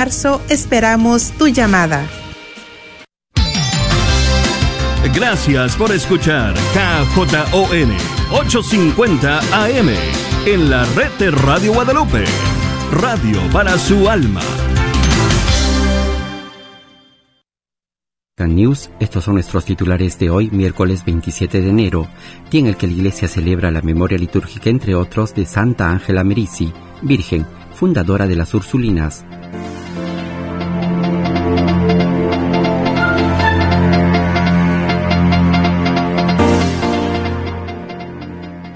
marzo 0.00 0.40
esperamos 0.48 1.30
tu 1.32 1.46
llamada. 1.48 2.08
Gracias 5.14 5.76
por 5.76 5.92
escuchar 5.92 6.54
KJON 6.72 7.90
850 8.32 9.40
AM 9.62 9.90
en 10.46 10.70
la 10.70 10.86
red 10.96 11.10
de 11.18 11.30
Radio 11.30 11.74
Guadalupe. 11.74 12.24
Radio 12.92 13.38
para 13.52 13.76
su 13.76 14.08
alma. 14.08 14.40
News, 18.38 18.90
estos 19.00 19.24
son 19.24 19.34
nuestros 19.34 19.66
titulares 19.66 20.18
de 20.18 20.30
hoy, 20.30 20.48
miércoles 20.50 21.04
27 21.04 21.60
de 21.60 21.68
enero, 21.68 22.08
día 22.50 22.62
en 22.62 22.66
el 22.68 22.76
que 22.76 22.86
la 22.86 22.94
Iglesia 22.94 23.28
celebra 23.28 23.70
la 23.70 23.82
memoria 23.82 24.16
litúrgica, 24.16 24.70
entre 24.70 24.94
otros, 24.94 25.34
de 25.34 25.44
Santa 25.44 25.90
Ángela 25.90 26.24
Merici, 26.24 26.72
Virgen, 27.02 27.46
fundadora 27.74 28.26
de 28.26 28.36
las 28.36 28.54
Ursulinas. 28.54 29.26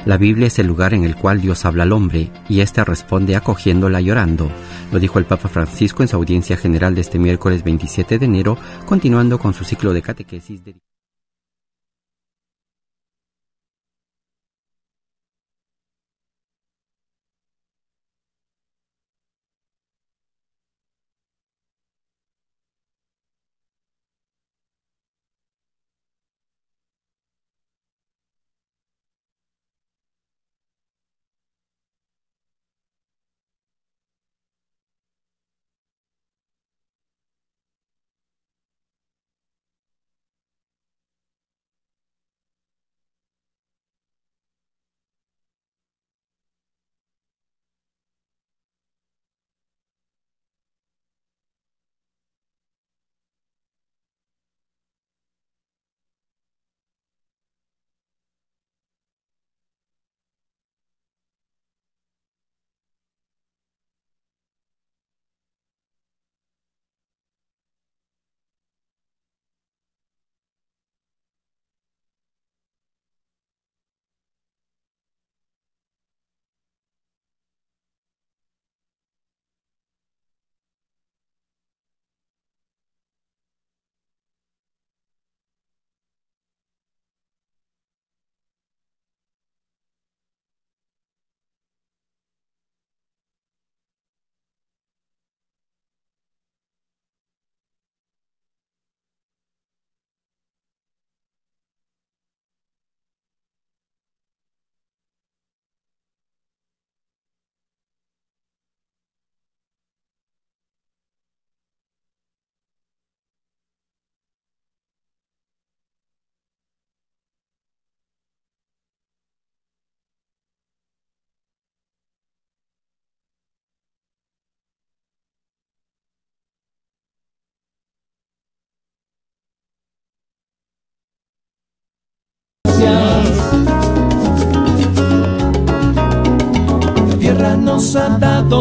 La 0.06 0.18
Biblia 0.18 0.48
es 0.48 0.58
el 0.58 0.66
lugar 0.66 0.92
en 0.92 1.04
el 1.04 1.16
cual 1.16 1.40
Dios 1.40 1.64
habla 1.64 1.84
al 1.84 1.92
hombre 1.92 2.30
y 2.48 2.60
éste 2.60 2.84
responde 2.84 3.36
acogiéndola 3.36 4.02
llorando. 4.02 4.50
Lo 4.92 5.00
dijo 5.00 5.18
el 5.18 5.24
Papa 5.24 5.48
Francisco 5.48 6.02
en 6.02 6.08
su 6.08 6.16
audiencia 6.16 6.58
general 6.58 6.94
de 6.94 7.00
este 7.00 7.18
miércoles 7.18 7.64
27 7.64 8.18
de 8.18 8.26
enero, 8.26 8.58
continuando 8.84 9.38
con 9.38 9.54
su 9.54 9.64
ciclo 9.64 9.94
de 9.94 10.02
catequesis. 10.02 10.62
De... 10.62 10.76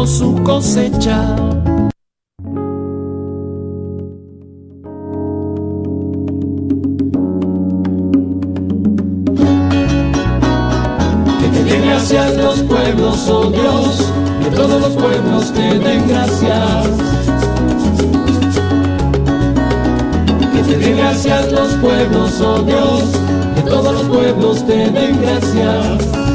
su 0.06 0.34
cosecha. 0.42 1.36
Que 11.40 11.48
te 11.48 11.64
den 11.64 11.82
gracias 11.86 12.36
los 12.36 12.62
pueblos, 12.62 13.28
oh 13.28 13.50
Dios, 13.50 14.12
que 14.42 14.50
todos 14.50 14.80
los 14.80 14.92
pueblos 14.92 15.52
te 15.52 15.78
den 15.78 16.08
gracias. 16.08 16.88
Que 20.52 20.62
te 20.62 20.78
den 20.78 20.96
gracias 20.98 21.52
los 21.52 21.74
pueblos, 21.74 22.40
oh 22.40 22.62
Dios, 22.62 23.04
que 23.54 23.62
todos 23.62 23.92
los 23.94 24.02
pueblos 24.04 24.66
te 24.66 24.90
den 24.90 25.20
gracias. 25.22 26.33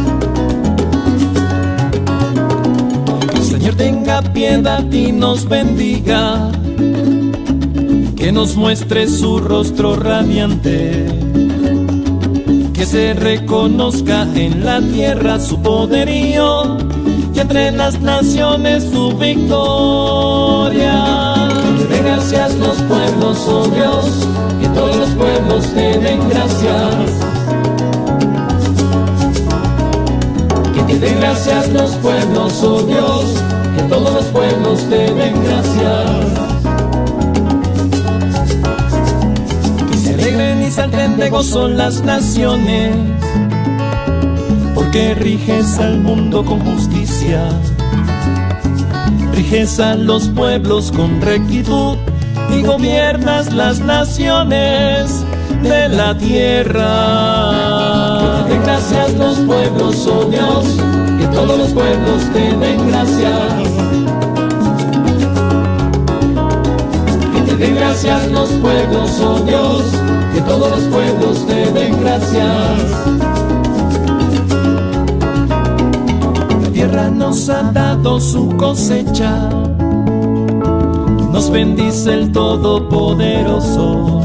Tenga 3.79 4.21
piedad 4.21 4.83
y 4.91 5.13
nos 5.13 5.47
bendiga, 5.47 6.51
que 8.17 8.29
nos 8.33 8.57
muestre 8.57 9.07
su 9.07 9.39
rostro 9.39 9.95
radiante, 9.95 11.05
que 12.73 12.85
se 12.85 13.13
reconozca 13.13 14.23
en 14.35 14.65
la 14.65 14.81
tierra 14.81 15.39
su 15.39 15.61
poderío 15.61 16.77
y 17.33 17.39
entre 17.39 17.71
las 17.71 18.01
naciones 18.01 18.83
su 18.83 19.17
victoria. 19.17 21.01
Que 21.77 21.85
den 21.85 22.03
gracias 22.03 22.55
los 22.55 22.81
pueblos, 22.81 23.37
oh 23.47 23.67
Dios, 23.67 24.27
que 24.59 24.67
todos 24.67 24.95
los 24.97 25.09
pueblos 25.11 25.73
te 25.73 25.99
den 25.99 26.19
gracias. 26.27 27.11
Que 30.75 30.81
te 30.81 30.99
den 30.99 31.19
gracias 31.21 31.69
los 31.69 31.91
pueblos, 31.91 32.61
oh 32.61 32.81
Dios, 32.83 33.48
todos 33.99 34.13
los 34.13 34.25
pueblos 34.25 34.89
te 34.89 35.13
den 35.13 35.43
gracias. 35.43 36.11
Que 39.91 39.97
se 39.97 40.13
alegren 40.13 40.63
y 40.63 40.71
salten 40.71 41.17
de 41.17 41.29
gozo 41.29 41.67
las 41.67 42.01
naciones, 42.03 42.95
porque 44.73 45.15
riges 45.15 45.77
al 45.79 45.99
mundo 45.99 46.45
con 46.45 46.61
justicia, 46.61 47.49
riges 49.33 49.81
a 49.81 49.95
los 49.95 50.29
pueblos 50.29 50.93
con 50.95 51.19
rectitud 51.19 51.97
y 52.55 52.61
gobiernas 52.63 53.53
las 53.53 53.81
naciones 53.81 55.25
de 55.61 55.89
la 55.89 56.17
tierra. 56.17 56.85
Que 58.47 58.53
den 58.53 58.63
gracias 58.63 59.13
los 59.15 59.39
pueblos, 59.39 60.07
oh 60.07 60.23
Dios, 60.25 60.77
que 61.19 61.27
todos 61.35 61.57
los 61.57 61.71
pueblos 61.71 62.23
te 62.31 62.55
den 62.55 62.87
gracias. 62.87 63.78
Den 67.59 67.75
gracias 67.75 68.31
los 68.31 68.49
pueblos, 68.49 69.21
oh 69.21 69.39
Dios, 69.45 69.83
que 70.33 70.41
todos 70.41 70.71
los 70.71 70.83
pueblos 70.85 71.45
te 71.47 71.71
den 71.71 71.99
gracias. 71.99 72.81
La 76.63 76.69
tierra 76.71 77.09
nos 77.09 77.49
ha 77.49 77.71
dado 77.71 78.19
su 78.19 78.49
cosecha 78.57 79.49
nos 81.39 81.51
bendice 81.51 82.13
el 82.13 82.31
Todopoderoso. 82.33 84.21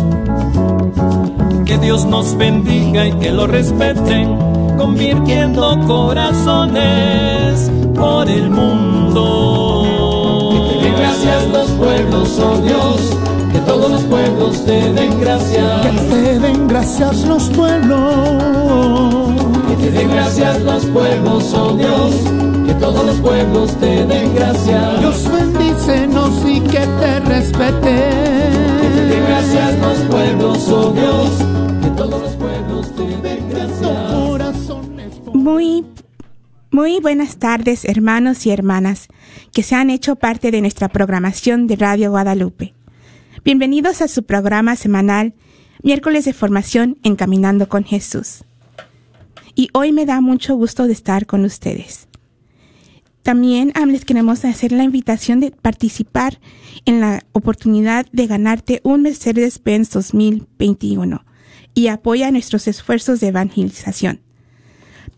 Que 1.64 1.78
Dios 1.78 2.04
nos 2.06 2.36
bendiga 2.36 3.06
y 3.06 3.12
que 3.12 3.30
lo 3.30 3.46
respeten, 3.46 4.36
convirtiendo 4.76 5.78
corazones 5.86 7.70
por 7.94 8.28
el 8.28 8.50
mundo. 8.50 9.84
Den 10.82 10.96
gracias 10.96 11.48
los 11.52 11.70
pueblos 11.70 12.40
pueblos 14.14 14.64
te 14.64 14.92
den 14.92 15.20
gracias. 15.20 15.86
Que 15.86 15.90
te 16.08 16.38
den 16.38 16.68
gracias 16.68 17.24
los 17.26 17.50
pueblos. 17.50 19.32
Que 19.68 19.76
te 19.76 19.90
den 19.90 20.08
gracias 20.08 20.62
los 20.62 20.86
pueblos, 20.86 21.54
oh 21.54 21.76
Dios. 21.76 22.14
Que 22.66 22.74
todos 22.74 23.04
los 23.06 23.16
pueblos 23.16 23.74
te 23.80 24.06
den 24.06 24.34
gracias. 24.36 25.00
Dios 25.00 25.32
bendícenos 25.32 26.30
y 26.46 26.60
que 26.60 26.78
te 27.00 27.20
respete. 27.20 27.96
Que 28.80 28.88
te 28.94 29.04
den 29.10 29.24
gracias 29.26 29.78
los 29.80 29.98
pueblos, 30.10 30.68
oh 30.68 30.92
Dios. 30.92 31.30
Que 31.82 31.90
todos 31.90 32.20
los 32.22 32.32
pueblos 32.34 32.94
te 32.94 33.28
den 33.28 33.50
gracias. 33.50 33.94
Muy 35.34 35.84
muy 36.70 37.00
buenas 37.00 37.36
tardes, 37.38 37.84
hermanos 37.84 38.46
y 38.46 38.50
hermanas 38.50 39.08
que 39.52 39.62
se 39.62 39.74
han 39.74 39.90
hecho 39.90 40.16
parte 40.16 40.50
de 40.50 40.60
nuestra 40.60 40.88
programación 40.88 41.66
de 41.66 41.76
Radio 41.76 42.10
Guadalupe. 42.10 42.74
Bienvenidos 43.44 44.00
a 44.00 44.08
su 44.08 44.22
programa 44.22 44.74
semanal, 44.74 45.34
miércoles 45.82 46.24
de 46.24 46.32
formación 46.32 46.96
Encaminando 47.02 47.68
con 47.68 47.84
Jesús. 47.84 48.42
Y 49.54 49.68
hoy 49.74 49.92
me 49.92 50.06
da 50.06 50.22
mucho 50.22 50.54
gusto 50.54 50.86
de 50.86 50.94
estar 50.94 51.26
con 51.26 51.44
ustedes. 51.44 52.08
También 53.22 53.74
les 53.86 54.06
queremos 54.06 54.46
hacer 54.46 54.72
la 54.72 54.82
invitación 54.82 55.40
de 55.40 55.50
participar 55.50 56.40
en 56.86 57.02
la 57.02 57.22
oportunidad 57.32 58.06
de 58.12 58.26
ganarte 58.26 58.80
un 58.82 59.02
Mercedes-Benz 59.02 59.90
2021 59.90 61.22
y 61.74 61.88
apoya 61.88 62.30
nuestros 62.30 62.66
esfuerzos 62.66 63.20
de 63.20 63.28
evangelización. 63.28 64.22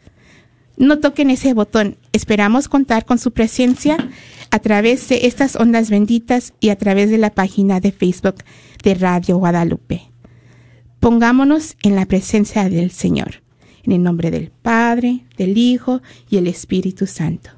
No 0.78 0.98
toquen 0.98 1.28
ese 1.30 1.54
botón. 1.54 1.96
Esperamos 2.12 2.68
contar 2.68 3.04
con 3.04 3.18
su 3.18 3.32
presencia 3.32 3.96
a 4.50 4.58
través 4.58 5.08
de 5.08 5.26
estas 5.26 5.56
ondas 5.56 5.90
benditas 5.90 6.54
y 6.60 6.70
a 6.70 6.76
través 6.76 7.10
de 7.10 7.18
la 7.18 7.30
página 7.30 7.80
de 7.80 7.92
Facebook 7.92 8.36
de 8.82 8.94
Radio 8.94 9.36
Guadalupe. 9.38 10.10
Pongámonos 11.00 11.76
en 11.82 11.96
la 11.96 12.06
presencia 12.06 12.68
del 12.68 12.90
Señor. 12.90 13.41
En 13.84 13.92
el 13.92 14.02
nombre 14.02 14.30
del 14.30 14.50
Padre, 14.50 15.26
del 15.36 15.58
Hijo 15.58 16.02
y 16.28 16.36
el 16.36 16.46
Espíritu 16.46 17.06
Santo. 17.06 17.50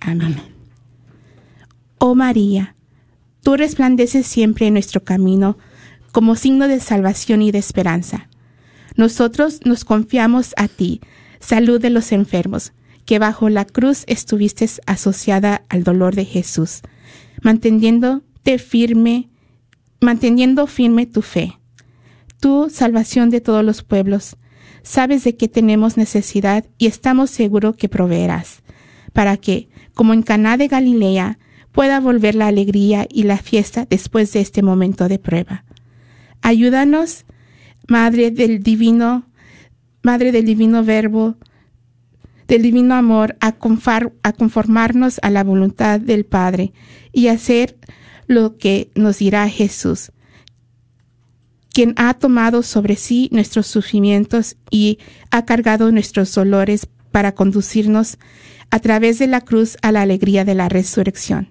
Amén. 0.00 0.36
Oh 1.98 2.14
María, 2.14 2.74
tú 3.42 3.56
resplandeces 3.56 4.26
siempre 4.26 4.66
en 4.66 4.74
nuestro 4.74 5.04
camino 5.04 5.58
como 6.10 6.36
signo 6.36 6.68
de 6.68 6.80
salvación 6.80 7.42
y 7.42 7.52
de 7.52 7.58
esperanza. 7.58 8.28
Nosotros 8.96 9.60
nos 9.64 9.84
confiamos 9.84 10.52
a 10.56 10.68
ti 10.68 11.00
salud 11.40 11.80
de 11.80 11.90
los 11.90 12.12
enfermos, 12.12 12.72
que 13.04 13.18
bajo 13.18 13.48
la 13.48 13.64
cruz 13.64 14.04
estuviste 14.06 14.68
asociada 14.86 15.62
al 15.68 15.82
dolor 15.82 16.14
de 16.14 16.24
Jesús, 16.24 16.82
manteniéndote 17.42 18.58
firme, 18.58 19.28
manteniendo 20.00 20.66
firme 20.66 21.06
tu 21.06 21.22
fe. 21.22 21.58
Tú, 22.40 22.68
salvación 22.70 23.30
de 23.30 23.40
todos 23.40 23.64
los 23.64 23.82
pueblos, 23.82 24.36
sabes 24.82 25.24
de 25.24 25.36
qué 25.36 25.48
tenemos 25.48 25.96
necesidad 25.96 26.64
y 26.78 26.86
estamos 26.86 27.30
seguros 27.30 27.76
que 27.76 27.88
proveerás, 27.88 28.62
para 29.12 29.36
que, 29.36 29.68
como 29.94 30.14
en 30.14 30.22
Caná 30.22 30.56
de 30.56 30.68
Galilea, 30.68 31.38
pueda 31.72 32.00
volver 32.00 32.34
la 32.34 32.48
alegría 32.48 33.06
y 33.10 33.22
la 33.22 33.38
fiesta 33.38 33.86
después 33.88 34.32
de 34.32 34.40
este 34.40 34.62
momento 34.62 35.08
de 35.08 35.18
prueba. 35.18 35.64
Ayúdanos, 36.42 37.24
Madre 37.88 38.30
del 38.30 38.62
Divino 38.62 39.26
Madre 40.02 40.32
del 40.32 40.44
Divino 40.44 40.82
Verbo, 40.82 41.36
del 42.48 42.62
divino 42.62 42.94
amor 42.94 43.36
a, 43.40 43.52
conformarnos 43.52 45.20
a 45.22 45.30
la 45.30 45.44
voluntad 45.44 46.00
del 46.00 46.24
Padre 46.24 46.72
y 47.12 47.28
hacer 47.28 47.78
lo 48.26 48.56
que 48.58 48.90
nos 48.96 49.18
dirá 49.18 49.48
Jesús, 49.48 50.10
quien 51.72 51.94
ha 51.96 52.14
tomado 52.14 52.62
sobre 52.62 52.96
sí 52.96 53.28
nuestros 53.32 53.66
sufrimientos 53.66 54.56
y 54.70 54.98
ha 55.30 55.44
cargado 55.44 55.90
nuestros 55.90 56.34
dolores 56.34 56.88
para 57.10 57.32
conducirnos 57.32 58.18
a 58.70 58.78
través 58.80 59.18
de 59.18 59.26
la 59.26 59.40
cruz 59.40 59.76
a 59.82 59.92
la 59.92 60.02
alegría 60.02 60.44
de 60.44 60.54
la 60.54 60.68
resurrección. 60.68 61.50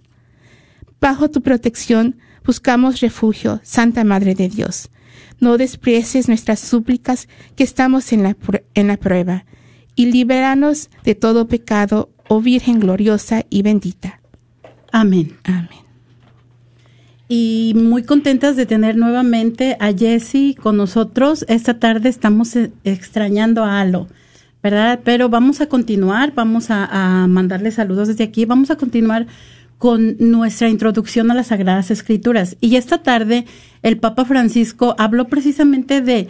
Bajo 0.99 1.29
tu 1.29 1.41
protección 1.41 2.17
buscamos 2.45 2.99
refugio, 2.99 3.59
Santa 3.63 4.03
Madre 4.03 4.35
de 4.35 4.49
Dios. 4.49 4.89
No 5.39 5.57
desprecies 5.57 6.27
nuestras 6.27 6.59
súplicas 6.59 7.27
que 7.55 7.63
estamos 7.63 8.13
en 8.13 8.23
la, 8.23 8.35
en 8.75 8.87
la 8.87 8.97
prueba, 8.97 9.45
y 9.95 10.05
libéranos 10.11 10.89
de 11.03 11.15
todo 11.15 11.47
pecado, 11.47 12.09
oh 12.27 12.41
Virgen 12.41 12.79
gloriosa 12.79 13.45
y 13.49 13.61
bendita. 13.61 14.21
Amén. 14.91 15.37
Amén. 15.43 15.80
Y 17.33 17.71
muy 17.77 18.03
contentas 18.03 18.57
de 18.57 18.65
tener 18.65 18.97
nuevamente 18.97 19.77
a 19.79 19.93
Jessie 19.93 20.53
con 20.53 20.75
nosotros. 20.75 21.45
Esta 21.47 21.79
tarde 21.79 22.09
estamos 22.09 22.53
eh, 22.57 22.73
extrañando 22.83 23.63
a 23.63 23.79
Alo. 23.79 24.09
¿verdad? 24.61 24.99
Pero 25.05 25.29
vamos 25.29 25.61
a 25.61 25.67
continuar, 25.67 26.33
vamos 26.35 26.65
a, 26.71 27.25
mandarle 27.29 27.71
saludos 27.71 28.09
desde 28.09 28.25
aquí, 28.25 28.43
vamos 28.43 28.69
a 28.69 28.75
continuar 28.75 29.27
con 29.77 30.17
nuestra 30.19 30.67
introducción 30.67 31.31
a 31.31 31.33
las 31.33 31.47
Sagradas 31.47 31.89
Escrituras. 31.89 32.57
Y 32.59 32.75
esta 32.75 33.01
tarde 33.01 33.45
el 33.81 33.97
Papa 33.97 34.25
Francisco 34.25 34.93
habló 34.97 35.29
precisamente 35.29 36.01
de 36.01 36.27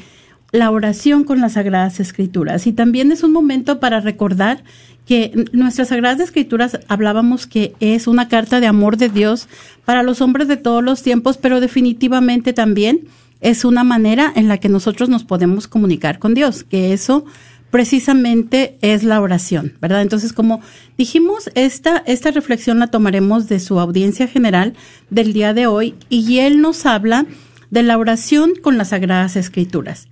la 0.51 0.69
oración 0.69 1.23
con 1.23 1.41
las 1.41 1.53
Sagradas 1.53 1.99
Escrituras. 1.99 2.67
Y 2.67 2.73
también 2.73 3.11
es 3.11 3.23
un 3.23 3.31
momento 3.31 3.79
para 3.79 4.01
recordar 4.01 4.63
que 5.05 5.45
nuestras 5.51 5.89
Sagradas 5.89 6.19
Escrituras 6.19 6.79
hablábamos 6.87 7.47
que 7.47 7.73
es 7.79 8.07
una 8.07 8.27
carta 8.27 8.59
de 8.59 8.67
amor 8.67 8.97
de 8.97 9.09
Dios 9.09 9.47
para 9.85 10.03
los 10.03 10.21
hombres 10.21 10.47
de 10.47 10.57
todos 10.57 10.83
los 10.83 11.01
tiempos, 11.03 11.37
pero 11.37 11.59
definitivamente 11.59 12.53
también 12.53 13.07
es 13.41 13.65
una 13.65 13.83
manera 13.83 14.31
en 14.35 14.47
la 14.47 14.59
que 14.59 14.69
nosotros 14.69 15.09
nos 15.09 15.23
podemos 15.23 15.67
comunicar 15.67 16.19
con 16.19 16.33
Dios, 16.33 16.63
que 16.63 16.93
eso 16.93 17.25
precisamente 17.71 18.77
es 18.81 19.03
la 19.03 19.21
oración, 19.21 19.73
¿verdad? 19.81 20.01
Entonces, 20.01 20.33
como 20.33 20.61
dijimos, 20.97 21.49
esta, 21.55 22.03
esta 22.05 22.29
reflexión 22.31 22.79
la 22.79 22.87
tomaremos 22.87 23.47
de 23.47 23.59
su 23.59 23.79
audiencia 23.79 24.27
general 24.27 24.73
del 25.09 25.33
día 25.33 25.53
de 25.53 25.67
hoy 25.67 25.95
y 26.09 26.39
él 26.39 26.61
nos 26.61 26.85
habla 26.85 27.25
de 27.69 27.83
la 27.83 27.97
oración 27.97 28.51
con 28.61 28.77
las 28.77 28.89
Sagradas 28.89 29.37
Escrituras. 29.37 30.09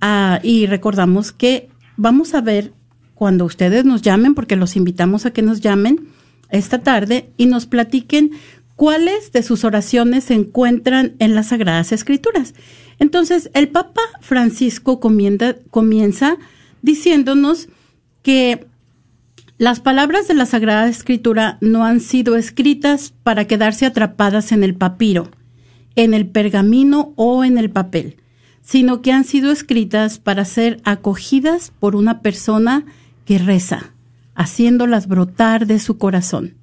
Ah, 0.00 0.40
y 0.42 0.66
recordamos 0.66 1.32
que 1.32 1.70
vamos 1.96 2.34
a 2.34 2.42
ver 2.42 2.72
cuando 3.20 3.44
ustedes 3.44 3.84
nos 3.84 4.00
llamen, 4.00 4.34
porque 4.34 4.56
los 4.56 4.76
invitamos 4.76 5.26
a 5.26 5.30
que 5.30 5.42
nos 5.42 5.60
llamen 5.60 6.08
esta 6.48 6.78
tarde 6.78 7.28
y 7.36 7.44
nos 7.44 7.66
platiquen 7.66 8.30
cuáles 8.76 9.30
de 9.30 9.42
sus 9.42 9.62
oraciones 9.64 10.24
se 10.24 10.32
encuentran 10.32 11.16
en 11.18 11.34
las 11.34 11.48
Sagradas 11.48 11.92
Escrituras. 11.92 12.54
Entonces, 12.98 13.50
el 13.52 13.68
Papa 13.68 14.00
Francisco 14.22 15.00
comienza, 15.00 15.54
comienza 15.68 16.38
diciéndonos 16.80 17.68
que 18.22 18.66
las 19.58 19.80
palabras 19.80 20.26
de 20.26 20.32
la 20.32 20.46
Sagrada 20.46 20.88
Escritura 20.88 21.58
no 21.60 21.84
han 21.84 22.00
sido 22.00 22.36
escritas 22.36 23.12
para 23.22 23.44
quedarse 23.46 23.84
atrapadas 23.84 24.50
en 24.50 24.64
el 24.64 24.74
papiro, 24.74 25.30
en 25.94 26.14
el 26.14 26.26
pergamino 26.26 27.12
o 27.16 27.44
en 27.44 27.58
el 27.58 27.68
papel, 27.68 28.16
sino 28.62 29.02
que 29.02 29.12
han 29.12 29.24
sido 29.24 29.52
escritas 29.52 30.18
para 30.18 30.46
ser 30.46 30.80
acogidas 30.84 31.70
por 31.80 31.96
una 31.96 32.22
persona 32.22 32.86
que 33.30 33.38
reza, 33.38 33.92
haciéndolas 34.34 35.06
brotar 35.06 35.68
de 35.68 35.78
su 35.78 35.98
corazón. 35.98 36.54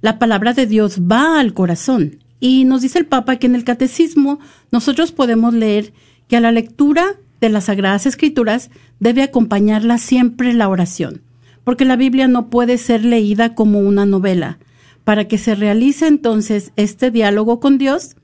La 0.00 0.18
palabra 0.18 0.54
de 0.54 0.64
Dios 0.64 1.00
va 1.00 1.38
al 1.38 1.52
corazón 1.52 2.20
y 2.40 2.64
nos 2.64 2.80
dice 2.80 2.98
el 2.98 3.04
Papa 3.04 3.36
que 3.36 3.46
en 3.46 3.54
el 3.54 3.62
Catecismo 3.62 4.38
nosotros 4.72 5.12
podemos 5.12 5.52
leer 5.52 5.92
que 6.26 6.38
a 6.38 6.40
la 6.40 6.50
lectura 6.50 7.04
de 7.42 7.50
las 7.50 7.64
Sagradas 7.64 8.06
Escrituras 8.06 8.70
debe 9.00 9.22
acompañarla 9.22 9.98
siempre 9.98 10.54
la 10.54 10.70
oración, 10.70 11.20
porque 11.62 11.84
la 11.84 11.96
Biblia 11.96 12.26
no 12.26 12.48
puede 12.48 12.78
ser 12.78 13.04
leída 13.04 13.54
como 13.54 13.80
una 13.80 14.06
novela. 14.06 14.58
Para 15.04 15.28
que 15.28 15.36
se 15.36 15.56
realice 15.56 16.06
entonces 16.06 16.72
este 16.76 17.10
diálogo 17.10 17.60
con 17.60 17.76
Dios 17.76 18.16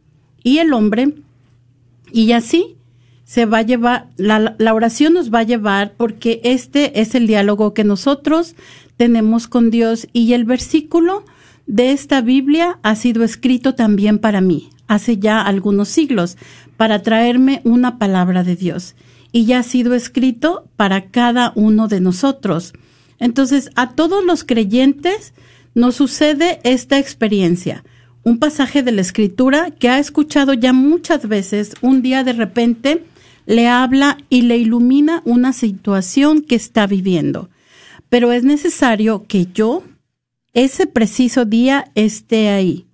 y 0.42 0.56
el 0.56 0.72
hombre, 0.72 1.16
y 2.10 2.32
así 2.32 2.73
se 3.24 3.46
va 3.46 3.58
a 3.58 3.62
llevar, 3.62 4.08
la, 4.16 4.54
la 4.58 4.74
oración 4.74 5.14
nos 5.14 5.32
va 5.32 5.40
a 5.40 5.44
llevar 5.44 5.94
porque 5.96 6.40
este 6.44 7.00
es 7.00 7.14
el 7.14 7.26
diálogo 7.26 7.74
que 7.74 7.84
nosotros 7.84 8.54
tenemos 8.96 9.48
con 9.48 9.70
Dios 9.70 10.06
y 10.12 10.32
el 10.34 10.44
versículo 10.44 11.24
de 11.66 11.92
esta 11.92 12.20
Biblia 12.20 12.78
ha 12.82 12.94
sido 12.94 13.24
escrito 13.24 13.74
también 13.74 14.18
para 14.18 14.40
mí, 14.40 14.70
hace 14.86 15.16
ya 15.18 15.40
algunos 15.40 15.88
siglos, 15.88 16.36
para 16.76 17.02
traerme 17.02 17.60
una 17.64 17.98
palabra 17.98 18.44
de 18.44 18.56
Dios 18.56 18.94
y 19.32 19.46
ya 19.46 19.60
ha 19.60 19.62
sido 19.62 19.94
escrito 19.94 20.68
para 20.76 21.06
cada 21.06 21.52
uno 21.56 21.88
de 21.88 22.00
nosotros. 22.00 22.72
Entonces, 23.18 23.70
a 23.74 23.90
todos 23.90 24.24
los 24.24 24.44
creyentes 24.44 25.32
nos 25.74 25.96
sucede 25.96 26.60
esta 26.62 26.98
experiencia. 26.98 27.84
Un 28.22 28.38
pasaje 28.38 28.82
de 28.82 28.92
la 28.92 29.00
escritura 29.00 29.70
que 29.72 29.88
ha 29.88 29.98
escuchado 29.98 30.54
ya 30.54 30.72
muchas 30.72 31.26
veces, 31.26 31.74
un 31.80 32.00
día 32.00 32.22
de 32.22 32.32
repente 32.32 33.04
le 33.46 33.68
habla 33.68 34.18
y 34.28 34.42
le 34.42 34.58
ilumina 34.58 35.22
una 35.24 35.52
situación 35.52 36.42
que 36.42 36.54
está 36.54 36.86
viviendo. 36.86 37.50
Pero 38.08 38.32
es 38.32 38.44
necesario 38.44 39.24
que 39.26 39.46
yo, 39.52 39.82
ese 40.52 40.86
preciso 40.86 41.44
día, 41.44 41.90
esté 41.94 42.48
ahí, 42.48 42.86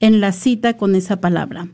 en 0.00 0.20
la 0.20 0.32
cita 0.32 0.76
con 0.76 0.94
esa 0.94 1.20
palabra, 1.20 1.68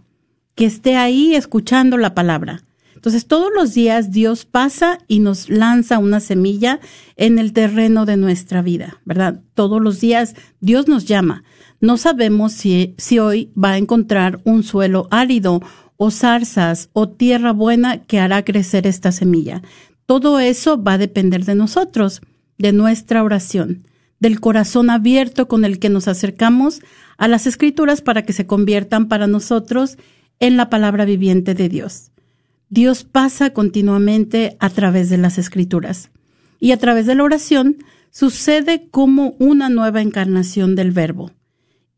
que 0.55 0.67
esté 0.67 0.97
ahí 0.97 1.35
escuchando 1.35 1.97
la 1.97 2.15
palabra. 2.15 2.63
Entonces, 2.95 3.27
todos 3.27 3.51
los 3.55 3.75
días 3.75 4.11
Dios 4.11 4.45
pasa 4.45 4.99
y 5.07 5.21
nos 5.21 5.49
lanza 5.49 5.99
una 5.99 6.19
semilla 6.19 6.81
en 7.17 7.39
el 7.39 7.53
terreno 7.53 8.07
de 8.07 8.17
nuestra 8.17 8.61
vida, 8.61 9.01
¿verdad? 9.05 9.41
Todos 9.55 9.81
los 9.81 10.01
días 10.01 10.35
Dios 10.61 10.89
nos 10.89 11.05
llama. 11.05 11.45
No 11.81 11.97
sabemos 11.97 12.55
si, 12.55 12.97
si 12.99 13.21
hoy 13.21 13.53
va 13.57 13.73
a 13.73 13.79
encontrar 13.79 14.41
un 14.43 14.65
suelo 14.65 15.07
árido 15.13 15.63
o 15.99 16.11
zarzas 16.11 16.89
o 16.95 17.11
tierra 17.11 17.53
buena 17.53 18.05
que 18.05 18.21
hará 18.21 18.45
crecer 18.45 18.87
esta 18.87 19.13
semilla. 19.13 19.61
Todo 20.07 20.41
eso 20.41 20.83
va 20.83 20.95
a 20.95 20.99
depender 20.99 21.45
de 21.45 21.55
nosotros, 21.55 22.23
de 22.57 22.73
nuestra 22.73 23.23
oración, 23.23 23.87
del 24.21 24.41
corazón 24.41 24.89
abierto 24.89 25.49
con 25.49 25.67
el 25.67 25.79
que 25.79 25.91
nos 25.91 26.09
acercamos 26.09 26.81
a 27.19 27.29
las 27.29 27.47
escrituras 27.47 28.01
para 28.01 28.23
que 28.23 28.33
se 28.33 28.47
conviertan 28.47 29.09
para 29.09 29.27
nosotros 29.27 29.99
en 30.39 30.57
la 30.57 30.71
palabra 30.71 31.05
viviente 31.05 31.55
de 31.55 31.69
Dios. 31.69 32.13
Dios 32.71 33.05
pasa 33.05 33.51
continuamente 33.51 34.57
a 34.61 34.71
través 34.71 35.11
de 35.11 35.19
las 35.19 35.37
escrituras 35.37 36.11
y 36.61 36.73
a 36.73 36.77
través 36.77 37.07
de 37.07 37.17
la 37.17 37.25
oración 37.25 37.79
sucede 38.11 38.89
como 38.91 39.35
una 39.39 39.69
nueva 39.69 40.01
encarnación 40.01 40.75
del 40.75 40.93
verbo. 40.93 41.33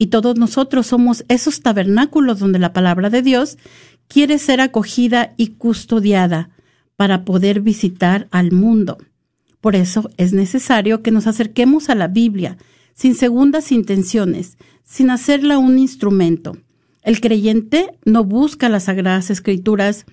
Y 0.03 0.07
todos 0.07 0.39
nosotros 0.39 0.87
somos 0.87 1.27
esos 1.29 1.61
tabernáculos 1.61 2.39
donde 2.39 2.59
la 2.59 2.73
palabra 2.73 3.11
de 3.11 3.21
Dios 3.21 3.59
quiere 4.11 4.39
ser 4.41 4.61
acogida 4.61 5.35
y 5.37 5.53
custodiada 5.53 6.51
para 6.97 7.25
poder 7.25 7.61
visitar 7.61 8.27
al 8.33 8.51
mundo. 8.51 8.99
Por 9.61 9.77
eso 9.77 10.11
es 10.17 10.33
necesario 10.33 11.01
que 11.01 11.13
nos 11.13 11.29
acerquemos 11.29 11.89
a 11.89 11.95
la 11.95 12.09
Biblia 12.09 12.59
sin 12.93 13.15
segundas 13.15 13.71
intenciones, 13.71 14.59
sin 14.83 15.11
hacerla 15.11 15.59
un 15.59 15.79
instrumento. 15.79 16.57
El 17.03 17.21
creyente 17.21 17.93
no 18.05 18.25
busca 18.25 18.69
las 18.69 18.85
sagradas 18.85 19.31
escrituras 19.31 20.07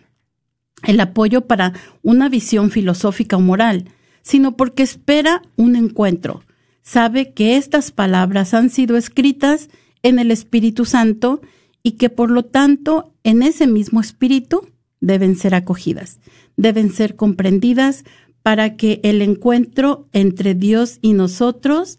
el 0.83 0.99
apoyo 0.99 1.47
para 1.47 1.73
una 2.03 2.29
visión 2.29 2.69
filosófica 2.69 3.35
o 3.35 3.41
moral, 3.41 3.85
sino 4.21 4.55
porque 4.55 4.83
espera 4.83 5.41
un 5.55 5.75
encuentro. 5.75 6.43
Sabe 6.83 7.33
que 7.33 7.57
estas 7.57 7.91
palabras 7.91 8.53
han 8.53 8.69
sido 8.69 8.95
escritas 8.95 9.69
en 10.03 10.19
el 10.19 10.29
Espíritu 10.29 10.85
Santo 10.85 11.41
y 11.87 11.91
que 11.91 12.09
por 12.09 12.29
lo 12.29 12.43
tanto 12.43 13.13
en 13.23 13.41
ese 13.41 13.65
mismo 13.65 14.01
Espíritu 14.01 14.67
deben 14.99 15.37
ser 15.37 15.55
acogidas, 15.55 16.19
deben 16.57 16.91
ser 16.91 17.15
comprendidas 17.15 18.03
para 18.43 18.75
que 18.75 18.99
el 19.03 19.21
encuentro 19.21 20.09
entre 20.11 20.53
Dios 20.53 20.99
y 21.01 21.13
nosotros 21.13 21.97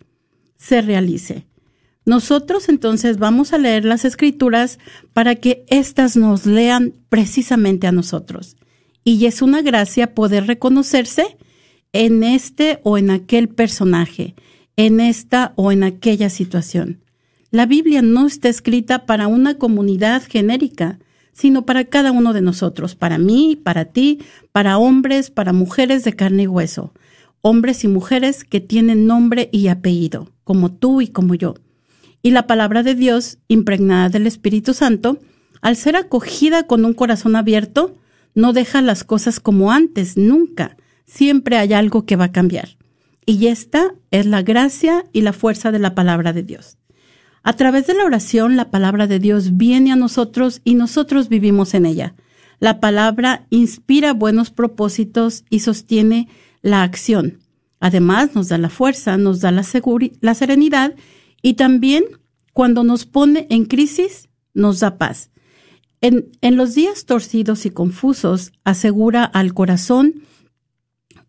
se 0.58 0.82
realice. 0.82 1.46
Nosotros 2.04 2.68
entonces 2.68 3.16
vamos 3.16 3.54
a 3.54 3.58
leer 3.58 3.86
las 3.86 4.04
escrituras 4.04 4.78
para 5.14 5.36
que 5.36 5.64
éstas 5.68 6.18
nos 6.18 6.44
lean 6.44 6.92
precisamente 7.08 7.86
a 7.86 7.92
nosotros 7.92 8.58
y 9.04 9.24
es 9.24 9.40
una 9.40 9.62
gracia 9.62 10.14
poder 10.14 10.46
reconocerse 10.46 11.38
en 11.94 12.22
este 12.24 12.80
o 12.82 12.98
en 12.98 13.08
aquel 13.08 13.48
personaje, 13.48 14.34
en 14.76 15.00
esta 15.00 15.54
o 15.56 15.72
en 15.72 15.82
aquella 15.82 16.28
situación. 16.28 17.07
La 17.50 17.64
Biblia 17.64 18.02
no 18.02 18.26
está 18.26 18.50
escrita 18.50 19.06
para 19.06 19.26
una 19.26 19.54
comunidad 19.54 20.22
genérica, 20.28 20.98
sino 21.32 21.64
para 21.64 21.84
cada 21.84 22.12
uno 22.12 22.34
de 22.34 22.42
nosotros, 22.42 22.94
para 22.94 23.16
mí, 23.16 23.56
para 23.56 23.86
ti, 23.86 24.20
para 24.52 24.76
hombres, 24.76 25.30
para 25.30 25.54
mujeres 25.54 26.04
de 26.04 26.12
carne 26.14 26.42
y 26.42 26.46
hueso. 26.46 26.92
hombres 27.40 27.84
y 27.84 27.88
mujeres 27.88 28.42
que 28.42 28.60
tienen 28.60 29.06
nombre 29.06 29.48
y 29.52 29.68
apellido, 29.68 30.32
como 30.42 30.72
tú 30.72 31.00
y 31.00 31.08
como 31.08 31.36
yo. 31.36 31.54
Y 32.20 32.32
la 32.32 32.48
palabra 32.48 32.82
de 32.82 32.96
Dios, 32.96 33.38
impregnada 33.46 34.08
del 34.08 34.26
Espíritu 34.26 34.74
Santo, 34.74 35.18
al 35.62 35.76
ser 35.76 35.94
acogida 35.94 36.64
con 36.64 36.84
un 36.84 36.94
corazón 36.94 37.36
abierto, 37.36 37.96
no 38.34 38.52
deja 38.52 38.82
las 38.82 39.04
cosas 39.04 39.38
como 39.38 39.70
antes, 39.70 40.16
nunca. 40.16 40.76
Siempre 41.06 41.56
hay 41.56 41.72
algo 41.72 42.04
que 42.04 42.16
va 42.16 42.24
a 42.24 42.32
cambiar. 42.32 42.76
Y 43.24 43.46
esta 43.46 43.94
es 44.10 44.26
la 44.26 44.42
gracia 44.42 45.04
y 45.12 45.22
la 45.22 45.32
fuerza 45.32 45.70
de 45.70 45.78
la 45.78 45.94
palabra 45.94 46.32
de 46.32 46.42
Dios. 46.42 46.76
A 47.48 47.54
través 47.54 47.86
de 47.86 47.94
la 47.94 48.04
oración, 48.04 48.56
la 48.56 48.70
palabra 48.70 49.06
de 49.06 49.18
Dios 49.18 49.56
viene 49.56 49.90
a 49.90 49.96
nosotros 49.96 50.60
y 50.64 50.74
nosotros 50.74 51.30
vivimos 51.30 51.72
en 51.72 51.86
ella. 51.86 52.14
La 52.60 52.78
palabra 52.78 53.46
inspira 53.48 54.12
buenos 54.12 54.50
propósitos 54.50 55.46
y 55.48 55.60
sostiene 55.60 56.28
la 56.60 56.82
acción. 56.82 57.38
Además, 57.80 58.34
nos 58.34 58.48
da 58.48 58.58
la 58.58 58.68
fuerza, 58.68 59.16
nos 59.16 59.40
da 59.40 59.50
la, 59.50 59.62
serenidad 60.34 60.94
y 61.40 61.54
también 61.54 62.04
cuando 62.52 62.84
nos 62.84 63.06
pone 63.06 63.46
en 63.48 63.64
crisis, 63.64 64.28
nos 64.52 64.80
da 64.80 64.98
paz. 64.98 65.30
En 66.02 66.56
los 66.58 66.74
días 66.74 67.06
torcidos 67.06 67.64
y 67.64 67.70
confusos, 67.70 68.52
asegura 68.62 69.24
al 69.24 69.54
corazón 69.54 70.16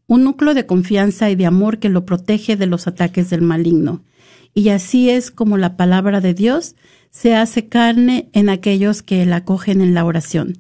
un 0.05 0.25
núcleo 0.25 0.53
de 0.53 0.65
confianza 0.65 1.29
y 1.29 1.37
de 1.37 1.45
amor 1.45 1.79
que 1.79 1.87
lo 1.87 2.05
protege 2.05 2.57
de 2.57 2.65
los 2.65 2.87
ataques 2.87 3.29
del 3.29 3.41
maligno. 3.41 4.03
Y 4.53 4.69
así 4.69 5.09
es 5.09 5.31
como 5.31 5.57
la 5.57 5.77
palabra 5.77 6.21
de 6.21 6.33
Dios 6.33 6.75
se 7.11 7.35
hace 7.35 7.67
carne 7.67 8.29
en 8.33 8.49
aquellos 8.49 9.01
que 9.01 9.25
la 9.25 9.37
acogen 9.37 9.81
en 9.81 9.93
la 9.93 10.05
oración. 10.05 10.59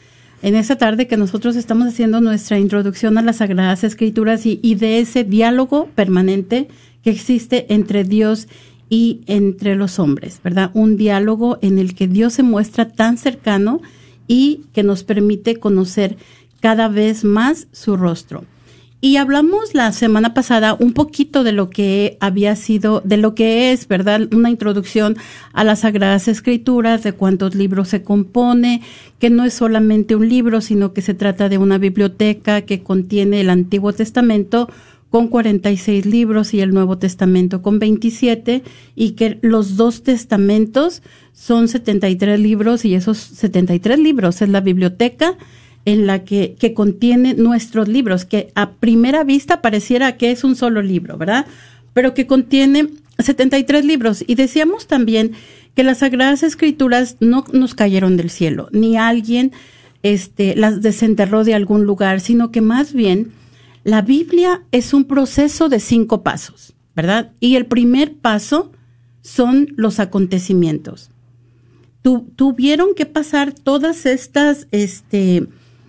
en 0.47 0.55
esta 0.55 0.77
tarde 0.77 1.09
que 1.09 1.17
nosotros 1.17 1.57
estamos 1.57 1.89
haciendo 1.89 2.21
nuestra 2.21 2.61
introducción 2.61 3.19
a 3.19 3.23
las 3.23 3.39
Sagradas 3.39 3.83
Escrituras 3.83 4.47
y, 4.47 4.75
de 4.77 5.01
ese 5.01 5.25
diálogo 5.25 5.89
permanente 5.97 6.69
que 7.03 7.11
existe 7.11 7.67
entre 7.75 8.05
Dios 8.05 8.47
y 8.89 9.23
entre 9.27 9.75
los 9.75 9.99
hombres, 9.99 10.41
¿verdad? 10.45 10.71
Un 10.73 10.97
diálogo 10.97 11.59
en 11.63 11.81
el 11.81 11.97
que 11.97 12.07
Dios 12.07 12.35
se 12.35 12.45
muestra 12.45 12.89
tan 12.89 13.19
cercano 13.19 13.81
y 14.29 14.61
que 14.73 14.85
nos 14.85 15.03
permite 15.03 15.57
conocer 15.57 16.17
cada 16.61 16.87
vez 16.87 17.25
más 17.25 17.67
su 17.73 17.97
rostro. 17.97 18.45
Y 19.01 19.19
hablamos 19.19 19.75
la 19.75 19.93
semana 19.93 20.33
pasada 20.33 20.75
un 20.75 20.95
poquito 20.95 21.45
de 21.45 21.53
lo 21.53 21.69
que 21.69 22.17
había 22.19 22.57
sido, 22.57 23.03
de 23.05 23.19
lo 23.19 23.35
que 23.35 23.71
es, 23.71 23.89
¿verdad? 23.89 24.23
Una 24.33 24.49
introducción 24.49 25.17
a 25.53 25.65
las 25.65 25.81
Sagradas 25.81 26.29
Escrituras, 26.29 27.03
de 27.03 27.13
cuántos 27.13 27.55
libros 27.55 27.89
se 27.89 28.03
compone, 28.03 28.81
que 29.19 29.29
no 29.29 29.45
es 29.45 29.53
solamente 29.53 30.17
un 30.17 30.29
libro, 30.29 30.63
sino 30.63 30.95
que 30.95 31.03
se 31.03 31.13
trata 31.13 31.51
de 31.51 31.59
una 31.59 31.77
biblioteca 31.77 32.63
que 32.63 32.83
contiene 32.83 33.43
el 33.43 33.51
Antiguo 33.51 33.93
Testamento 33.93 34.69
con 35.11 35.29
46 35.29 36.07
libros 36.07 36.55
y 36.55 36.61
el 36.61 36.73
Nuevo 36.73 36.99
Testamento 36.99 37.63
con 37.63 37.79
27 37.79 38.63
y 38.97 39.11
que 39.13 39.39
los 39.43 39.77
dos 39.77 40.03
testamentos 40.03 41.03
son 41.33 41.69
73 41.69 42.41
libros 42.41 42.85
y 42.85 42.95
esos 42.95 43.19
73 43.19 43.99
libros 43.99 44.43
es 44.43 44.49
la 44.49 44.61
biblioteca 44.61 45.37
en 45.87 46.07
la 46.07 46.25
que, 46.25 46.57
que 46.59 46.75
contiene 46.75 47.33
nuestros 47.33 47.89
libros, 47.89 48.27
que 48.27 48.53
a 48.55 48.73
primera 48.73 49.25
vista 49.25 49.63
pareciera 49.63 50.19
que 50.19 50.31
es 50.31 50.45
un 50.45 50.57
solo 50.57 50.83
libro, 50.83 51.17
¿verdad? 51.17 51.47
Pero 51.95 52.13
que 52.13 52.27
contiene 52.27 52.89
73 53.19 53.85
libros. 53.85 54.23
Y 54.27 54.35
decíamos 54.35 54.87
también 54.87 55.33
que 55.75 55.85
las 55.85 55.99
Sagradas 55.99 56.43
Escrituras 56.43 57.17
no 57.21 57.45
nos 57.53 57.75
cayeron 57.75 58.17
del 58.17 58.31
cielo, 58.31 58.69
ni 58.73 58.97
alguien 58.97 59.53
este, 60.03 60.57
las 60.57 60.83
desenterró 60.83 61.45
de 61.45 61.55
algún 61.55 61.85
lugar, 61.85 62.21
sino 62.21 62.51
que 62.51 62.61
más 62.61 62.93
bien 62.93 63.33
la 63.85 64.03
Biblia 64.03 64.65
es 64.73 64.93
un 64.93 65.05
proceso 65.05 65.69
de 65.69 65.81
cinco 65.81 66.23
pasos, 66.23 66.75
¿verdad? 66.97 67.33
Y 67.39 67.57
el 67.57 67.67
primer 67.67 68.15
paso 68.15 68.73
son 69.23 69.69
los 69.77 70.01
acontecimientos. 70.01 71.11
tuvieron 72.03 72.95
que 72.95 73.07
pasar 73.07 73.53
todas 73.53 74.07
estas, 74.07 74.69
este, 74.71 75.49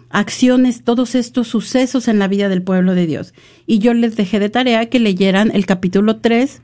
acciones, 0.10 0.84
todos 0.84 1.16
estos 1.16 1.48
sucesos 1.48 2.08
en 2.08 2.20
la 2.20 2.28
vida 2.28 2.50
del 2.50 2.62
pueblo 2.62 2.96
de 2.96 3.06
Dios. 3.06 3.34
Y 3.66 3.80
yo 3.80 3.94
les 3.94 4.16
dejé 4.16 4.40
de 4.40 4.50
tarea 4.50 4.88
que 4.88 5.00
leyeran 5.00 5.52
el 5.54 5.66
capítulo 5.66 6.18
3 6.18 6.62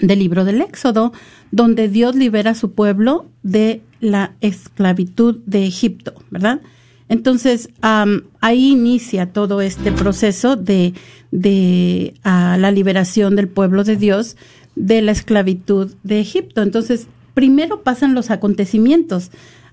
del 0.00 0.18
libro 0.18 0.44
del 0.44 0.60
Éxodo, 0.60 1.12
donde 1.50 1.88
Dios 1.88 2.14
libera 2.16 2.52
a 2.52 2.54
su 2.54 2.72
pueblo 2.72 3.26
de 3.42 3.82
la 4.00 4.34
esclavitud 4.40 5.38
de 5.46 5.66
Egipto, 5.66 6.14
¿verdad? 6.30 6.60
Entonces, 7.08 7.70
ahí 7.82 8.70
inicia 8.70 9.32
todo 9.32 9.60
este 9.60 9.90
proceso 9.90 10.54
de, 10.54 10.94
de 11.32 12.14
la 12.22 12.70
liberación 12.70 13.34
del 13.34 13.48
pueblo 13.48 13.82
de 13.82 13.96
Dios 13.96 14.36
de 14.76 15.02
la 15.02 15.10
esclavitud 15.10 15.92
de 16.04 16.20
Egipto. 16.20 16.62
Entonces, 16.62 17.08
primero 17.34 17.82
pasan 17.82 18.14
los 18.14 18.30
acontecimientos. 18.30 19.30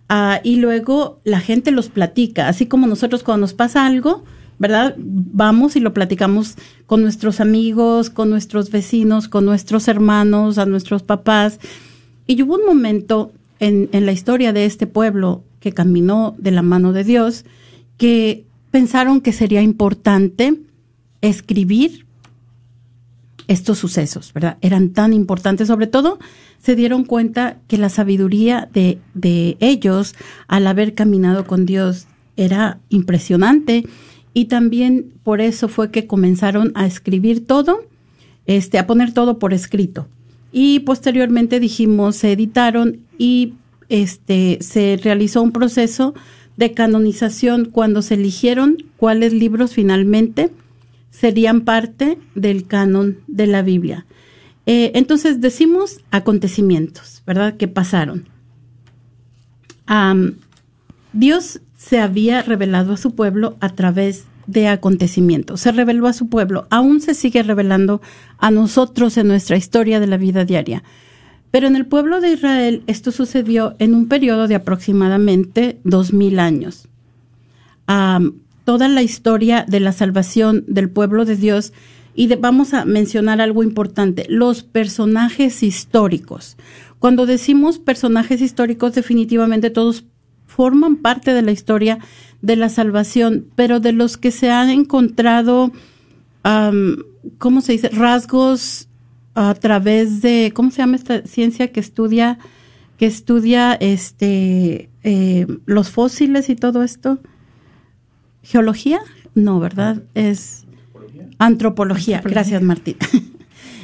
Ah, 0.09 0.39
y 0.43 0.57
luego 0.57 1.19
la 1.23 1.39
gente 1.39 1.71
los 1.71 1.89
platica, 1.89 2.47
así 2.47 2.65
como 2.65 2.87
nosotros 2.87 3.23
cuando 3.23 3.41
nos 3.41 3.53
pasa 3.53 3.85
algo, 3.85 4.23
¿verdad? 4.57 4.95
Vamos 4.97 5.75
y 5.75 5.79
lo 5.79 5.93
platicamos 5.93 6.55
con 6.85 7.01
nuestros 7.01 7.39
amigos, 7.41 8.09
con 8.09 8.29
nuestros 8.29 8.71
vecinos, 8.71 9.27
con 9.27 9.45
nuestros 9.45 9.87
hermanos, 9.87 10.57
a 10.57 10.65
nuestros 10.65 11.03
papás. 11.03 11.59
Y 12.25 12.41
hubo 12.41 12.55
un 12.55 12.65
momento 12.65 13.33
en, 13.59 13.89
en 13.91 14.05
la 14.05 14.13
historia 14.13 14.53
de 14.53 14.65
este 14.65 14.87
pueblo 14.87 15.43
que 15.59 15.73
caminó 15.73 16.35
de 16.37 16.51
la 16.51 16.61
mano 16.61 16.93
de 16.93 17.03
Dios 17.03 17.45
que 17.97 18.45
pensaron 18.71 19.21
que 19.21 19.33
sería 19.33 19.61
importante 19.61 20.55
escribir 21.21 22.06
estos 23.47 23.77
sucesos, 23.77 24.33
¿verdad? 24.33 24.57
Eran 24.61 24.89
tan 24.89 25.13
importantes, 25.13 25.67
sobre 25.67 25.87
todo 25.87 26.19
se 26.59 26.75
dieron 26.75 27.03
cuenta 27.05 27.57
que 27.67 27.77
la 27.77 27.89
sabiduría 27.89 28.69
de, 28.73 28.99
de 29.13 29.57
ellos 29.59 30.15
al 30.47 30.67
haber 30.67 30.93
caminado 30.93 31.45
con 31.45 31.65
Dios 31.65 32.07
era 32.35 32.79
impresionante 32.89 33.85
y 34.33 34.45
también 34.45 35.13
por 35.23 35.41
eso 35.41 35.67
fue 35.67 35.91
que 35.91 36.05
comenzaron 36.05 36.71
a 36.75 36.85
escribir 36.85 37.45
todo, 37.45 37.85
este, 38.45 38.77
a 38.77 38.85
poner 38.85 39.11
todo 39.11 39.39
por 39.39 39.53
escrito. 39.53 40.07
Y 40.51 40.81
posteriormente 40.81 41.59
dijimos, 41.59 42.17
se 42.17 42.33
editaron 42.33 42.99
y 43.17 43.53
este, 43.89 44.59
se 44.61 44.99
realizó 45.01 45.41
un 45.41 45.51
proceso 45.51 46.13
de 46.55 46.73
canonización 46.73 47.65
cuando 47.65 48.01
se 48.01 48.15
eligieron 48.15 48.77
cuáles 48.97 49.33
libros 49.33 49.73
finalmente 49.73 50.51
serían 51.09 51.61
parte 51.61 52.17
del 52.35 52.67
canon 52.67 53.17
de 53.27 53.47
la 53.47 53.61
Biblia. 53.61 54.05
Eh, 54.65 54.91
entonces 54.95 55.39
decimos 55.39 56.01
acontecimientos, 56.11 57.23
¿verdad? 57.25 57.55
Que 57.55 57.67
pasaron. 57.67 58.27
Dios 61.13 61.61
se 61.77 61.99
había 61.99 62.41
revelado 62.41 62.93
a 62.93 62.97
su 62.97 63.15
pueblo 63.15 63.55
a 63.61 63.69
través 63.69 64.25
de 64.45 64.67
acontecimientos. 64.67 65.61
Se 65.61 65.71
reveló 65.71 66.07
a 66.07 66.13
su 66.13 66.27
pueblo, 66.27 66.67
aún 66.69 67.01
se 67.01 67.13
sigue 67.13 67.43
revelando 67.43 68.01
a 68.37 68.51
nosotros 68.51 69.17
en 69.17 69.27
nuestra 69.27 69.57
historia 69.57 69.99
de 69.99 70.07
la 70.07 70.17
vida 70.17 70.45
diaria. 70.45 70.83
Pero 71.51 71.67
en 71.67 71.75
el 71.75 71.85
pueblo 71.85 72.19
de 72.19 72.33
Israel 72.33 72.83
esto 72.87 73.11
sucedió 73.11 73.75
en 73.79 73.95
un 73.95 74.07
periodo 74.07 74.47
de 74.47 74.55
aproximadamente 74.55 75.79
dos 75.83 76.13
mil 76.13 76.39
años. 76.39 76.87
Toda 78.67 78.89
la 78.89 79.01
historia 79.01 79.63
de 79.65 79.79
la 79.79 79.93
salvación 79.93 80.65
del 80.67 80.89
pueblo 80.89 81.23
de 81.23 81.37
Dios 81.37 81.71
y 82.15 82.27
vamos 82.35 82.73
a 82.73 82.83
mencionar 82.83 83.39
algo 83.39 83.63
importante, 83.63 84.25
los 84.27 84.61
personajes 84.61 85.63
históricos. 85.63 86.57
Cuando 86.99 87.25
decimos 87.25 87.79
personajes 87.79 88.41
históricos, 88.41 88.93
definitivamente 88.93 89.69
todos 89.69 90.03
forman 90.47 90.97
parte 90.97 91.33
de 91.33 91.43
la 91.43 91.51
historia 91.51 91.99
de 92.41 92.57
la 92.57 92.67
salvación, 92.67 93.45
pero 93.55 93.79
de 93.79 93.93
los 93.93 94.17
que 94.17 94.31
se 94.31 94.51
han 94.51 94.69
encontrado, 94.69 95.71
¿cómo 97.37 97.61
se 97.61 97.71
dice? 97.71 97.87
Rasgos 97.87 98.89
a 99.33 99.53
través 99.53 100.21
de, 100.21 100.51
¿cómo 100.53 100.71
se 100.71 100.79
llama 100.79 100.97
esta 100.97 101.21
ciencia 101.25 101.71
que 101.71 101.79
estudia, 101.79 102.37
que 102.97 103.05
estudia 103.05 103.75
este, 103.75 104.89
eh, 105.03 105.47
los 105.65 105.89
fósiles 105.89 106.49
y 106.49 106.57
todo 106.57 106.83
esto? 106.83 107.21
¿Geología? 108.47 109.01
No, 109.35 109.59
¿verdad? 109.59 110.03
Es 110.13 110.63
Antropología. 111.37 112.21
Gracias, 112.23 112.61
Martín. 112.61 112.97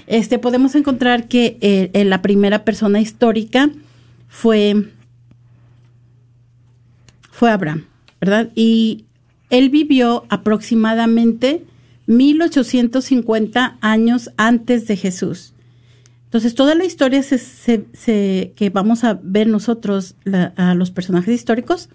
Este, 0.06 0.38
podemos 0.38 0.76
encontrar 0.76 1.30
que 1.30 1.58
eh, 1.62 2.04
la 2.04 2.21
primera 2.21 2.65
persona 2.65 2.99
histórica 2.99 3.69
fue, 4.28 4.89
fue 7.32 7.49
Abraham, 7.49 7.86
¿verdad? 8.19 8.52
Y 8.54 9.06
él 9.49 9.69
vivió 9.69 10.26
aproximadamente 10.28 11.63
1850 12.08 13.78
años 13.80 14.30
antes 14.36 14.86
de 14.88 14.97
Jesús. 14.97 15.54
Entonces, 16.26 16.54
toda 16.54 16.76
la 16.76 16.84
historia 16.84 17.21
que 17.23 18.71
vamos 18.73 19.06
a 19.06 19.17
ver 19.23 19.47
nosotros, 19.47 20.15
a 20.58 20.76
los 20.76 20.91
personajes 20.91 21.34
históricos, 21.34 21.88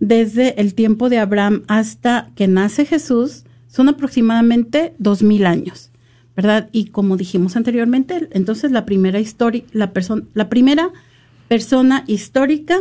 desde 0.00 0.60
el 0.60 0.74
tiempo 0.74 1.08
de 1.08 1.18
Abraham 1.18 1.62
hasta 1.68 2.30
que 2.34 2.48
nace 2.48 2.84
Jesús, 2.84 3.44
son 3.68 3.88
aproximadamente 3.88 4.94
dos 4.98 5.22
mil 5.22 5.46
años, 5.46 5.90
¿verdad? 6.34 6.68
Y 6.72 6.86
como 6.86 7.16
dijimos 7.16 7.56
anteriormente, 7.56 8.28
entonces 8.32 8.70
la 8.70 8.86
primera 8.86 9.20
la 9.72 9.92
persona, 9.92 10.22
la 10.34 10.48
primera 10.48 10.90
persona 11.48 12.04
histórica 12.06 12.78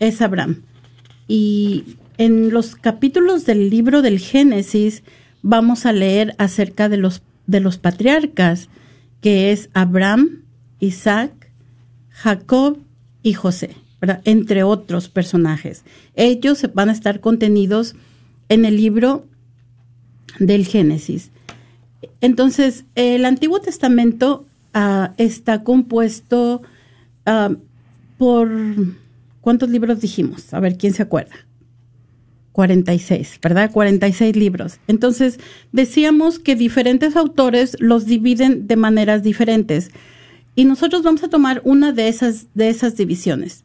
es 0.00 0.20
Abraham. 0.20 0.62
Y 1.26 1.96
en 2.18 2.50
los 2.50 2.76
capítulos 2.76 3.46
del 3.46 3.70
libro 3.70 4.02
del 4.02 4.18
Génesis 4.18 5.02
vamos 5.42 5.86
a 5.86 5.92
leer 5.92 6.34
acerca 6.38 6.88
de 6.88 6.96
los, 6.96 7.22
de 7.46 7.60
los 7.60 7.78
patriarcas, 7.78 8.68
que 9.20 9.52
es 9.52 9.70
Abraham, 9.74 10.42
Isaac, 10.80 11.50
Jacob 12.10 12.78
y 13.22 13.32
José, 13.32 13.70
entre 14.24 14.62
otros 14.62 15.08
personajes. 15.08 15.84
Ellos 16.14 16.66
van 16.74 16.88
a 16.88 16.92
estar 16.92 17.20
contenidos 17.20 17.94
en 18.48 18.64
el 18.64 18.76
libro 18.76 19.24
del 20.38 20.66
Génesis. 20.66 21.30
Entonces, 22.20 22.84
el 22.94 23.24
Antiguo 23.24 23.60
Testamento 23.60 24.46
ah, 24.72 25.12
está 25.16 25.62
compuesto 25.62 26.62
ah, 27.26 27.50
por, 28.18 28.50
¿cuántos 29.40 29.70
libros 29.70 30.00
dijimos? 30.00 30.52
A 30.54 30.60
ver, 30.60 30.76
¿quién 30.76 30.92
se 30.92 31.02
acuerda? 31.02 31.34
46, 32.52 33.40
¿verdad? 33.42 33.70
46 33.72 34.36
libros. 34.36 34.78
Entonces, 34.86 35.40
decíamos 35.72 36.38
que 36.38 36.54
diferentes 36.54 37.16
autores 37.16 37.76
los 37.80 38.06
dividen 38.06 38.68
de 38.68 38.76
maneras 38.76 39.24
diferentes. 39.24 39.90
Y 40.54 40.64
nosotros 40.64 41.02
vamos 41.02 41.24
a 41.24 41.28
tomar 41.28 41.60
una 41.64 41.92
de 41.92 42.06
esas, 42.06 42.46
de 42.54 42.68
esas 42.68 42.96
divisiones 42.96 43.64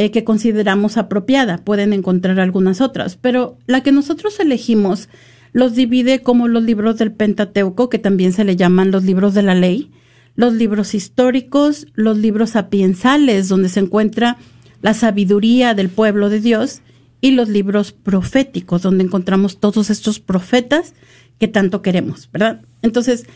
eh, 0.00 0.10
que 0.10 0.24
consideramos 0.24 0.96
apropiada. 0.96 1.58
Pueden 1.58 1.92
encontrar 1.92 2.40
algunas 2.40 2.80
otras, 2.80 3.16
pero 3.16 3.58
la 3.66 3.82
que 3.82 3.92
nosotros 3.92 4.40
elegimos 4.40 5.10
los 5.52 5.74
divide 5.74 6.22
como 6.22 6.48
los 6.48 6.62
libros 6.62 6.96
del 6.96 7.12
Pentateuco, 7.12 7.90
que 7.90 7.98
también 7.98 8.32
se 8.32 8.44
le 8.44 8.56
llaman 8.56 8.92
los 8.92 9.04
libros 9.04 9.34
de 9.34 9.42
la 9.42 9.54
ley, 9.54 9.90
los 10.36 10.54
libros 10.54 10.94
históricos, 10.94 11.86
los 11.92 12.16
libros 12.16 12.50
sapiensales, 12.50 13.50
donde 13.50 13.68
se 13.68 13.80
encuentra 13.80 14.38
la 14.80 14.94
sabiduría 14.94 15.74
del 15.74 15.90
pueblo 15.90 16.30
de 16.30 16.40
Dios, 16.40 16.80
y 17.20 17.32
los 17.32 17.50
libros 17.50 17.92
proféticos, 17.92 18.80
donde 18.80 19.04
encontramos 19.04 19.60
todos 19.60 19.90
estos 19.90 20.18
profetas 20.18 20.94
que 21.38 21.46
tanto 21.46 21.82
queremos, 21.82 22.30
¿verdad? 22.32 22.62
Entonces, 22.80 23.26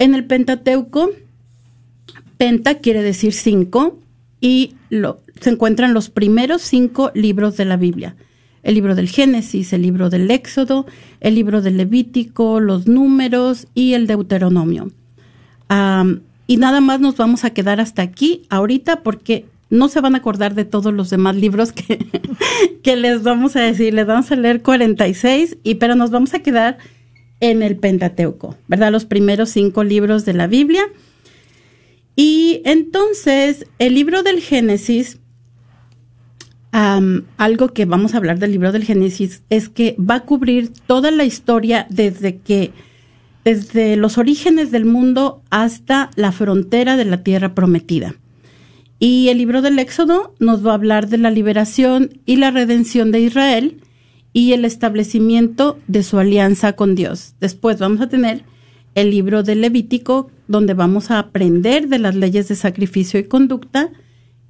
en 0.00 0.16
el 0.16 0.24
Pentateuco, 0.24 1.10
penta 2.36 2.80
quiere 2.80 3.04
decir 3.04 3.32
cinco, 3.32 3.99
y 4.40 4.74
lo, 4.88 5.20
se 5.40 5.50
encuentran 5.50 5.94
los 5.94 6.10
primeros 6.10 6.62
cinco 6.62 7.10
libros 7.14 7.56
de 7.56 7.64
la 7.64 7.76
Biblia 7.76 8.16
el 8.62 8.74
libro 8.74 8.94
del 8.94 9.08
Génesis, 9.08 9.72
el 9.72 9.82
libro 9.82 10.10
del 10.10 10.30
Éxodo, 10.30 10.86
el 11.20 11.34
libro 11.34 11.62
del 11.62 11.76
Levítico, 11.76 12.60
los 12.60 12.86
números 12.86 13.66
y 13.74 13.94
el 13.94 14.06
Deuteronomio. 14.06 14.90
y 16.46 16.56
nada 16.56 16.80
más 16.80 17.00
nos 17.00 17.16
vamos 17.16 17.44
a 17.44 17.50
quedar 17.50 17.80
hasta 17.80 18.02
aquí 18.02 18.42
ahorita 18.50 19.02
porque 19.02 19.46
no 19.70 19.88
se 19.88 20.00
van 20.00 20.16
a 20.16 20.18
acordar 20.18 20.54
de 20.54 20.64
todos 20.64 20.92
los 20.92 21.10
demás 21.10 21.36
libros 21.36 21.72
que, 21.72 22.06
que 22.82 22.96
les 22.96 23.22
vamos 23.22 23.54
a 23.54 23.60
decir. 23.60 23.94
Les 23.94 24.04
vamos 24.04 24.30
a 24.32 24.36
leer 24.36 24.62
46, 24.62 25.58
y, 25.62 25.76
pero 25.76 25.94
nos 25.94 26.10
vamos 26.10 26.34
a 26.34 26.40
quedar 26.40 26.78
en 27.38 27.62
el 27.62 27.76
Pentateuco, 27.76 28.56
¿verdad? 28.66 28.90
Los 28.90 29.04
primeros 29.04 29.50
cinco 29.50 29.84
libros 29.84 30.24
de 30.24 30.34
la 30.34 30.48
Biblia. 30.48 30.82
Y 32.16 32.62
entonces, 32.64 33.66
el 33.78 33.94
libro 33.94 34.22
del 34.22 34.40
Génesis 34.40 35.20
algo 36.72 37.68
que 37.68 37.84
vamos 37.84 38.14
a 38.14 38.18
hablar 38.18 38.38
del 38.38 38.52
libro 38.52 38.72
del 38.72 38.84
Génesis 38.84 39.42
es 39.50 39.68
que 39.68 39.96
va 39.98 40.16
a 40.16 40.20
cubrir 40.20 40.72
toda 40.86 41.10
la 41.10 41.24
historia 41.24 41.86
desde 41.90 42.38
que 42.38 42.72
desde 43.44 43.96
los 43.96 44.18
orígenes 44.18 44.70
del 44.70 44.84
mundo 44.84 45.42
hasta 45.50 46.10
la 46.14 46.30
frontera 46.30 46.96
de 46.96 47.06
la 47.06 47.22
tierra 47.22 47.54
prometida. 47.54 48.14
Y 48.98 49.28
el 49.28 49.38
libro 49.38 49.62
del 49.62 49.78
Éxodo 49.78 50.34
nos 50.38 50.64
va 50.64 50.72
a 50.72 50.74
hablar 50.74 51.08
de 51.08 51.16
la 51.16 51.30
liberación 51.30 52.20
y 52.26 52.36
la 52.36 52.50
redención 52.50 53.10
de 53.10 53.20
Israel 53.20 53.80
y 54.34 54.52
el 54.52 54.66
establecimiento 54.66 55.78
de 55.88 56.02
su 56.02 56.18
alianza 56.18 56.74
con 56.74 56.94
Dios. 56.94 57.34
Después 57.40 57.78
vamos 57.78 58.02
a 58.02 58.10
tener 58.10 58.44
el 58.94 59.10
libro 59.10 59.42
del 59.42 59.60
Levítico, 59.60 60.30
donde 60.48 60.74
vamos 60.74 61.10
a 61.10 61.18
aprender 61.18 61.88
de 61.88 61.98
las 61.98 62.14
leyes 62.14 62.48
de 62.48 62.56
sacrificio 62.56 63.20
y 63.20 63.24
conducta 63.24 63.90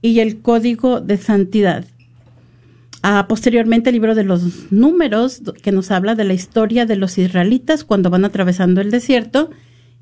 y 0.03 0.20
el 0.20 0.40
código 0.40 1.00
de 1.00 1.18
santidad. 1.18 1.85
Ah, 3.03 3.26
posteriormente 3.29 3.90
el 3.90 3.94
libro 3.94 4.14
de 4.14 4.24
los 4.24 4.70
números, 4.70 5.42
que 5.62 5.72
nos 5.72 5.90
habla 5.90 6.14
de 6.14 6.24
la 6.24 6.35
historia 6.35 6.85
de 6.85 6.96
los 6.96 7.16
israelitas 7.16 7.85
cuando 7.85 8.11
van 8.11 8.24
atravesando 8.24 8.81
el 8.81 8.90
desierto, 8.90 9.50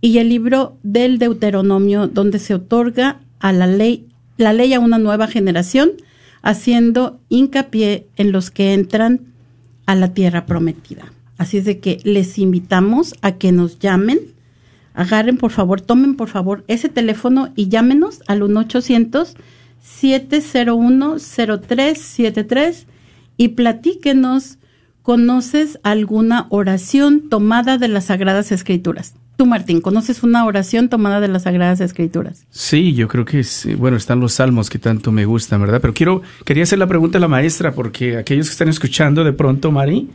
y 0.01 0.19
el 0.19 0.29
libro 0.29 0.79
del 0.83 1.19
Deuteronomio, 1.19 2.07
donde 2.07 2.39
se 2.39 2.55
otorga 2.55 3.21
a 3.41 3.53
la 3.53 3.67
ley, 3.67 4.07
la 4.37 4.53
ley 4.53 4.73
a 4.75 4.81
una 4.81 4.99
nueva 4.99 5.27
generación, 5.27 5.93
haciendo 6.43 7.21
hincapié 7.29 8.07
en 8.17 8.33
los 8.33 8.51
que 8.51 8.75
entran 8.75 9.33
a 9.87 9.95
la 9.95 10.13
tierra 10.15 10.47
prometida. 10.47 11.13
Así 11.39 11.59
es 11.59 11.65
de 11.65 11.79
que 11.79 12.01
les 12.05 12.39
invitamos 12.39 13.15
a 13.23 13.33
que 13.33 13.53
nos 13.53 13.79
llamen, 13.79 14.19
agarren 14.93 15.39
por 15.39 15.53
favor, 15.53 15.81
tomen 15.81 16.17
por 16.17 16.29
favor 16.29 16.65
ese 16.69 16.89
teléfono 16.89 17.53
y 17.57 17.69
llámenos 17.69 18.21
al 18.27 18.43
1 18.43 18.61
800 18.61 19.37
701-0373 20.01 22.85
y 23.37 23.49
platíquenos, 23.49 24.59
¿conoces 25.03 25.81
alguna 25.83 26.47
oración 26.51 27.29
tomada 27.29 27.79
de 27.79 27.89
las 27.89 28.05
Sagradas 28.07 28.53
Escrituras? 28.53 29.17
Tú, 29.37 29.45
Martín, 29.47 29.81
¿conoces 29.81 30.23
una 30.25 30.45
oración 30.45 30.89
tomada 30.89 31.21
de 31.21 31.29
las 31.29 31.45
Sagradas 31.45 31.81
Escrituras? 31.81 32.45
Sí, 32.51 32.95
yo 32.95 33.07
creo 33.07 33.25
que 33.25 33.45
sí. 33.45 33.75
Bueno, 33.75 33.97
están 33.97 34.19
los 34.19 34.33
salmos 34.33 34.69
que 34.69 34.81
tanto 34.81 35.13
me 35.13 35.25
gustan, 35.25 35.61
¿verdad? 35.61 35.81
Pero 35.81 35.95
quiero, 35.95 36.23
quería 36.45 36.65
hacer 36.65 36.81
la 36.81 36.89
pregunta 36.89 37.19
a 37.19 37.21
la 37.21 37.29
maestra, 37.29 37.71
porque 37.73 38.17
aquellos 38.17 38.49
que 38.49 38.53
están 38.53 38.69
escuchando 38.69 39.23
de 39.23 39.33
pronto, 39.33 39.71
Mari, 39.71 40.09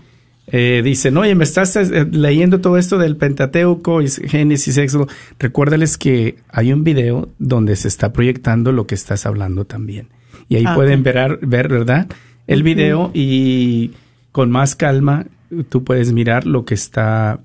eh, 0.47 0.81
dicen, 0.83 1.17
oye, 1.17 1.35
me 1.35 1.43
estás 1.43 1.75
eh, 1.75 2.05
leyendo 2.11 2.59
todo 2.59 2.77
esto 2.77 2.97
del 2.97 3.15
Pentateuco 3.15 4.01
y 4.01 4.09
Génesis, 4.09 4.77
Éxodo. 4.77 5.07
Recuérdales 5.39 5.97
que 5.97 6.37
hay 6.49 6.73
un 6.73 6.83
video 6.83 7.29
donde 7.39 7.75
se 7.75 7.87
está 7.87 8.11
proyectando 8.11 8.71
lo 8.71 8.85
que 8.85 8.95
estás 8.95 9.25
hablando 9.25 9.65
también. 9.65 10.09
Y 10.49 10.57
ahí 10.57 10.63
Ah, 10.67 10.75
pueden 10.75 11.03
ver, 11.03 11.39
ver, 11.41 11.69
¿verdad? 11.69 12.07
El 12.47 12.63
video 12.63 13.09
y 13.13 13.91
con 14.31 14.51
más 14.51 14.75
calma 14.75 15.25
tú 15.69 15.83
puedes 15.83 16.11
mirar 16.11 16.45
lo 16.45 16.65
que 16.65 16.73
está 16.73 17.39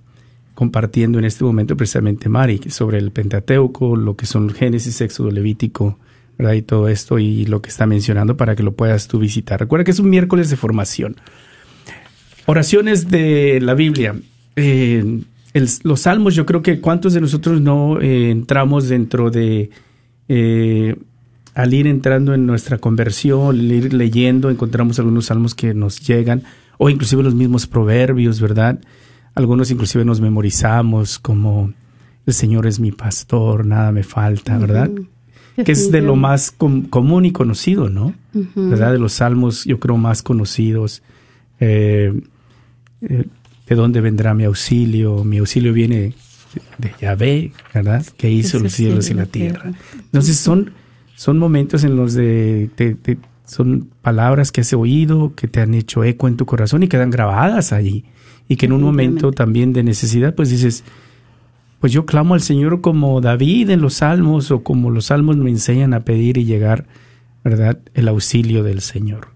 compartiendo 0.54 1.20
en 1.20 1.24
este 1.24 1.44
momento 1.44 1.76
precisamente 1.76 2.28
Mari 2.28 2.60
sobre 2.68 2.98
el 2.98 3.12
Pentateuco, 3.12 3.94
lo 3.94 4.16
que 4.16 4.26
son 4.26 4.50
Génesis, 4.50 5.00
Éxodo, 5.00 5.30
Levítico, 5.30 5.98
¿verdad? 6.36 6.54
Y 6.54 6.62
todo 6.62 6.88
esto 6.88 7.20
y 7.20 7.44
lo 7.46 7.62
que 7.62 7.68
está 7.68 7.86
mencionando 7.86 8.36
para 8.36 8.56
que 8.56 8.64
lo 8.64 8.72
puedas 8.72 9.06
tú 9.06 9.20
visitar. 9.20 9.60
Recuerda 9.60 9.84
que 9.84 9.92
es 9.92 10.00
un 10.00 10.10
miércoles 10.10 10.50
de 10.50 10.56
formación. 10.56 11.16
Oraciones 12.50 13.10
de 13.10 13.58
la 13.60 13.74
Biblia. 13.74 14.14
Eh, 14.56 15.20
el- 15.52 15.68
los 15.82 16.00
salmos, 16.00 16.34
yo 16.34 16.46
creo 16.46 16.62
que 16.62 16.80
cuántos 16.80 17.12
de 17.12 17.20
nosotros 17.20 17.60
no 17.60 18.00
eh, 18.00 18.30
entramos 18.30 18.88
dentro 18.88 19.30
de, 19.30 19.68
eh, 20.28 20.96
al 21.54 21.74
ir 21.74 21.86
entrando 21.86 22.32
en 22.32 22.46
nuestra 22.46 22.78
conversión, 22.78 23.50
al 23.50 23.70
ir 23.70 23.92
leyendo, 23.92 24.48
encontramos 24.48 24.98
algunos 24.98 25.26
salmos 25.26 25.54
que 25.54 25.74
nos 25.74 26.00
llegan, 26.00 26.42
o 26.78 26.88
inclusive 26.88 27.22
los 27.22 27.34
mismos 27.34 27.66
proverbios, 27.66 28.40
¿verdad? 28.40 28.78
Algunos 29.34 29.70
inclusive 29.70 30.06
nos 30.06 30.22
memorizamos 30.22 31.18
como 31.18 31.74
el 32.24 32.32
Señor 32.32 32.66
es 32.66 32.80
mi 32.80 32.92
pastor, 32.92 33.66
nada 33.66 33.92
me 33.92 34.04
falta, 34.04 34.56
¿verdad? 34.56 34.90
Que 35.66 35.72
es 35.72 35.90
de 35.92 36.00
lo 36.00 36.16
más 36.16 36.50
com- 36.50 36.84
común 36.86 37.26
y 37.26 37.32
conocido, 37.32 37.90
¿no? 37.90 38.14
¿verdad? 38.70 38.92
De 38.92 38.98
los 38.98 39.12
salmos, 39.12 39.66
yo 39.66 39.78
creo, 39.78 39.98
más 39.98 40.22
conocidos. 40.22 41.02
Eh, 41.60 42.22
¿De 43.00 43.74
dónde 43.74 44.00
vendrá 44.00 44.34
mi 44.34 44.44
auxilio? 44.44 45.24
Mi 45.24 45.38
auxilio 45.38 45.72
viene 45.72 45.96
de, 45.98 46.12
de 46.78 46.92
Yahvé, 47.00 47.52
¿verdad? 47.74 48.04
Que 48.16 48.30
hizo 48.30 48.58
los 48.58 48.72
cielos 48.72 49.10
y 49.10 49.14
la 49.14 49.26
tierra. 49.26 49.72
Entonces 49.94 50.36
son, 50.38 50.72
son 51.14 51.38
momentos 51.38 51.84
en 51.84 51.94
los 51.96 52.14
de, 52.14 52.70
te- 52.74 52.96
son 53.46 53.88
palabras 54.02 54.52
que 54.52 54.62
has 54.62 54.72
oído, 54.72 55.34
que 55.34 55.48
te 55.48 55.60
han 55.60 55.74
hecho 55.74 56.04
eco 56.04 56.28
en 56.28 56.36
tu 56.36 56.44
corazón 56.46 56.82
y 56.82 56.88
quedan 56.88 57.10
grabadas 57.10 57.72
allí. 57.72 58.04
Y 58.48 58.56
que 58.56 58.66
en 58.66 58.72
un 58.72 58.82
momento 58.82 59.32
también 59.32 59.72
de 59.74 59.82
necesidad, 59.82 60.34
pues 60.34 60.48
dices, 60.50 60.82
pues 61.80 61.92
yo 61.92 62.06
clamo 62.06 62.34
al 62.34 62.40
Señor 62.40 62.80
como 62.80 63.20
David 63.20 63.70
en 63.70 63.82
los 63.82 63.94
salmos 63.94 64.50
o 64.50 64.62
como 64.62 64.90
los 64.90 65.06
salmos 65.06 65.36
me 65.36 65.50
enseñan 65.50 65.92
a 65.94 66.00
pedir 66.00 66.38
y 66.38 66.44
llegar, 66.46 66.86
¿verdad? 67.44 67.78
El 67.94 68.08
auxilio 68.08 68.62
del 68.64 68.80
Señor. 68.80 69.28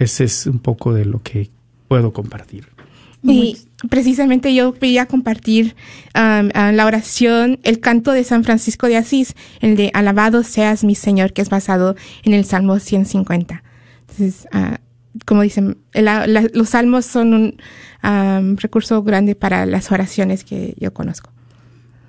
Ese 0.00 0.24
es 0.24 0.46
un 0.46 0.58
poco 0.58 0.92
de 0.92 1.04
lo 1.04 1.22
que 1.22 1.50
puedo 1.88 2.12
compartir. 2.12 2.66
Y 3.22 3.58
precisamente 3.88 4.54
yo 4.54 4.72
quería 4.72 5.06
compartir 5.06 5.74
um, 6.14 6.48
la 6.54 6.86
oración, 6.86 7.58
el 7.64 7.80
canto 7.80 8.12
de 8.12 8.24
San 8.24 8.44
Francisco 8.44 8.86
de 8.86 8.96
Asís, 8.96 9.34
el 9.60 9.76
de 9.76 9.90
Alabado 9.94 10.42
seas 10.42 10.84
mi 10.84 10.94
Señor, 10.94 11.32
que 11.32 11.42
es 11.42 11.50
basado 11.50 11.96
en 12.24 12.32
el 12.34 12.44
Salmo 12.44 12.78
150. 12.78 13.62
Entonces, 14.02 14.48
ah, 14.52 14.78
como 15.26 15.42
dicen, 15.42 15.76
la- 15.92 16.26
la- 16.26 16.46
los 16.54 16.70
salmos 16.70 17.04
son 17.04 17.34
un 17.34 17.56
um, 18.02 18.56
recurso 18.56 19.02
grande 19.02 19.34
para 19.34 19.66
las 19.66 19.92
oraciones 19.92 20.44
que 20.44 20.74
yo 20.78 20.92
conozco. 20.94 21.30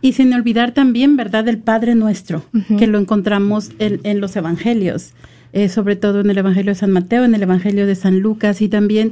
Y 0.01 0.13
sin 0.13 0.33
olvidar 0.33 0.71
también, 0.73 1.15
¿verdad?, 1.17 1.43
del 1.43 1.59
Padre 1.59 1.93
Nuestro, 1.93 2.43
que 2.79 2.87
lo 2.87 2.97
encontramos 2.99 3.71
en, 3.79 3.99
en 4.03 4.19
los 4.19 4.35
Evangelios, 4.35 5.13
eh, 5.53 5.67
sobre 5.69 5.95
todo 5.95 6.21
en 6.21 6.29
el 6.29 6.37
Evangelio 6.39 6.71
de 6.71 6.79
San 6.79 6.91
Mateo, 6.91 7.23
en 7.23 7.35
el 7.35 7.43
Evangelio 7.43 7.85
de 7.85 7.93
San 7.95 8.19
Lucas 8.19 8.61
y 8.61 8.69
también 8.69 9.11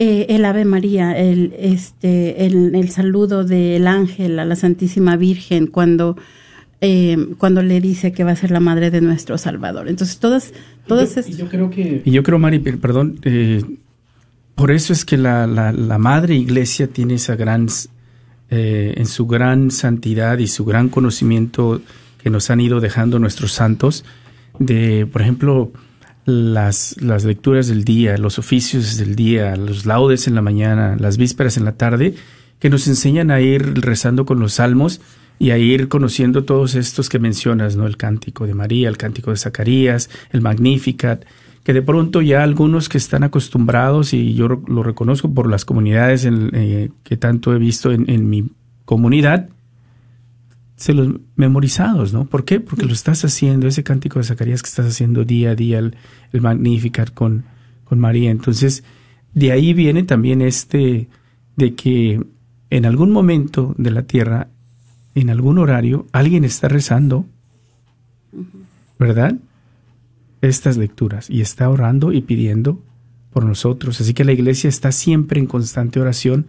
eh, 0.00 0.26
el 0.34 0.44
Ave 0.44 0.64
María, 0.64 1.12
el, 1.16 1.52
este, 1.58 2.46
el, 2.46 2.74
el 2.74 2.88
saludo 2.90 3.44
del 3.44 3.86
ángel 3.86 4.38
a 4.38 4.44
la 4.44 4.56
Santísima 4.56 5.16
Virgen 5.16 5.66
cuando, 5.68 6.16
eh, 6.80 7.16
cuando 7.38 7.62
le 7.62 7.80
dice 7.80 8.10
que 8.10 8.24
va 8.24 8.32
a 8.32 8.36
ser 8.36 8.50
la 8.50 8.60
madre 8.60 8.90
de 8.90 9.00
nuestro 9.02 9.36
Salvador. 9.38 9.88
Entonces, 9.88 10.18
todas, 10.18 10.52
todas 10.86 11.04
Y 11.16 11.20
estas... 11.20 11.36
yo 11.36 11.48
creo 11.48 11.68
que... 11.70 12.02
Y 12.04 12.10
yo 12.10 12.22
creo, 12.22 12.38
Mari, 12.38 12.58
per- 12.60 12.78
perdón, 12.80 13.20
eh, 13.24 13.62
por 14.54 14.70
eso 14.70 14.92
es 14.92 15.04
que 15.04 15.16
la, 15.16 15.46
la- 15.46 15.72
la 15.72 15.98
Madre 15.98 16.34
Iglesia 16.34 16.86
tiene 16.88 17.14
esa 17.14 17.36
gran, 17.36 17.68
eh, 18.50 18.94
en 18.96 19.06
su 19.06 19.26
gran 19.26 19.70
santidad 19.70 20.38
y 20.38 20.46
su 20.46 20.64
gran 20.64 20.88
conocimiento 20.88 21.80
que 22.22 22.30
nos 22.30 22.50
han 22.50 22.60
ido 22.60 22.80
dejando 22.80 23.18
nuestros 23.18 23.52
santos, 23.52 24.04
de, 24.58 25.06
por 25.10 25.22
ejemplo, 25.22 25.72
las, 26.30 26.96
las 27.02 27.24
lecturas 27.24 27.66
del 27.68 27.84
día, 27.84 28.16
los 28.16 28.38
oficios 28.38 28.96
del 28.96 29.16
día, 29.16 29.56
los 29.56 29.84
laudes 29.86 30.26
en 30.26 30.34
la 30.34 30.42
mañana, 30.42 30.96
las 30.98 31.16
vísperas 31.16 31.56
en 31.56 31.64
la 31.64 31.72
tarde, 31.72 32.14
que 32.58 32.70
nos 32.70 32.86
enseñan 32.88 33.30
a 33.30 33.40
ir 33.40 33.74
rezando 33.80 34.24
con 34.24 34.40
los 34.40 34.54
salmos 34.54 35.00
y 35.38 35.50
a 35.50 35.58
ir 35.58 35.88
conociendo 35.88 36.44
todos 36.44 36.74
estos 36.74 37.08
que 37.08 37.18
mencionas, 37.18 37.76
¿no? 37.76 37.86
El 37.86 37.96
cántico 37.96 38.46
de 38.46 38.54
María, 38.54 38.88
el 38.88 38.96
cántico 38.98 39.30
de 39.30 39.36
Zacarías, 39.38 40.10
el 40.32 40.40
Magnificat, 40.42 41.24
que 41.64 41.72
de 41.72 41.82
pronto 41.82 42.20
ya 42.22 42.42
algunos 42.42 42.88
que 42.88 42.98
están 42.98 43.22
acostumbrados, 43.22 44.12
y 44.14 44.34
yo 44.34 44.48
lo 44.48 44.82
reconozco 44.82 45.32
por 45.32 45.48
las 45.50 45.64
comunidades 45.64 46.24
en- 46.24 46.50
eh, 46.54 46.90
que 47.04 47.16
tanto 47.16 47.54
he 47.54 47.58
visto 47.58 47.90
en 47.92 48.28
mi 48.28 48.50
comunidad, 48.84 49.48
se 50.80 50.94
los 50.94 51.08
memorizados, 51.36 52.14
¿no? 52.14 52.24
¿Por 52.24 52.46
qué? 52.46 52.58
Porque 52.58 52.86
lo 52.86 52.94
estás 52.94 53.22
haciendo, 53.22 53.68
ese 53.68 53.84
cántico 53.84 54.18
de 54.18 54.24
Zacarías 54.24 54.62
que 54.62 54.70
estás 54.70 54.86
haciendo 54.86 55.26
día 55.26 55.50
a 55.50 55.54
día, 55.54 55.78
el, 55.78 55.94
el 56.32 56.40
Magnificat 56.40 57.12
con, 57.12 57.44
con 57.84 58.00
María. 58.00 58.30
Entonces, 58.30 58.82
de 59.34 59.52
ahí 59.52 59.74
viene 59.74 60.04
también 60.04 60.40
este, 60.40 61.10
de 61.56 61.74
que 61.74 62.24
en 62.70 62.86
algún 62.86 63.10
momento 63.10 63.74
de 63.76 63.90
la 63.90 64.04
tierra, 64.04 64.48
en 65.14 65.28
algún 65.28 65.58
horario, 65.58 66.06
alguien 66.12 66.44
está 66.44 66.68
rezando, 66.68 67.26
¿verdad? 68.98 69.34
Estas 70.40 70.78
lecturas 70.78 71.28
y 71.28 71.42
está 71.42 71.68
orando 71.68 72.10
y 72.10 72.22
pidiendo 72.22 72.80
por 73.34 73.44
nosotros. 73.44 74.00
Así 74.00 74.14
que 74.14 74.24
la 74.24 74.32
iglesia 74.32 74.68
está 74.68 74.92
siempre 74.92 75.40
en 75.40 75.46
constante 75.46 76.00
oración 76.00 76.46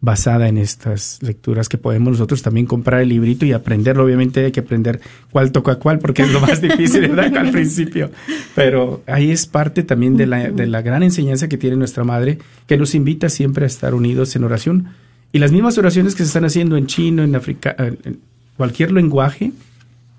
basada 0.00 0.48
en 0.48 0.58
estas 0.58 1.18
lecturas 1.22 1.68
que 1.68 1.76
podemos 1.76 2.12
nosotros 2.12 2.42
también 2.42 2.66
comprar 2.66 3.00
el 3.00 3.08
librito 3.08 3.44
y 3.44 3.52
aprenderlo. 3.52 4.04
Obviamente 4.04 4.44
hay 4.44 4.52
que 4.52 4.60
aprender 4.60 5.00
cuál 5.30 5.50
toca 5.50 5.76
cuál 5.76 5.98
porque 5.98 6.22
es 6.22 6.32
lo 6.32 6.40
más 6.40 6.60
difícil, 6.62 7.08
¿verdad? 7.08 7.36
Al 7.36 7.50
principio. 7.50 8.10
Pero 8.54 9.02
ahí 9.06 9.30
es 9.30 9.46
parte 9.46 9.82
también 9.82 10.16
de 10.16 10.26
la, 10.26 10.50
de 10.50 10.66
la 10.66 10.82
gran 10.82 11.02
enseñanza 11.02 11.48
que 11.48 11.58
tiene 11.58 11.76
nuestra 11.76 12.04
madre, 12.04 12.38
que 12.66 12.76
nos 12.76 12.94
invita 12.94 13.28
siempre 13.28 13.64
a 13.64 13.66
estar 13.66 13.94
unidos 13.94 14.36
en 14.36 14.44
oración. 14.44 14.88
Y 15.32 15.40
las 15.40 15.52
mismas 15.52 15.76
oraciones 15.78 16.14
que 16.14 16.22
se 16.22 16.28
están 16.28 16.44
haciendo 16.44 16.76
en 16.76 16.86
chino, 16.86 17.22
en 17.22 17.34
africa, 17.34 17.74
en 17.78 18.20
cualquier 18.56 18.92
lenguaje, 18.92 19.52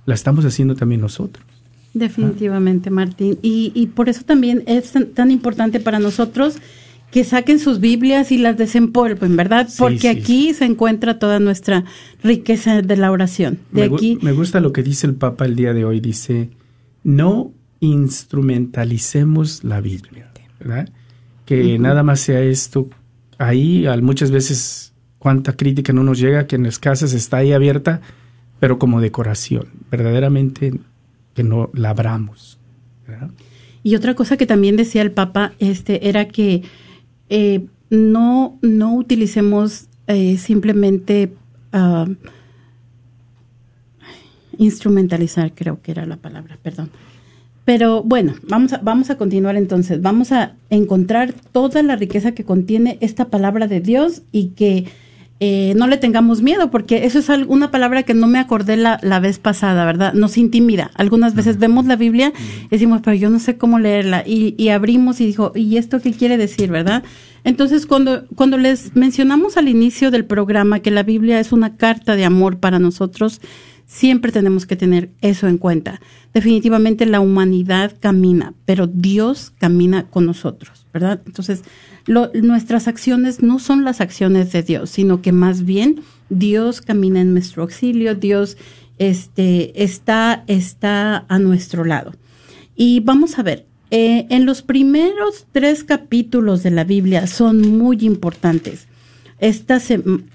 la 0.06 0.14
estamos 0.14 0.44
haciendo 0.46 0.76
también 0.76 1.02
nosotros. 1.02 1.46
Definitivamente, 1.94 2.90
Martín. 2.92 3.40
Y, 3.42 3.72
y 3.74 3.88
por 3.88 4.10
eso 4.10 4.24
también 4.24 4.64
es 4.68 4.92
tan, 4.92 5.08
tan 5.08 5.32
importante 5.32 5.80
para 5.80 6.00
nosotros 6.00 6.58
que 7.12 7.24
saquen 7.24 7.60
sus 7.60 7.80
Biblias 7.80 8.32
y 8.32 8.38
las 8.38 8.58
desempolven, 8.58 9.36
¿verdad? 9.36 9.68
Sí, 9.70 9.78
Porque 9.80 10.00
sí, 10.00 10.08
aquí 10.08 10.54
se 10.54 10.66
encuentra 10.66 11.18
toda 11.18 11.40
nuestra 11.40 11.86
riqueza 12.24 12.82
de 12.82 12.98
la 12.98 13.12
oración. 13.12 13.60
De 13.72 13.90
me, 13.90 13.96
aquí, 13.96 14.20
me 14.22 14.32
gusta 14.32 14.60
lo 14.60 14.74
que 14.74 14.84
dice 14.84 15.08
el 15.08 15.16
Papa 15.16 15.46
el 15.46 15.56
día 15.56 15.74
de 15.74 15.86
hoy. 15.86 16.00
Dice, 16.00 16.50
no 17.04 17.52
instrumentalicemos 17.80 19.64
la 19.64 19.82
Biblia, 19.82 20.32
¿verdad? 20.60 20.90
Que 21.46 21.80
nada 21.80 22.04
más 22.04 22.20
sea 22.20 22.42
esto. 22.42 22.90
Ahí 23.40 23.88
muchas 24.02 24.30
veces 24.30 24.94
cuánta 25.18 25.54
crítica 25.54 25.94
no 25.94 26.04
nos 26.04 26.20
llega 26.20 26.46
que 26.46 26.58
en 26.58 26.64
las 26.64 26.78
casas 26.78 27.14
está 27.14 27.38
ahí 27.38 27.54
abierta, 27.54 28.02
pero 28.60 28.78
como 28.78 29.02
decoración, 29.02 29.68
verdaderamente 29.90 30.74
que 31.34 31.44
no 31.44 31.72
la 31.74 31.90
abramos. 31.90 32.60
¿verdad? 33.08 33.32
Y 33.82 33.96
otra 33.96 34.14
cosa 34.14 34.38
que 34.38 34.46
también 34.46 34.76
decía 34.76 35.02
el 35.02 35.12
Papa 35.12 35.54
este, 35.60 36.10
era 36.10 36.28
que 36.28 36.64
eh, 37.30 37.66
no, 37.90 38.58
no 38.62 38.96
utilicemos 38.96 39.88
eh, 40.08 40.38
simplemente 40.38 41.34
ah, 41.72 42.08
instrumentalizar, 44.58 45.54
creo 45.54 45.82
que 45.82 45.92
era 45.92 46.06
la 46.06 46.18
palabra, 46.18 46.58
perdón. 46.62 46.90
Pero 47.66 48.02
bueno, 48.02 48.34
vamos 48.48 48.74
vamos 48.82 49.12
a 49.12 49.18
continuar 49.18 49.56
entonces. 49.56 50.02
Vamos 50.02 50.32
a 50.32 50.56
encontrar 50.72 51.34
toda 51.52 51.84
la 51.84 51.96
riqueza 51.96 52.32
que 52.32 52.44
contiene 52.44 52.98
esta 53.00 53.26
palabra 53.26 53.68
de 53.68 53.80
Dios 53.80 54.24
y 54.32 54.50
que 54.50 54.86
eh, 55.42 55.74
no 55.78 55.88
le 55.88 55.98
tengamos 55.98 56.42
miedo, 56.42 56.70
porque 56.70 57.06
eso 57.06 57.20
es 57.20 57.30
una 57.48 57.72
palabra 57.72 58.04
que 58.04 58.14
no 58.14 58.28
me 58.28 58.40
acordé 58.40 58.76
la, 58.76 59.00
la 59.02 59.22
vez 59.22 59.40
pasada, 59.40 59.86
¿verdad? 59.86 60.14
Nos 60.14 60.38
intimida. 60.38 60.92
Algunas 60.96 61.34
veces 61.34 61.60
vemos 61.60 61.86
la 61.86 61.96
Biblia 61.96 62.34
y 62.66 62.70
decimos, 62.70 63.02
pero 63.04 63.16
yo 63.16 63.30
no 63.30 63.40
sé 63.40 63.58
cómo 63.58 63.80
leerla. 63.80 64.24
Y, 64.26 64.56
y 64.58 64.70
abrimos 64.70 65.22
y 65.22 65.26
dijo, 65.26 65.54
¿y 65.56 65.78
esto 65.78 66.02
qué 66.02 66.12
quiere 66.12 66.38
decir, 66.38 66.70
verdad? 66.70 67.04
Entonces, 67.46 67.86
cuando, 67.86 68.26
cuando 68.36 68.58
les 68.58 68.96
mencionamos 68.96 69.56
al 69.56 69.70
inicio 69.70 70.12
del 70.12 70.26
programa 70.26 70.82
que 70.82 70.92
la 70.92 71.04
Biblia 71.04 71.40
es 71.40 71.54
una 71.54 71.78
carta 71.78 72.18
de 72.18 72.26
amor 72.26 72.60
para 72.60 72.80
nosotros, 72.80 73.40
siempre 73.86 74.32
tenemos 74.32 74.66
que 74.66 74.76
tener 74.76 75.10
eso 75.22 75.48
en 75.48 75.58
cuenta. 75.58 76.02
Definitivamente 76.34 77.06
la 77.06 77.22
humanidad 77.22 77.96
camina, 78.00 78.54
pero 78.66 78.88
Dios 78.88 79.52
camina 79.58 80.08
con 80.08 80.26
nosotros, 80.26 80.86
¿verdad? 80.94 81.22
Entonces, 81.26 81.64
nuestras 82.10 82.88
acciones 82.88 83.44
no 83.44 83.60
son 83.60 83.86
las 83.86 84.02
acciones 84.02 84.52
de 84.52 84.64
Dios, 84.64 84.90
sino 84.90 85.22
que 85.22 85.32
más 85.32 85.64
bien 85.64 86.02
Dios 86.30 86.82
camina 86.82 87.22
en 87.22 87.34
nuestro 87.34 87.64
auxilio, 87.64 88.16
Dios 88.16 88.58
este, 88.98 89.84
está, 89.84 90.44
está 90.48 91.26
a 91.28 91.40
nuestro 91.40 91.86
lado. 91.86 92.14
Y 92.76 93.00
vamos 93.02 93.38
a 93.38 93.44
ver, 93.44 93.66
eh, 93.92 94.26
en 94.30 94.46
los 94.46 94.62
primeros 94.62 95.46
tres 95.52 95.84
capítulos 95.84 96.64
de 96.64 96.72
la 96.72 96.84
Biblia 96.84 97.28
son 97.28 97.78
muy 97.78 97.98
importantes. 98.02 98.88
Esta, 99.40 99.82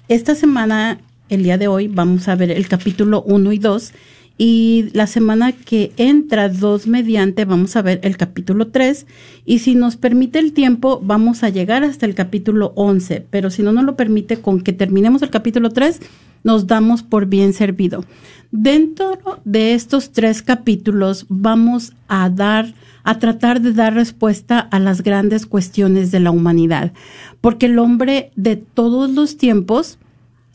esta 0.07 0.35
semana, 0.35 0.99
el 1.29 1.43
día 1.43 1.57
de 1.57 1.67
hoy, 1.67 1.87
vamos 1.87 2.27
a 2.27 2.35
ver 2.35 2.51
el 2.51 2.67
capítulo 2.67 3.21
1 3.23 3.51
y 3.51 3.59
2 3.59 3.93
y 4.37 4.89
la 4.93 5.07
semana 5.07 5.53
que 5.53 5.93
entra, 5.95 6.49
dos 6.49 6.87
mediante, 6.87 7.45
vamos 7.45 7.75
a 7.75 7.81
ver 7.81 7.99
el 8.03 8.17
capítulo 8.17 8.67
3 8.67 9.05
y 9.45 9.59
si 9.59 9.75
nos 9.75 9.95
permite 9.95 10.39
el 10.39 10.51
tiempo, 10.51 10.99
vamos 11.01 11.43
a 11.43 11.49
llegar 11.49 11.83
hasta 11.83 12.05
el 12.05 12.15
capítulo 12.15 12.73
11, 12.75 13.25
pero 13.29 13.49
si 13.49 13.63
no 13.63 13.71
nos 13.71 13.85
lo 13.85 13.95
permite, 13.95 14.37
con 14.37 14.61
que 14.61 14.73
terminemos 14.73 15.21
el 15.21 15.29
capítulo 15.29 15.69
3, 15.69 16.01
nos 16.43 16.67
damos 16.67 17.01
por 17.01 17.27
bien 17.27 17.53
servido. 17.53 18.03
Dentro 18.51 19.17
de 19.45 19.73
estos 19.73 20.11
tres 20.11 20.41
capítulos 20.41 21.25
vamos 21.29 21.93
a 22.07 22.29
dar, 22.29 22.73
a 23.03 23.19
tratar 23.19 23.61
de 23.61 23.73
dar 23.73 23.93
respuesta 23.93 24.59
a 24.59 24.79
las 24.79 25.01
grandes 25.01 25.45
cuestiones 25.45 26.11
de 26.11 26.19
la 26.19 26.31
humanidad, 26.31 26.93
porque 27.41 27.67
el 27.67 27.79
hombre 27.79 28.31
de 28.35 28.57
todos 28.57 29.09
los 29.11 29.37
tiempos, 29.37 29.97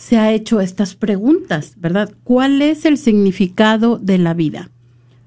se 0.00 0.16
ha 0.16 0.32
hecho 0.32 0.62
estas 0.62 0.94
preguntas, 0.94 1.74
¿verdad? 1.76 2.14
¿Cuál 2.24 2.62
es 2.62 2.86
el 2.86 2.96
significado 2.96 3.98
de 3.98 4.16
la 4.16 4.32
vida? 4.32 4.70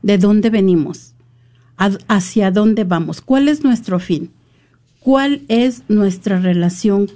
¿De 0.01 0.17
dónde 0.17 0.49
venimos? 0.49 1.13
¿Hacia 1.77 2.49
dónde 2.49 2.83
vamos? 2.83 3.21
¿Cuál 3.21 3.49
es 3.49 3.63
nuestro 3.63 3.99
fin? 3.99 4.31
¿Cuál 4.99 5.43
es 5.47 5.83
nuestra 5.89 6.39
relación 6.39 7.07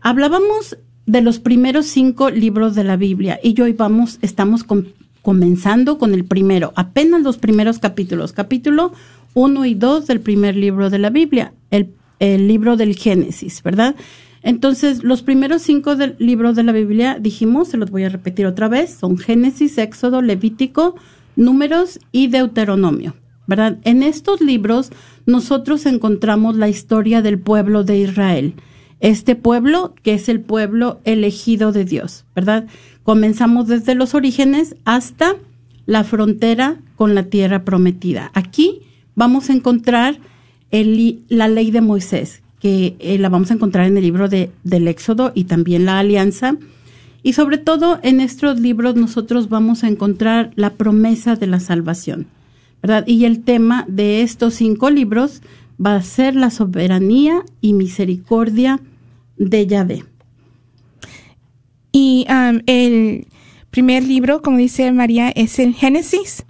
hablábamos 0.00 0.78
de 1.06 1.20
los 1.20 1.38
primeros 1.38 1.86
cinco 1.86 2.30
libros 2.30 2.74
de 2.74 2.84
la 2.84 2.96
Biblia 2.96 3.38
y 3.42 3.60
hoy 3.60 3.72
vamos, 3.72 4.18
estamos 4.22 4.64
con, 4.64 4.88
comenzando 5.24 5.96
con 5.96 6.12
el 6.12 6.26
primero, 6.26 6.74
apenas 6.76 7.22
los 7.22 7.38
primeros 7.38 7.78
capítulos, 7.78 8.34
capítulo 8.34 8.92
1 9.32 9.64
y 9.64 9.74
2 9.74 10.06
del 10.06 10.20
primer 10.20 10.54
libro 10.54 10.90
de 10.90 10.98
la 10.98 11.08
Biblia, 11.08 11.54
el, 11.70 11.88
libro 12.20 12.76
del 12.76 12.94
Génesis, 12.94 13.62
¿verdad? 13.62 13.96
Entonces, 14.42 15.02
los 15.02 15.22
primeros 15.22 15.62
cinco 15.62 15.96
del 15.96 16.14
libro 16.18 16.52
de 16.52 16.62
la 16.62 16.72
Biblia, 16.72 17.18
dijimos, 17.18 17.68
se 17.68 17.78
los 17.78 17.90
voy 17.90 18.04
a 18.04 18.10
repetir 18.10 18.44
otra 18.44 18.68
vez, 18.68 18.90
son 18.90 19.16
Génesis, 19.16 19.78
Éxodo, 19.78 20.20
Levítico, 20.20 20.94
Números 21.36 22.00
y 22.12 22.26
Deuteronomio, 22.26 23.14
¿verdad? 23.46 23.78
En 23.84 24.02
estos 24.02 24.42
libros 24.42 24.90
nosotros 25.24 25.86
encontramos 25.86 26.56
la 26.56 26.68
historia 26.68 27.22
del 27.22 27.38
pueblo 27.38 27.82
de 27.82 27.96
Israel, 27.98 28.54
este 29.00 29.36
pueblo 29.36 29.94
que 30.02 30.12
es 30.14 30.28
el 30.28 30.40
pueblo 30.40 31.00
elegido 31.04 31.72
de 31.72 31.86
Dios, 31.86 32.26
¿verdad? 32.34 32.66
Comenzamos 33.04 33.68
desde 33.68 33.94
los 33.94 34.14
orígenes 34.14 34.76
hasta 34.86 35.36
la 35.86 36.04
frontera 36.04 36.78
con 36.96 37.14
la 37.14 37.24
tierra 37.24 37.62
prometida. 37.62 38.30
Aquí 38.32 38.80
vamos 39.14 39.50
a 39.50 39.52
encontrar 39.52 40.18
la 40.72 41.48
ley 41.48 41.70
de 41.70 41.82
Moisés, 41.82 42.42
que 42.58 42.96
eh, 42.98 43.18
la 43.18 43.28
vamos 43.28 43.50
a 43.50 43.54
encontrar 43.54 43.86
en 43.86 43.96
el 43.98 44.04
libro 44.04 44.28
de, 44.28 44.50
del 44.64 44.88
Éxodo 44.88 45.32
y 45.34 45.44
también 45.44 45.84
la 45.84 45.98
Alianza. 45.98 46.56
Y 47.22 47.34
sobre 47.34 47.58
todo 47.58 48.00
en 48.02 48.20
estos 48.20 48.58
libros 48.58 48.96
nosotros 48.96 49.50
vamos 49.50 49.84
a 49.84 49.88
encontrar 49.88 50.50
la 50.56 50.70
promesa 50.70 51.36
de 51.36 51.46
la 51.46 51.60
salvación, 51.60 52.26
¿verdad? 52.82 53.06
Y 53.06 53.26
el 53.26 53.44
tema 53.44 53.84
de 53.86 54.22
estos 54.22 54.54
cinco 54.54 54.90
libros 54.90 55.42
va 55.84 55.94
a 55.94 56.02
ser 56.02 56.36
la 56.36 56.50
soberanía 56.50 57.44
y 57.60 57.74
misericordia 57.74 58.80
de 59.36 59.66
Yahvé. 59.66 60.04
Y 61.96 62.26
um, 62.28 62.60
el 62.66 63.28
primer 63.70 64.02
libro, 64.02 64.42
como 64.42 64.58
dice 64.58 64.90
María, 64.90 65.30
es 65.30 65.60
el 65.60 65.74
Génesis. 65.74 66.44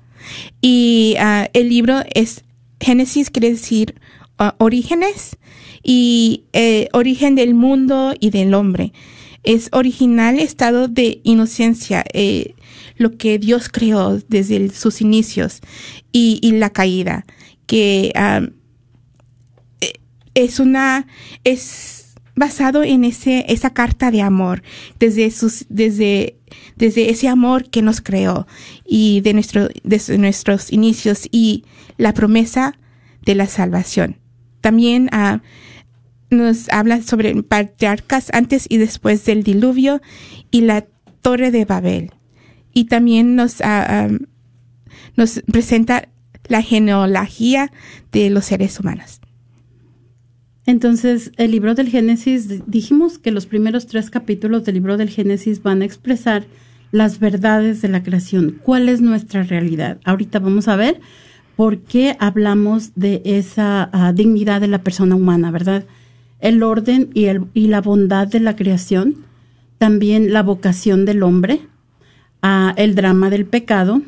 Y 0.62 1.16
uh, 1.20 1.48
el 1.52 1.68
libro 1.68 2.02
es 2.14 2.44
Génesis, 2.80 3.28
quiere 3.28 3.50
decir 3.50 4.00
uh, 4.40 4.52
orígenes 4.57 5.37
y 5.83 6.44
eh, 6.54 6.88
origen 6.94 7.35
del 7.35 7.52
mundo 7.54 8.14
y 8.18 8.30
del 8.30 8.54
hombre. 8.54 8.94
Es 9.42 9.68
original 9.72 10.38
estado 10.38 10.88
de 10.88 11.20
inocencia, 11.24 12.02
eh, 12.14 12.54
lo 12.96 13.18
que 13.18 13.38
Dios 13.38 13.68
creó 13.68 14.18
desde 14.28 14.70
sus 14.70 15.02
inicios 15.02 15.61
y, 16.11 16.38
y, 16.40 16.52
la 16.52 16.70
caída, 16.70 17.26
que 17.66 18.12
um, 18.16 18.48
eh, 19.83 20.00
es 20.33 20.59
una, 20.59 21.07
es 21.44 22.04
basado 22.37 22.83
en 22.83 23.05
ese, 23.05 23.44
esa 23.49 23.70
carta 23.70 24.11
de 24.11 24.23
amor, 24.23 24.62
desde 24.99 25.31
sus, 25.31 25.66
desde, 25.68 26.37
desde 26.77 27.11
ese 27.11 27.29
amor 27.29 27.70
que 27.70 27.83
nos 27.83 28.01
creó 28.01 28.47
y 28.85 29.20
de 29.20 29.35
nuestro, 29.35 29.68
desde 29.83 30.18
nuestros 30.18 30.73
inicios 30.73 31.29
y 31.31 31.64
la 31.97 32.12
promesa 32.12 32.79
de 33.24 33.35
la 33.35 33.47
salvación. 33.47 34.18
También 34.61 35.11
uh, 35.12 35.39
nos 36.35 36.68
habla 36.70 37.03
sobre 37.03 37.43
patriarcas 37.43 38.30
antes 38.32 38.66
y 38.68 38.78
después 38.78 39.24
del 39.24 39.43
diluvio 39.43 40.01
y 40.51 40.62
la 40.62 40.87
torre 41.22 41.51
de 41.51 41.64
Babel. 41.64 42.12
Y 42.72 42.85
también 42.85 43.37
nos, 43.37 43.61
uh, 43.61 44.18
nos 45.16 45.41
presenta 45.53 46.09
la 46.49 46.62
genealogía 46.62 47.70
de 48.12 48.30
los 48.30 48.47
seres 48.47 48.80
humanos. 48.80 49.20
Entonces, 50.67 51.31
el 51.37 51.51
libro 51.51 51.75
del 51.75 51.89
Génesis, 51.89 52.62
dijimos 52.67 53.19
que 53.19 53.31
los 53.31 53.47
primeros 53.47 53.87
tres 53.87 54.11
capítulos 54.11 54.65
del 54.65 54.77
libro 54.77 54.97
del 54.97 55.11
Génesis 55.11 55.62
van 55.62 55.83
a 55.83 55.85
expresar 55.85 56.47
las 56.91 57.19
verdades 57.19 57.83
de 57.83 57.89
la 57.89 58.03
creación, 58.03 58.61
cuál 58.62 58.89
es 58.89 59.01
nuestra 59.01 59.43
realidad. 59.43 59.99
Ahorita 60.05 60.39
vamos 60.39 60.69
a 60.69 60.77
ver 60.77 61.01
por 61.57 61.79
qué 61.81 62.17
hablamos 62.19 62.93
de 62.95 63.21
esa 63.25 63.91
ah, 63.93 64.12
dignidad 64.12 64.61
de 64.61 64.69
la 64.69 64.83
persona 64.83 65.17
humana, 65.17 65.51
¿verdad? 65.51 65.85
El 66.41 66.62
orden 66.62 67.11
y, 67.12 67.25
el, 67.25 67.47
y 67.53 67.67
la 67.67 67.81
bondad 67.81 68.29
de 68.29 68.41
la 68.41 68.57
creación, 68.57 69.17
también 69.79 70.33
la 70.33 70.43
vocación 70.43 71.05
del 71.05 71.23
hombre, 71.23 71.61
uh, 72.43 72.73
el 72.77 72.95
drama 72.95 73.29
del 73.29 73.45
pecado 73.45 74.03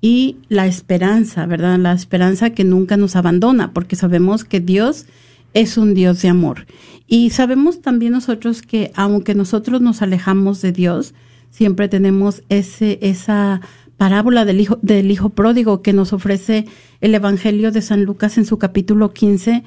y 0.00 0.36
la 0.48 0.66
esperanza, 0.66 1.46
¿verdad? 1.46 1.78
La 1.78 1.92
esperanza 1.92 2.50
que 2.50 2.64
nunca 2.64 2.96
nos 2.96 3.16
abandona, 3.16 3.72
porque 3.72 3.96
sabemos 3.96 4.44
que 4.44 4.60
Dios 4.60 5.06
es 5.54 5.78
un 5.78 5.94
Dios 5.94 6.20
de 6.22 6.28
amor. 6.28 6.66
Y 7.06 7.30
sabemos 7.30 7.80
también 7.80 8.12
nosotros 8.12 8.62
que 8.62 8.90
aunque 8.94 9.34
nosotros 9.34 9.80
nos 9.80 10.02
alejamos 10.02 10.60
de 10.60 10.72
Dios, 10.72 11.14
siempre 11.50 11.88
tenemos 11.88 12.42
ese, 12.48 12.98
esa 13.00 13.60
parábola 13.96 14.44
del 14.44 14.60
hijo, 14.60 14.78
del 14.82 15.10
hijo 15.10 15.30
pródigo 15.30 15.82
que 15.82 15.92
nos 15.92 16.12
ofrece 16.12 16.66
el 17.00 17.14
Evangelio 17.14 17.72
de 17.72 17.82
San 17.82 18.04
Lucas 18.04 18.36
en 18.36 18.44
su 18.44 18.58
capítulo 18.58 19.12
15, 19.12 19.62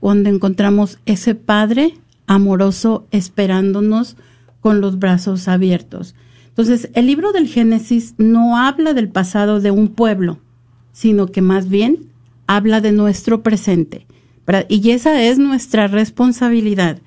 donde 0.00 0.30
encontramos 0.30 0.98
ese 1.06 1.34
Padre 1.34 1.94
amoroso 2.26 3.06
esperándonos 3.10 4.16
con 4.60 4.80
los 4.80 4.98
brazos 4.98 5.48
abiertos. 5.48 6.14
Entonces, 6.48 6.88
el 6.94 7.06
libro 7.06 7.32
del 7.32 7.48
Génesis 7.48 8.14
no 8.16 8.56
habla 8.56 8.94
del 8.94 9.08
pasado 9.08 9.60
de 9.60 9.70
un 9.70 9.88
pueblo, 9.88 10.38
sino 10.92 11.26
que 11.26 11.42
más 11.42 11.68
bien 11.68 12.10
habla 12.46 12.80
de 12.80 12.92
nuestro 12.92 13.42
presente. 13.42 14.06
Y 14.68 14.90
esa 14.90 15.22
es 15.22 15.38
nuestra 15.38 15.86
responsabilidad, 15.86 16.98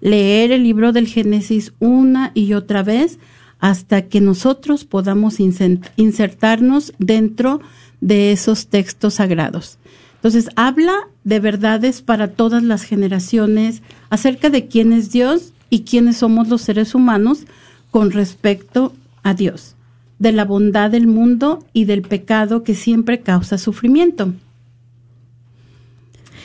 leer 0.00 0.52
el 0.52 0.62
libro 0.62 0.92
del 0.92 1.06
Génesis 1.06 1.72
una 1.78 2.32
y 2.34 2.54
otra 2.54 2.82
vez 2.82 3.18
hasta 3.58 4.02
que 4.02 4.20
nosotros 4.20 4.84
podamos 4.84 5.38
insertarnos 5.40 6.94
dentro 6.98 7.60
de 8.00 8.32
esos 8.32 8.68
textos 8.68 9.14
sagrados. 9.14 9.78
Entonces, 10.16 10.48
habla 10.56 11.08
de 11.24 11.40
verdades 11.40 12.02
para 12.02 12.32
todas 12.32 12.62
las 12.62 12.82
generaciones 12.82 13.82
acerca 14.10 14.50
de 14.50 14.66
quién 14.66 14.92
es 14.92 15.10
Dios 15.10 15.52
y 15.70 15.82
quiénes 15.82 16.18
somos 16.18 16.48
los 16.48 16.62
seres 16.62 16.94
humanos 16.94 17.44
con 17.90 18.10
respecto 18.10 18.94
a 19.22 19.34
Dios, 19.34 19.74
de 20.18 20.32
la 20.32 20.44
bondad 20.44 20.90
del 20.90 21.06
mundo 21.06 21.64
y 21.72 21.84
del 21.84 22.02
pecado 22.02 22.62
que 22.62 22.74
siempre 22.74 23.20
causa 23.20 23.58
sufrimiento. 23.58 24.32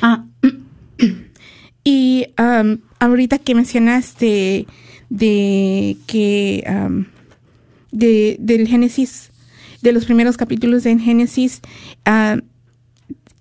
Ah. 0.02 0.26
Y 1.84 2.28
um, 2.38 2.78
ahorita 3.00 3.40
que 3.40 3.56
mencionaste 3.56 4.68
de 5.10 5.98
que 6.08 6.64
de, 7.92 8.38
del 8.40 8.68
Génesis, 8.68 9.32
de 9.82 9.92
los 9.92 10.06
primeros 10.06 10.38
capítulos 10.38 10.84
de 10.84 10.98
Génesis, 11.00 11.62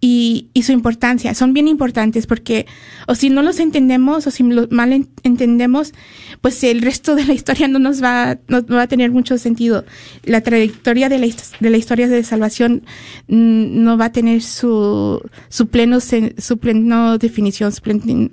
y, 0.01 0.49
y, 0.55 0.63
su 0.63 0.73
importancia. 0.73 1.35
Son 1.35 1.53
bien 1.53 1.69
importantes 1.69 2.27
porque 2.27 2.67
o 3.07 3.15
si 3.15 3.29
no 3.29 3.43
los 3.43 3.61
entendemos 3.61 4.27
o 4.27 4.31
si 4.31 4.43
los 4.43 4.71
mal 4.71 5.07
entendemos, 5.23 5.93
pues 6.41 6.63
el 6.65 6.83
resto 6.83 7.15
de 7.15 7.25
la 7.25 7.35
historia 7.35 7.69
no 7.69 7.79
nos 7.79 8.03
va, 8.03 8.39
no, 8.49 8.65
va 8.67 8.83
a 8.83 8.89
tener 8.89 9.11
mucho 9.11 9.37
sentido. 9.37 9.85
La 10.25 10.41
trayectoria 10.41 11.09
de 11.09 11.19
la, 11.19 11.27
de 11.61 11.71
la 11.71 11.77
historia 11.77 12.09
de 12.09 12.25
salvación 12.25 12.85
mm, 13.29 13.83
no 13.83 13.99
va 13.99 14.07
a 14.07 14.13
tener 14.13 14.43
su, 14.43 15.21
su 15.49 15.69
pleno, 15.69 15.99
su 16.01 16.59
pleno 16.59 17.19
definición, 17.19 17.73
su 17.73 17.83
pleno 17.83 18.31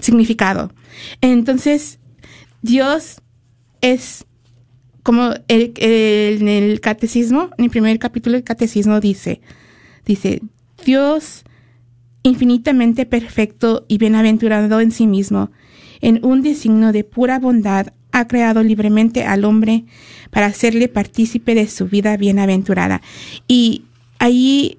significado. 0.00 0.72
Entonces, 1.20 1.98
Dios 2.62 3.20
es 3.80 4.24
como 5.02 5.32
el, 5.48 5.72
en 5.76 6.48
el 6.48 6.80
catecismo, 6.80 7.50
en 7.56 7.64
el 7.64 7.70
primer 7.70 7.98
capítulo 7.98 8.34
del 8.34 8.44
catecismo 8.44 9.00
dice, 9.00 9.40
Dice, 10.08 10.42
Dios 10.84 11.44
infinitamente 12.22 13.06
perfecto 13.06 13.84
y 13.88 13.98
bienaventurado 13.98 14.80
en 14.80 14.90
sí 14.90 15.06
mismo, 15.06 15.50
en 16.00 16.24
un 16.24 16.42
designio 16.42 16.92
de 16.92 17.04
pura 17.04 17.38
bondad, 17.38 17.92
ha 18.10 18.26
creado 18.26 18.62
libremente 18.62 19.24
al 19.24 19.44
hombre 19.44 19.84
para 20.30 20.46
hacerle 20.46 20.88
partícipe 20.88 21.54
de 21.54 21.68
su 21.68 21.86
vida 21.86 22.16
bienaventurada. 22.16 23.02
Y 23.46 23.84
ahí, 24.18 24.78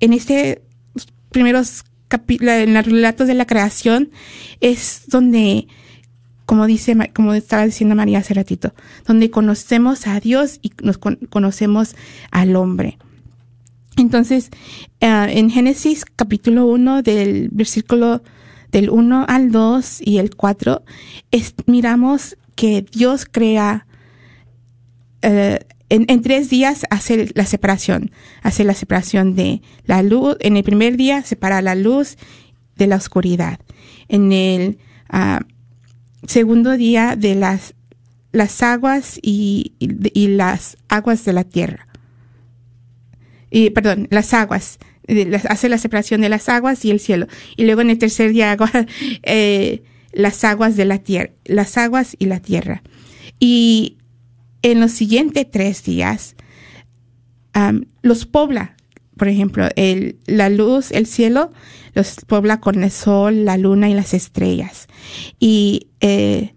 en 0.00 0.12
este 0.12 0.62
primeros 1.30 1.84
en 2.28 2.74
los 2.74 2.86
relatos 2.86 3.26
de 3.26 3.34
la 3.34 3.46
creación, 3.46 4.10
es 4.60 5.02
donde, 5.08 5.66
como 6.46 6.66
dice, 6.66 6.96
como 7.14 7.34
estaba 7.34 7.66
diciendo 7.66 7.94
María 7.96 8.18
hace 8.18 8.32
ratito, 8.32 8.74
donde 9.06 9.30
conocemos 9.30 10.06
a 10.06 10.18
Dios 10.20 10.58
y 10.62 10.72
nos 10.82 10.98
conocemos 10.98 11.96
al 12.30 12.56
hombre. 12.56 12.96
Entonces, 13.98 14.50
uh, 15.02 15.26
en 15.28 15.50
Génesis 15.50 16.04
capítulo 16.04 16.66
1 16.66 17.02
del 17.02 17.48
versículo 17.50 18.22
del 18.70 18.90
1 18.90 19.26
al 19.28 19.50
2 19.50 20.02
y 20.02 20.18
el 20.18 20.36
4, 20.36 20.84
es, 21.32 21.54
miramos 21.66 22.38
que 22.54 22.86
Dios 22.92 23.26
crea, 23.30 23.86
uh, 25.24 25.56
en, 25.88 26.22
tres 26.22 26.48
días 26.48 26.84
hace 26.90 27.32
la 27.34 27.44
separación, 27.44 28.12
hace 28.42 28.62
la 28.62 28.74
separación 28.74 29.34
de 29.34 29.62
la 29.84 30.02
luz, 30.02 30.36
en 30.40 30.56
el 30.56 30.62
primer 30.62 30.96
día 30.96 31.22
separa 31.22 31.60
la 31.60 31.74
luz 31.74 32.18
de 32.76 32.86
la 32.86 32.96
oscuridad, 32.96 33.58
en 34.08 34.30
el 34.30 34.78
uh, 35.12 35.42
segundo 36.24 36.76
día 36.76 37.16
de 37.16 37.34
las, 37.34 37.74
las 38.30 38.62
aguas 38.62 39.18
y 39.22 39.72
las 40.14 40.76
aguas 40.88 41.24
de 41.24 41.32
la 41.32 41.42
tierra 41.42 41.87
y, 43.50 43.70
perdón, 43.70 44.08
las 44.10 44.34
aguas, 44.34 44.78
hace 45.48 45.68
la 45.68 45.78
separación 45.78 46.20
de 46.20 46.28
las 46.28 46.48
aguas 46.48 46.84
y 46.84 46.90
el 46.90 47.00
cielo. 47.00 47.26
Y 47.56 47.64
luego 47.64 47.80
en 47.80 47.90
el 47.90 47.98
tercer 47.98 48.32
día 48.32 48.56
eh, 49.22 49.82
las 50.12 50.44
aguas 50.44 50.76
de 50.76 50.84
la 50.84 50.98
tierra, 50.98 51.30
las 51.44 51.76
aguas 51.78 52.16
y 52.18 52.26
la 52.26 52.40
tierra. 52.40 52.82
Y 53.38 53.96
en 54.62 54.80
los 54.80 54.92
siguientes 54.92 55.50
tres 55.50 55.84
días 55.84 56.34
los 58.02 58.24
pobla, 58.24 58.76
por 59.16 59.26
ejemplo, 59.26 59.68
el, 59.74 60.18
la 60.26 60.48
luz, 60.48 60.92
el 60.92 61.06
cielo, 61.06 61.50
los 61.94 62.14
pobla 62.26 62.60
con 62.60 62.84
el 62.84 62.90
sol, 62.92 63.44
la 63.44 63.56
luna 63.56 63.90
y 63.90 63.94
las 63.94 64.14
estrellas. 64.14 64.86
Y, 65.40 65.88
eh, 66.00 66.54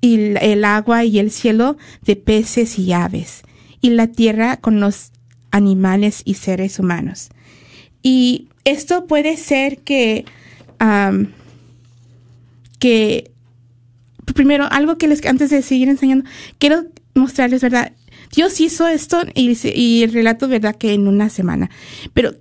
y 0.00 0.14
el 0.40 0.64
agua 0.64 1.04
y 1.04 1.18
el 1.18 1.30
cielo 1.30 1.76
de 2.02 2.16
peces 2.16 2.78
y 2.78 2.92
aves 2.94 3.42
y 3.84 3.90
la 3.90 4.06
tierra 4.06 4.56
con 4.56 4.80
los 4.80 5.12
animales 5.50 6.22
y 6.24 6.34
seres 6.34 6.78
humanos. 6.78 7.28
Y 8.02 8.48
esto 8.64 9.06
puede 9.06 9.36
ser 9.36 9.80
que, 9.80 10.24
que 12.78 13.30
primero, 14.32 14.66
algo 14.70 14.96
que 14.96 15.06
les, 15.06 15.22
antes 15.26 15.50
de 15.50 15.60
seguir 15.60 15.90
enseñando, 15.90 16.24
quiero 16.56 16.86
mostrarles, 17.14 17.60
¿verdad? 17.60 17.92
Dios 18.34 18.58
hizo 18.62 18.88
esto 18.88 19.18
y, 19.34 19.54
y 19.68 20.02
el 20.02 20.14
relato, 20.14 20.48
¿verdad? 20.48 20.76
Que 20.76 20.94
en 20.94 21.06
una 21.06 21.28
semana. 21.28 21.68
Pero, 22.14 22.32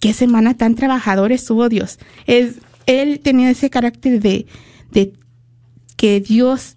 ¿qué 0.00 0.12
semana 0.12 0.56
tan 0.56 0.76
trabajador 0.76 1.32
estuvo 1.32 1.68
Dios? 1.68 1.98
Es, 2.28 2.58
él 2.86 3.18
tenía 3.18 3.50
ese 3.50 3.70
carácter 3.70 4.20
de, 4.20 4.46
de 4.92 5.14
que 5.96 6.20
Dios 6.20 6.76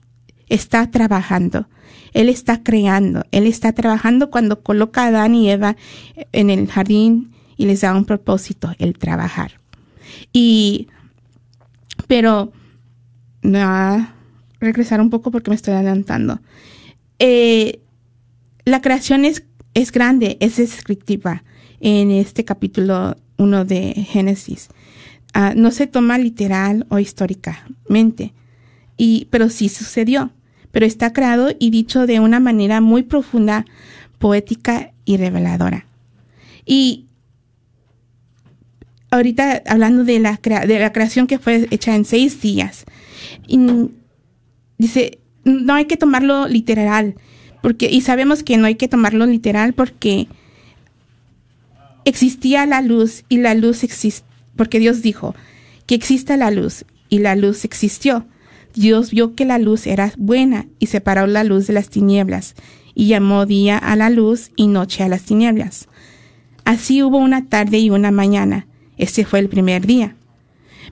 está 0.50 0.90
trabajando. 0.90 1.68
Él 2.16 2.30
está 2.30 2.64
creando, 2.64 3.26
Él 3.32 3.46
está 3.46 3.74
trabajando 3.74 4.32
cuando 4.32 4.62
coloca 4.64 5.04
a 5.04 5.08
Adán 5.08 5.36
y 5.36 5.52
Eva 5.52 5.76
en 6.32 6.50
el 6.50 6.66
jardín 6.68 7.34
y 7.58 7.66
les 7.66 7.82
da 7.82 7.94
un 7.94 8.06
propósito, 8.06 8.72
el 8.80 8.98
trabajar. 8.98 9.60
Y, 10.32 10.88
pero, 12.08 12.54
a 13.54 14.16
regresar 14.62 15.02
un 15.02 15.10
poco 15.10 15.30
porque 15.30 15.52
me 15.52 15.58
estoy 15.58 15.74
adelantando. 15.74 16.40
Eh, 17.20 17.82
la 18.64 18.82
creación 18.82 19.26
es, 19.26 19.44
es 19.74 19.92
grande, 19.92 20.38
es 20.40 20.56
descriptiva 20.56 21.44
en 21.82 22.12
este 22.12 22.46
capítulo 22.46 23.18
1 23.38 23.66
de 23.66 23.94
Génesis. 24.08 24.70
Ah, 25.34 25.54
no 25.54 25.70
se 25.72 25.86
toma 25.86 26.18
literal 26.18 26.86
o 26.88 26.98
históricamente, 26.98 28.34
y, 28.96 29.28
pero 29.32 29.50
sí 29.50 29.68
sucedió 29.68 30.32
pero 30.76 30.86
está 30.86 31.14
creado 31.14 31.56
y 31.58 31.70
dicho 31.70 32.06
de 32.06 32.20
una 32.20 32.42
manera 32.42 32.82
muy 32.82 33.04
profunda, 33.04 33.66
poética 34.20 34.92
y 35.06 35.16
reveladora. 35.16 35.86
Y 36.66 37.06
ahorita 39.10 39.64
hablando 39.68 40.04
de 40.04 40.20
la, 40.20 40.38
de 40.44 40.80
la 40.80 40.92
creación 40.92 41.28
que 41.28 41.40
fue 41.40 41.70
hecha 41.72 41.96
en 41.96 42.04
seis 42.04 42.42
días, 42.42 42.84
dice, 44.78 45.20
no 45.46 45.76
hay 45.76 45.86
que 45.86 45.96
tomarlo 45.96 46.50
literal, 46.50 47.16
porque, 47.62 47.90
y 47.90 48.02
sabemos 48.02 48.44
que 48.44 48.58
no 48.58 48.66
hay 48.66 48.76
que 48.76 48.90
tomarlo 48.90 49.26
literal 49.26 49.72
porque 49.72 50.28
existía 52.04 52.66
la 52.66 52.82
luz 52.82 53.24
y 53.30 53.38
la 53.38 53.54
luz 53.56 53.86
existe, 53.86 54.28
porque 54.58 54.80
Dios 54.80 55.02
dijo 55.02 55.36
que 55.86 55.96
exista 55.96 56.36
la 56.36 56.52
luz 56.52 56.84
y 57.08 57.20
la 57.20 57.38
luz 57.38 57.64
existió. 57.64 58.28
Dios 58.76 59.12
vio 59.12 59.36
que 59.36 59.46
la 59.46 59.58
luz 59.58 59.88
era 59.88 60.12
buena 60.18 60.68
y 60.80 60.88
separó 60.88 61.28
la 61.28 61.44
luz 61.44 61.68
de 61.68 61.74
las 61.74 61.90
tinieblas, 61.90 62.56
y 62.94 63.08
llamó 63.08 63.46
día 63.46 63.78
a 63.78 63.96
la 63.96 64.10
luz 64.10 64.52
y 64.56 64.68
noche 64.68 65.04
a 65.04 65.10
las 65.10 65.24
tinieblas. 65.24 65.88
Así 66.66 67.02
hubo 67.04 67.18
una 67.18 67.48
tarde 67.48 67.78
y 67.80 67.90
una 67.90 68.12
mañana. 68.12 68.68
Este 68.98 69.26
fue 69.26 69.40
el 69.40 69.50
primer 69.50 69.86
día. 69.86 70.16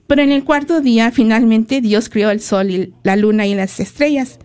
Pero 0.07 0.21
en 0.21 0.31
el 0.31 0.43
cuarto 0.43 0.81
día 0.81 1.11
finalmente 1.11 1.81
Dios 1.81 2.09
creó 2.09 2.29
el 2.29 2.41
sol 2.41 2.71
y 2.71 2.93
la 3.03 3.15
luna 3.15 3.47
y 3.47 3.55
las 3.55 3.79
estrellas. 3.79 4.39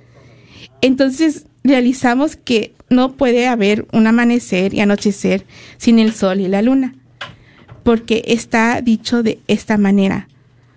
Entonces 0.80 1.47
realizamos 1.64 2.36
que 2.36 2.74
no 2.91 3.12
puede 3.12 3.47
haber 3.49 3.86
un 3.93 4.07
amanecer 4.07 4.72
y 4.72 4.80
anochecer 4.80 5.45
sin 5.76 5.99
el 5.99 6.12
sol 6.12 6.41
y 6.41 6.49
la 6.49 6.62
luna. 6.62 6.95
porque 7.89 8.22
está 8.26 8.82
dicho 8.82 9.22
de 9.22 9.41
esta 9.47 9.78
manera. 9.78 10.28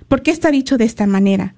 ¿Por 0.07 0.21
qué 0.21 0.31
está 0.31 0.49
dicho 0.49 0.77
de 0.77 0.85
esta 0.85 1.07
manera? 1.07 1.55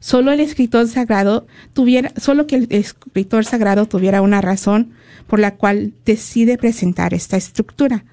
Solo 0.00 0.32
el 0.32 0.40
escritor 0.40 0.88
sagrado 0.88 1.46
tuviera, 1.74 2.12
solo 2.16 2.46
que 2.46 2.56
el 2.56 2.66
escritor 2.70 3.44
sagrado 3.44 3.86
tuviera 3.86 4.22
una 4.22 4.40
razón 4.40 4.92
por 5.26 5.38
la 5.38 5.54
cual 5.54 5.92
decide 6.04 6.58
presentar 6.58 7.14
esta 7.14 7.36
estructura. 7.36 8.04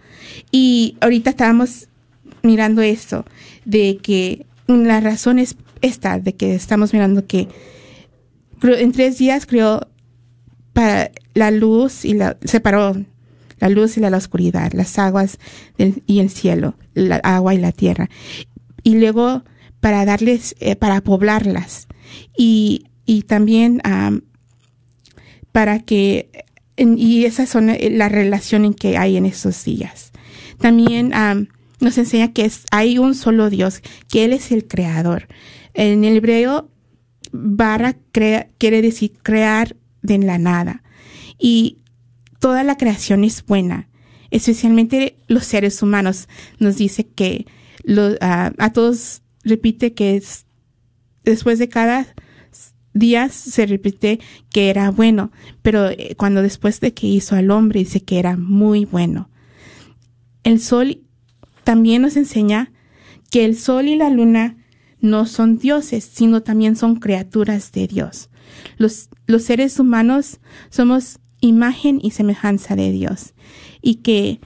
Y 0.52 0.98
ahorita 1.00 1.32
estábamos 1.32 1.88
mirando 2.44 2.82
esto, 2.82 3.26
de 3.66 3.98
que 4.02 4.46
la 4.68 5.00
razón 5.00 5.40
es 5.40 5.56
esta, 5.82 6.20
de 6.20 6.36
que 6.36 6.56
estamos 6.56 6.94
mirando 6.94 7.26
que 7.26 7.48
en 8.62 8.92
tres 8.92 9.18
días 9.18 9.46
creó 9.46 9.88
para 10.74 11.12
la 11.34 11.52
luz 11.52 12.06
y 12.06 12.14
la 12.14 12.38
separó 12.44 12.96
la 13.60 13.70
luz 13.70 13.98
y 13.98 14.02
la, 14.02 14.16
oscuridad, 14.16 14.72
las 14.74 15.00
aguas 15.00 15.40
y 15.78 16.20
el 16.20 16.30
cielo, 16.30 16.76
la 16.94 17.16
agua 17.18 17.56
y 17.56 17.58
la 17.58 17.72
tierra. 17.72 18.10
Y 18.84 19.00
luego 19.00 19.44
para 19.88 20.04
darles, 20.04 20.54
eh, 20.60 20.76
para 20.76 21.00
poblarlas. 21.00 21.88
Y, 22.38 22.88
y 23.06 23.22
también 23.22 23.82
para 25.54 25.80
que, 25.80 26.30
y 26.76 27.24
esas 27.24 27.48
son 27.48 27.70
eh, 27.70 27.90
la 27.90 28.10
relación 28.10 28.66
en 28.66 28.74
que 28.74 28.98
hay 28.98 29.16
en 29.16 29.26
estos 29.26 29.64
días. 29.64 30.12
También 30.60 31.14
nos 31.80 31.98
enseña 31.98 32.34
que 32.34 32.52
hay 32.72 32.98
un 32.98 33.16
solo 33.16 33.50
Dios, 33.50 33.82
que 34.10 34.26
Él 34.26 34.34
es 34.34 34.52
el 34.52 34.68
creador. 34.68 35.30
En 35.74 36.04
el 36.04 36.18
hebreo, 36.18 36.70
barra 37.32 37.96
quiere 38.58 38.82
decir 38.82 39.14
crear 39.24 39.78
de 40.02 40.18
la 40.18 40.38
nada. 40.38 40.84
Y 41.40 41.78
toda 42.40 42.66
la 42.66 42.76
creación 42.76 43.24
es 43.24 43.46
buena, 43.46 43.88
especialmente 44.32 45.16
los 45.28 45.46
seres 45.46 45.82
humanos. 45.82 46.28
Nos 46.60 46.76
dice 46.76 47.08
que 47.08 47.46
a 48.20 48.74
todos 48.74 49.22
repite 49.48 49.94
que 49.94 50.16
es, 50.16 50.46
después 51.24 51.60
de 51.60 51.70
cada 51.70 52.08
día 52.94 53.30
se 53.30 53.66
repite 53.66 54.20
que 54.50 54.70
era 54.70 54.92
bueno, 54.92 55.32
pero 55.62 55.90
eh, 55.90 56.16
cuando 56.18 56.42
después 56.42 56.80
de 56.80 56.94
que 56.94 57.08
hizo 57.08 57.36
al 57.36 57.52
hombre 57.52 57.80
dice 57.80 58.02
que 58.02 58.20
era 58.20 58.38
muy 58.38 58.86
bueno. 58.86 59.30
El 60.44 60.60
sol 60.60 61.02
también 61.64 62.02
nos 62.02 62.16
enseña 62.16 62.72
que 63.30 63.46
el 63.46 63.58
sol 63.58 63.88
y 63.88 63.96
la 63.96 64.10
luna 64.10 64.58
no 65.00 65.26
son 65.26 65.58
dioses, 65.58 66.10
sino 66.12 66.42
también 66.42 66.76
son 66.76 66.96
criaturas 66.96 67.72
de 67.72 67.88
Dios. 67.88 68.30
Los, 68.78 69.10
los 69.28 69.44
seres 69.44 69.80
humanos 69.80 70.40
somos 70.70 71.20
imagen 71.42 72.00
y 72.02 72.12
semejanza 72.12 72.76
de 72.76 72.92
Dios 72.92 73.34
y 73.82 73.96
que 73.96 74.40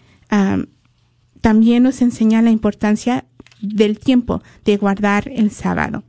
también 1.41 1.83
nos 1.83 2.01
enseña 2.01 2.41
la 2.41 2.51
importancia 2.51 3.25
del 3.61 3.99
tiempo 3.99 4.41
de 4.65 4.77
guardar 4.77 5.29
el 5.33 5.51
sábado. 5.51 6.03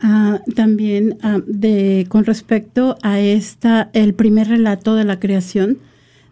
Ah, 0.00 0.40
también 0.54 1.16
ah, 1.22 1.40
de 1.46 2.06
con 2.08 2.24
respecto 2.26 2.98
a 3.02 3.18
esta 3.18 3.90
el 3.94 4.12
primer 4.12 4.48
relato 4.48 4.94
de 4.94 5.04
la 5.04 5.18
creación 5.18 5.78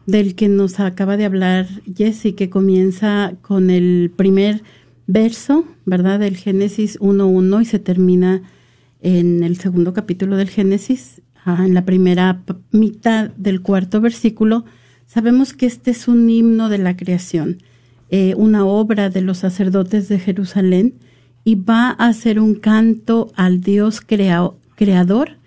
del 0.06 0.34
que 0.34 0.48
nos 0.48 0.80
acaba 0.80 1.16
de 1.16 1.24
hablar 1.24 1.66
Jesse 1.96 2.34
que 2.36 2.50
comienza 2.50 3.32
con 3.40 3.70
el 3.70 4.12
primer 4.14 4.62
verso, 5.06 5.64
¿verdad? 5.86 6.20
Del 6.20 6.36
Génesis 6.36 7.00
1.1 7.00 7.62
y 7.62 7.64
se 7.64 7.78
termina 7.78 8.42
en 9.00 9.42
el 9.42 9.56
segundo 9.56 9.94
capítulo 9.94 10.36
del 10.36 10.50
Génesis, 10.50 11.22
ah, 11.44 11.64
en 11.64 11.72
la 11.72 11.84
primera 11.84 12.42
mitad 12.70 13.30
del 13.30 13.62
cuarto 13.62 14.00
versículo, 14.00 14.64
sabemos 15.06 15.52
que 15.54 15.66
este 15.66 15.90
es 15.90 16.06
un 16.06 16.28
himno 16.28 16.68
de 16.68 16.78
la 16.78 16.96
creación 16.96 17.58
eh, 18.10 18.34
una 18.36 18.64
obra 18.64 19.10
de 19.10 19.22
los 19.22 19.38
sacerdotes 19.38 20.08
de 20.08 20.18
Jerusalén 20.18 20.94
y 21.44 21.54
va 21.56 21.90
a 21.90 22.12
ser 22.12 22.40
un 22.40 22.54
canto 22.54 23.30
al 23.34 23.60
Dios 23.60 24.00
creador 24.00 25.38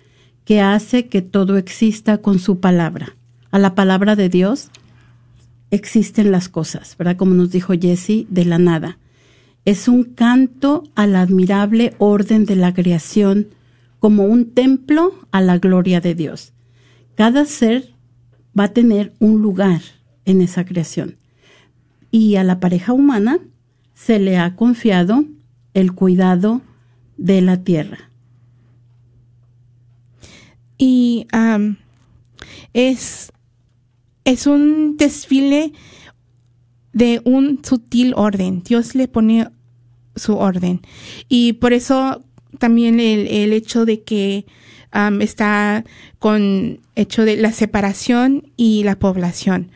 que 0.44 0.60
hace 0.60 1.06
que 1.06 1.22
todo 1.22 1.56
exista 1.56 2.18
con 2.18 2.38
su 2.38 2.60
palabra. 2.60 3.16
A 3.50 3.58
la 3.58 3.74
palabra 3.74 4.16
de 4.16 4.28
Dios 4.28 4.70
existen 5.70 6.30
las 6.30 6.48
cosas, 6.48 6.96
¿verdad? 6.96 7.16
Como 7.16 7.34
nos 7.34 7.50
dijo 7.50 7.74
Jesse, 7.74 8.26
de 8.28 8.44
la 8.44 8.58
nada. 8.58 8.98
Es 9.64 9.88
un 9.88 10.04
canto 10.04 10.84
al 10.94 11.16
admirable 11.16 11.94
orden 11.98 12.46
de 12.46 12.56
la 12.56 12.72
creación 12.72 13.48
como 13.98 14.24
un 14.24 14.52
templo 14.52 15.12
a 15.30 15.40
la 15.40 15.58
gloria 15.58 16.00
de 16.00 16.14
Dios. 16.14 16.52
Cada 17.14 17.44
ser 17.44 17.92
va 18.58 18.64
a 18.64 18.72
tener 18.72 19.12
un 19.18 19.42
lugar 19.42 19.82
en 20.24 20.40
esa 20.40 20.64
creación 20.64 21.16
y 22.10 22.36
a 22.36 22.44
la 22.44 22.60
pareja 22.60 22.92
humana 22.92 23.38
se 23.94 24.18
le 24.18 24.38
ha 24.38 24.56
confiado 24.56 25.24
el 25.74 25.92
cuidado 25.92 26.62
de 27.16 27.40
la 27.40 27.62
tierra. 27.62 28.10
Y 30.78 31.26
es, 32.72 33.32
es 34.24 34.46
un 34.46 34.96
desfile 34.96 35.72
de 36.92 37.20
un 37.24 37.60
sutil 37.64 38.14
orden. 38.16 38.62
Dios 38.62 38.94
le 38.94 39.08
pone 39.08 39.48
su 40.14 40.36
orden. 40.36 40.80
Y 41.28 41.54
por 41.54 41.72
eso 41.72 42.22
también 42.58 43.00
el, 43.00 43.26
el 43.26 43.52
hecho 43.52 43.84
de 43.84 44.02
que 44.02 44.46
está 45.20 45.84
con 46.18 46.80
hecho 46.94 47.24
de 47.24 47.36
la 47.36 47.52
separación 47.52 48.52
y 48.56 48.84
la 48.84 48.98
población. 48.98 49.70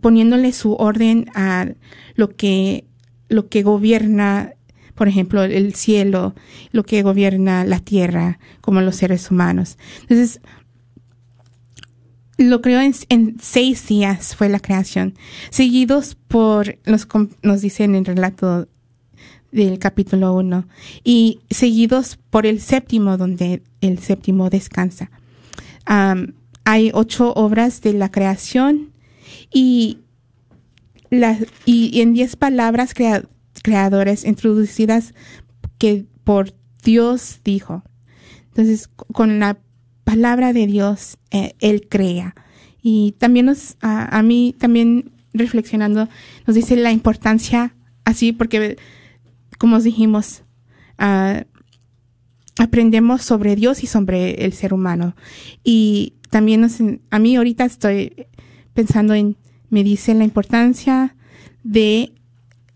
Poniéndole 0.00 0.52
su 0.52 0.74
orden 0.74 1.26
a 1.34 1.68
lo 2.14 2.36
que, 2.36 2.86
lo 3.28 3.48
que 3.48 3.62
gobierna, 3.62 4.54
por 4.94 5.08
ejemplo, 5.08 5.42
el 5.42 5.74
cielo, 5.74 6.34
lo 6.72 6.84
que 6.84 7.02
gobierna 7.02 7.64
la 7.64 7.80
tierra, 7.80 8.38
como 8.60 8.80
los 8.80 8.96
seres 8.96 9.30
humanos. 9.30 9.78
Entonces, 10.02 10.40
lo 12.38 12.60
creó 12.60 12.80
en, 12.80 13.36
seis 13.40 13.86
días 13.86 14.34
fue 14.36 14.48
la 14.48 14.60
creación, 14.60 15.14
seguidos 15.50 16.16
por, 16.28 16.78
nos, 16.86 17.06
nos 17.42 17.60
dice 17.60 17.84
en 17.84 17.94
el 17.94 18.04
relato 18.04 18.68
del 19.52 19.78
capítulo 19.78 20.34
1, 20.34 20.66
y 21.04 21.40
seguidos 21.50 22.18
por 22.30 22.46
el 22.46 22.60
séptimo, 22.60 23.16
donde 23.16 23.62
el 23.80 23.98
séptimo 23.98 24.50
descansa. 24.50 25.10
hay 26.64 26.90
ocho 26.94 27.32
obras 27.34 27.82
de 27.82 27.92
la 27.92 28.10
creación 28.10 28.91
y, 29.52 29.98
y, 31.64 32.00
en 32.00 32.14
diez 32.14 32.36
palabras 32.36 32.94
creadores 33.62 34.24
introducidas 34.24 35.14
que 35.78 36.06
por 36.24 36.54
Dios 36.84 37.40
dijo. 37.44 37.82
Entonces, 38.48 38.88
con 38.88 39.38
la 39.38 39.58
palabra 40.04 40.52
de 40.52 40.66
Dios, 40.66 41.18
eh, 41.30 41.54
Él 41.60 41.86
crea. 41.88 42.34
Y 42.82 43.14
también 43.18 43.46
nos, 43.46 43.76
a, 43.80 44.22
mí, 44.22 44.54
también 44.58 45.12
reflexionando, 45.32 46.08
nos 46.46 46.56
dice 46.56 46.76
la 46.76 46.92
importancia, 46.92 47.74
así, 48.04 48.32
porque, 48.32 48.76
como 49.58 49.78
dijimos, 49.80 50.42
ah, 50.98 51.44
aprendemos 52.58 53.22
sobre 53.22 53.56
Dios 53.56 53.82
y 53.84 53.86
sobre 53.86 54.44
el 54.44 54.52
ser 54.52 54.74
humano. 54.74 55.14
Y 55.62 56.14
también 56.30 56.60
nos, 56.60 56.78
a 57.10 57.18
mí 57.18 57.36
ahorita 57.36 57.64
estoy 57.64 58.26
pensando 58.74 59.14
en, 59.14 59.36
me 59.72 59.82
dice 59.82 60.14
la 60.14 60.24
importancia 60.24 61.16
de 61.64 62.12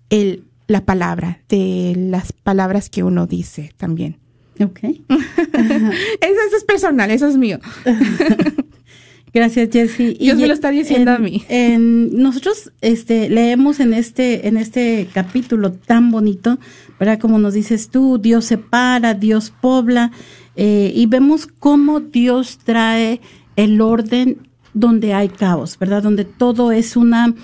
el, 0.08 0.44
la 0.66 0.86
palabra, 0.86 1.40
de 1.46 1.92
las 1.94 2.32
palabras 2.32 2.88
que 2.88 3.02
uno 3.02 3.26
dice 3.26 3.70
también. 3.76 4.16
Ok. 4.58 4.78
eso, 5.08 6.56
es 6.56 6.64
personal, 6.64 7.10
eso 7.10 7.28
es 7.28 7.36
mío. 7.36 7.60
Gracias, 9.34 9.68
Jessie. 9.70 10.16
Dios 10.18 10.38
me 10.38 10.46
lo 10.46 10.54
está 10.54 10.70
diciendo 10.70 11.10
a 11.10 11.18
mí. 11.18 11.44
En, 11.50 12.16
nosotros 12.16 12.72
este, 12.80 13.28
leemos 13.28 13.78
en 13.80 13.92
este, 13.92 14.48
en 14.48 14.56
este 14.56 15.06
capítulo 15.12 15.72
tan 15.72 16.10
bonito, 16.10 16.58
¿verdad? 16.98 17.18
Como 17.18 17.38
nos 17.38 17.52
dices 17.52 17.90
tú, 17.90 18.16
Dios 18.16 18.46
separa, 18.46 19.12
Dios 19.12 19.52
pobla, 19.60 20.12
eh, 20.56 20.90
y 20.94 21.04
vemos 21.04 21.46
cómo 21.46 22.00
Dios 22.00 22.56
trae 22.64 23.20
el 23.56 23.82
orden 23.82 24.48
donde 24.76 25.14
hay 25.14 25.30
caos, 25.30 25.78
¿verdad? 25.78 26.02
Donde 26.02 26.26
todo 26.26 26.70
es 26.70 26.96
una, 26.96 27.34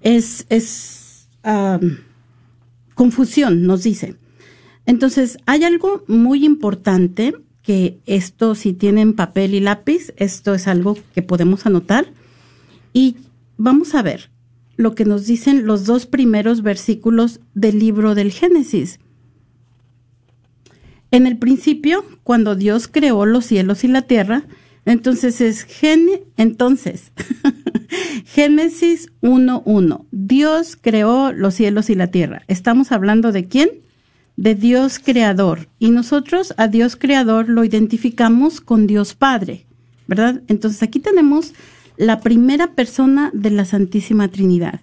es, 0.00 0.46
es 0.48 1.28
confusión, 2.94 3.66
nos 3.66 3.84
dice. 3.84 4.16
Entonces, 4.84 5.38
hay 5.46 5.62
algo 5.62 6.02
muy 6.08 6.44
importante 6.44 7.36
que 7.62 8.00
esto, 8.06 8.56
si 8.56 8.72
tienen 8.72 9.14
papel 9.14 9.54
y 9.54 9.60
lápiz, 9.60 10.12
esto 10.16 10.54
es 10.54 10.66
algo 10.66 10.98
que 11.14 11.22
podemos 11.22 11.66
anotar. 11.66 12.06
Y 12.92 13.14
vamos 13.56 13.94
a 13.94 14.02
ver 14.02 14.30
lo 14.76 14.96
que 14.96 15.04
nos 15.04 15.26
dicen 15.26 15.66
los 15.66 15.86
dos 15.86 16.06
primeros 16.06 16.62
versículos 16.62 17.38
del 17.54 17.78
libro 17.78 18.16
del 18.16 18.32
Génesis. 18.32 18.98
En 21.12 21.28
el 21.28 21.38
principio, 21.38 22.04
cuando 22.24 22.56
Dios 22.56 22.88
creó 22.88 23.24
los 23.24 23.46
cielos 23.46 23.84
y 23.84 23.88
la 23.88 24.02
tierra, 24.02 24.46
entonces 24.84 25.40
es 25.40 25.62
gen, 25.62 26.08
entonces, 26.36 27.12
Génesis 28.24 29.12
1.1. 29.22 30.06
Dios 30.10 30.76
creó 30.80 31.32
los 31.32 31.54
cielos 31.54 31.90
y 31.90 31.94
la 31.94 32.08
tierra. 32.08 32.42
¿Estamos 32.48 32.90
hablando 32.90 33.30
de 33.30 33.46
quién? 33.46 33.70
De 34.36 34.54
Dios 34.54 34.98
creador. 34.98 35.68
Y 35.78 35.90
nosotros 35.90 36.54
a 36.56 36.66
Dios 36.68 36.96
creador 36.96 37.48
lo 37.48 37.64
identificamos 37.64 38.60
con 38.60 38.86
Dios 38.86 39.14
Padre, 39.14 39.66
¿verdad? 40.08 40.42
Entonces 40.48 40.82
aquí 40.82 40.98
tenemos 40.98 41.52
la 41.96 42.20
primera 42.20 42.72
persona 42.72 43.30
de 43.34 43.50
la 43.50 43.64
Santísima 43.64 44.28
Trinidad. 44.28 44.80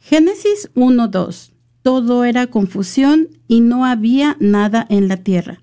Génesis 0.00 0.70
1.2. 0.74 1.52
Todo 1.82 2.24
era 2.24 2.48
confusión 2.48 3.28
y 3.48 3.60
no 3.60 3.84
había 3.84 4.36
nada 4.40 4.84
en 4.90 5.08
la 5.08 5.18
tierra. 5.18 5.60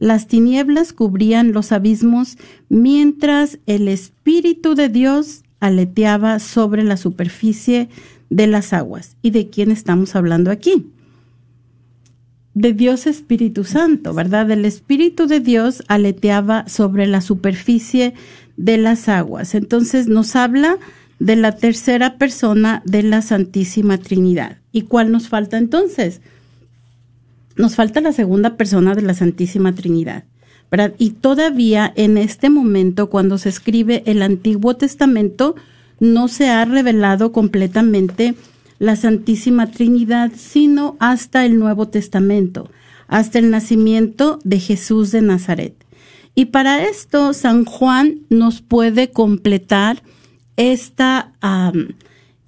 Las 0.00 0.26
tinieblas 0.26 0.94
cubrían 0.94 1.52
los 1.52 1.72
abismos 1.72 2.38
mientras 2.70 3.58
el 3.66 3.86
Espíritu 3.86 4.74
de 4.74 4.88
Dios 4.88 5.44
aleteaba 5.60 6.38
sobre 6.38 6.82
la 6.82 6.96
superficie 6.96 7.90
de 8.30 8.46
las 8.46 8.72
aguas. 8.72 9.16
¿Y 9.20 9.30
de 9.30 9.50
quién 9.50 9.70
estamos 9.70 10.16
hablando 10.16 10.50
aquí? 10.50 10.86
De 12.54 12.72
Dios 12.72 13.06
Espíritu 13.06 13.64
Santo, 13.64 14.14
¿verdad? 14.14 14.50
El 14.50 14.64
Espíritu 14.64 15.26
de 15.26 15.40
Dios 15.40 15.84
aleteaba 15.86 16.66
sobre 16.66 17.06
la 17.06 17.20
superficie 17.20 18.14
de 18.56 18.78
las 18.78 19.06
aguas. 19.10 19.54
Entonces 19.54 20.08
nos 20.08 20.34
habla 20.34 20.78
de 21.18 21.36
la 21.36 21.52
tercera 21.52 22.16
persona 22.16 22.82
de 22.86 23.02
la 23.02 23.20
Santísima 23.20 23.98
Trinidad. 23.98 24.56
¿Y 24.72 24.82
cuál 24.82 25.12
nos 25.12 25.28
falta 25.28 25.58
entonces? 25.58 26.22
Nos 27.56 27.74
falta 27.74 28.00
la 28.00 28.12
segunda 28.12 28.56
persona 28.56 28.94
de 28.94 29.02
la 29.02 29.14
Santísima 29.14 29.74
Trinidad. 29.74 30.24
¿verdad? 30.70 30.94
Y 30.98 31.10
todavía 31.10 31.92
en 31.96 32.16
este 32.16 32.48
momento, 32.48 33.10
cuando 33.10 33.38
se 33.38 33.48
escribe 33.48 34.02
el 34.06 34.22
Antiguo 34.22 34.76
Testamento, 34.76 35.56
no 35.98 36.28
se 36.28 36.48
ha 36.48 36.64
revelado 36.64 37.32
completamente 37.32 38.34
la 38.78 38.96
Santísima 38.96 39.70
Trinidad, 39.70 40.32
sino 40.34 40.96
hasta 41.00 41.44
el 41.44 41.58
Nuevo 41.58 41.88
Testamento, 41.88 42.70
hasta 43.08 43.38
el 43.38 43.50
nacimiento 43.50 44.38
de 44.44 44.60
Jesús 44.60 45.10
de 45.10 45.22
Nazaret. 45.22 45.74
Y 46.34 46.46
para 46.46 46.84
esto, 46.84 47.32
San 47.34 47.64
Juan 47.64 48.20
nos 48.30 48.62
puede 48.62 49.10
completar 49.10 50.02
esta, 50.56 51.32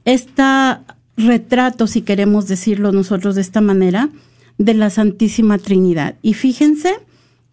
esta 0.05 0.85
retrato, 1.17 1.87
si 1.87 2.03
queremos 2.03 2.47
decirlo 2.49 2.93
nosotros 2.93 3.35
de 3.35 3.43
esta 3.43 3.61
manera, 3.61 4.09
de 4.65 4.75
la 4.75 4.91
Santísima 4.91 5.59
Trinidad. 5.59 6.17
Y 6.23 6.35
fíjense 6.35 6.95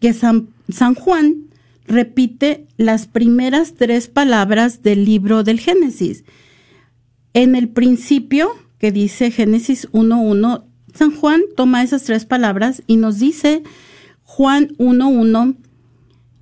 que 0.00 0.12
San, 0.12 0.48
Juan 0.94 1.46
repite 1.86 2.66
las 2.76 3.06
primeras 3.06 3.74
tres 3.74 4.08
palabras 4.08 4.82
del 4.82 5.04
libro 5.04 5.42
del 5.42 5.60
Génesis. 5.60 6.24
En 7.34 7.54
el 7.54 7.68
principio, 7.68 8.50
que 8.78 8.92
dice 8.92 9.30
Génesis 9.30 9.88
1.1, 9.92 10.64
San 10.94 11.14
Juan 11.14 11.42
toma 11.56 11.82
esas 11.82 12.04
tres 12.04 12.24
palabras 12.24 12.82
y 12.86 12.96
nos 12.96 13.18
dice 13.18 13.62
Juan 14.24 14.68
1.1, 14.78 15.56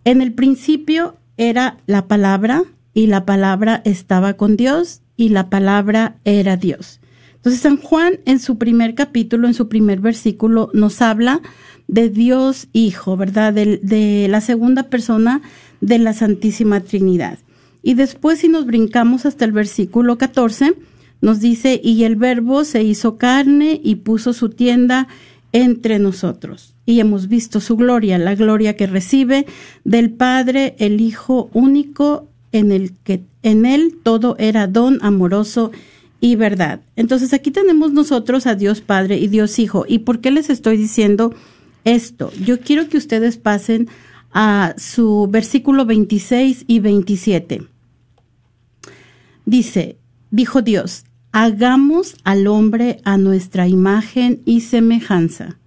en 0.05 0.23
el 0.23 0.33
principio 0.33 1.17
era 1.37 1.79
la 1.87 2.07
palabra 2.07 2.65
y 2.95 3.07
la 3.07 3.27
palabra 3.27 3.83
estaba 3.85 4.35
con 4.35 4.57
Dios 4.57 5.03
y 5.17 5.31
la 5.31 5.51
palabra 5.51 6.17
era 6.25 6.57
Dios. 6.57 7.01
Entonces 7.39 7.61
San 7.61 7.77
Juan 7.77 8.21
en 8.25 8.41
su 8.41 8.59
primer 8.59 8.95
capítulo, 8.95 9.47
en 9.47 9.55
su 9.55 9.69
primer 9.69 10.01
versículo, 10.01 10.71
nos 10.75 11.01
habla 11.01 11.41
de 11.87 12.11
Dios 12.11 12.69
Hijo, 12.73 13.17
¿verdad? 13.17 13.53
De, 13.53 14.27
la 14.29 14.41
segunda 14.41 14.85
persona 14.85 15.41
de 15.81 15.99
la 15.99 16.13
Santísima 16.13 16.81
Trinidad. 16.81 17.39
Y 17.83 17.95
después 17.95 18.41
si 18.41 18.49
nos 18.49 18.67
brincamos 18.67 19.25
hasta 19.25 19.45
el 19.45 19.53
versículo 19.53 20.19
14, 20.19 20.75
nos 21.21 21.41
dice, 21.41 21.81
y 21.83 22.05
el 22.05 22.17
verbo 22.17 22.65
se 22.65 22.83
hizo 22.83 23.19
carne 23.19 23.81
y 23.83 23.97
puso 23.97 24.33
su 24.33 24.51
tienda 24.51 25.09
entre 25.53 25.99
nosotros. 25.99 26.75
Y 26.87 27.01
hemos 27.01 27.29
visto 27.29 27.61
su 27.61 27.77
gloria, 27.77 28.19
la 28.19 28.35
gloria 28.35 28.77
que 28.77 28.87
recibe 28.87 29.47
del 29.85 30.11
Padre, 30.11 30.75
el 30.79 31.01
Hijo 31.01 31.51
único, 31.53 32.29
en 32.51 32.73
el 32.73 32.93
que 33.05 33.23
en 33.43 33.65
él 33.65 33.97
todo 34.03 34.37
era 34.39 34.67
don 34.67 34.99
amoroso 35.03 35.71
y 36.21 36.37
verdad. 36.37 36.81
Entonces 36.97 37.33
aquí 37.33 37.51
tenemos 37.51 37.93
nosotros 37.93 38.47
a 38.47 38.55
Dios 38.55 38.81
Padre 38.81 39.19
y 39.19 39.29
Dios 39.29 39.59
Hijo. 39.59 39.85
¿Y 39.89 40.01
por 40.01 40.21
qué 40.21 40.31
les 40.31 40.51
estoy 40.51 40.77
diciendo 40.77 41.35
esto? 41.85 42.33
Yo 42.45 42.61
quiero 42.61 42.89
que 42.89 42.97
ustedes 42.97 43.37
pasen 43.37 43.89
a 44.33 44.75
su 44.77 45.29
versículo 45.31 45.87
26 45.87 46.65
y 46.67 46.81
27. 46.81 47.63
Dice, 49.47 49.97
dijo 50.31 50.61
Dios, 50.61 51.05
hagamos 51.33 52.17
al 52.25 52.47
hombre 52.47 53.01
a 53.05 53.17
nuestra 53.17 53.69
imagen 53.69 54.43
y 54.45 54.61
semejanza, 54.61 55.59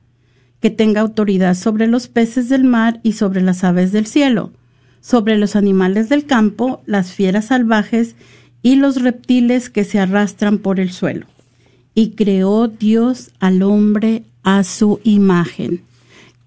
que 0.59 0.69
tenga 0.69 1.01
autoridad 1.01 1.55
sobre 1.55 1.87
los 1.87 2.07
peces 2.07 2.49
del 2.49 2.63
mar 2.63 2.99
y 3.03 3.13
sobre 3.13 3.41
las 3.41 3.63
aves 3.63 3.91
del 3.91 4.05
cielo, 4.05 4.51
sobre 4.99 5.37
los 5.37 5.55
animales 5.55 6.09
del 6.09 6.25
campo, 6.25 6.83
las 6.85 7.13
fieras 7.13 7.45
salvajes 7.45 8.15
y 8.15 8.40
los 8.63 9.01
reptiles 9.01 9.69
que 9.69 9.83
se 9.83 9.99
arrastran 9.99 10.59
por 10.59 10.79
el 10.79 10.91
suelo. 10.91 11.25
Y 11.93 12.11
creó 12.11 12.67
Dios 12.67 13.31
al 13.39 13.63
hombre 13.63 14.23
a 14.43 14.63
su 14.63 14.99
imagen, 15.03 15.81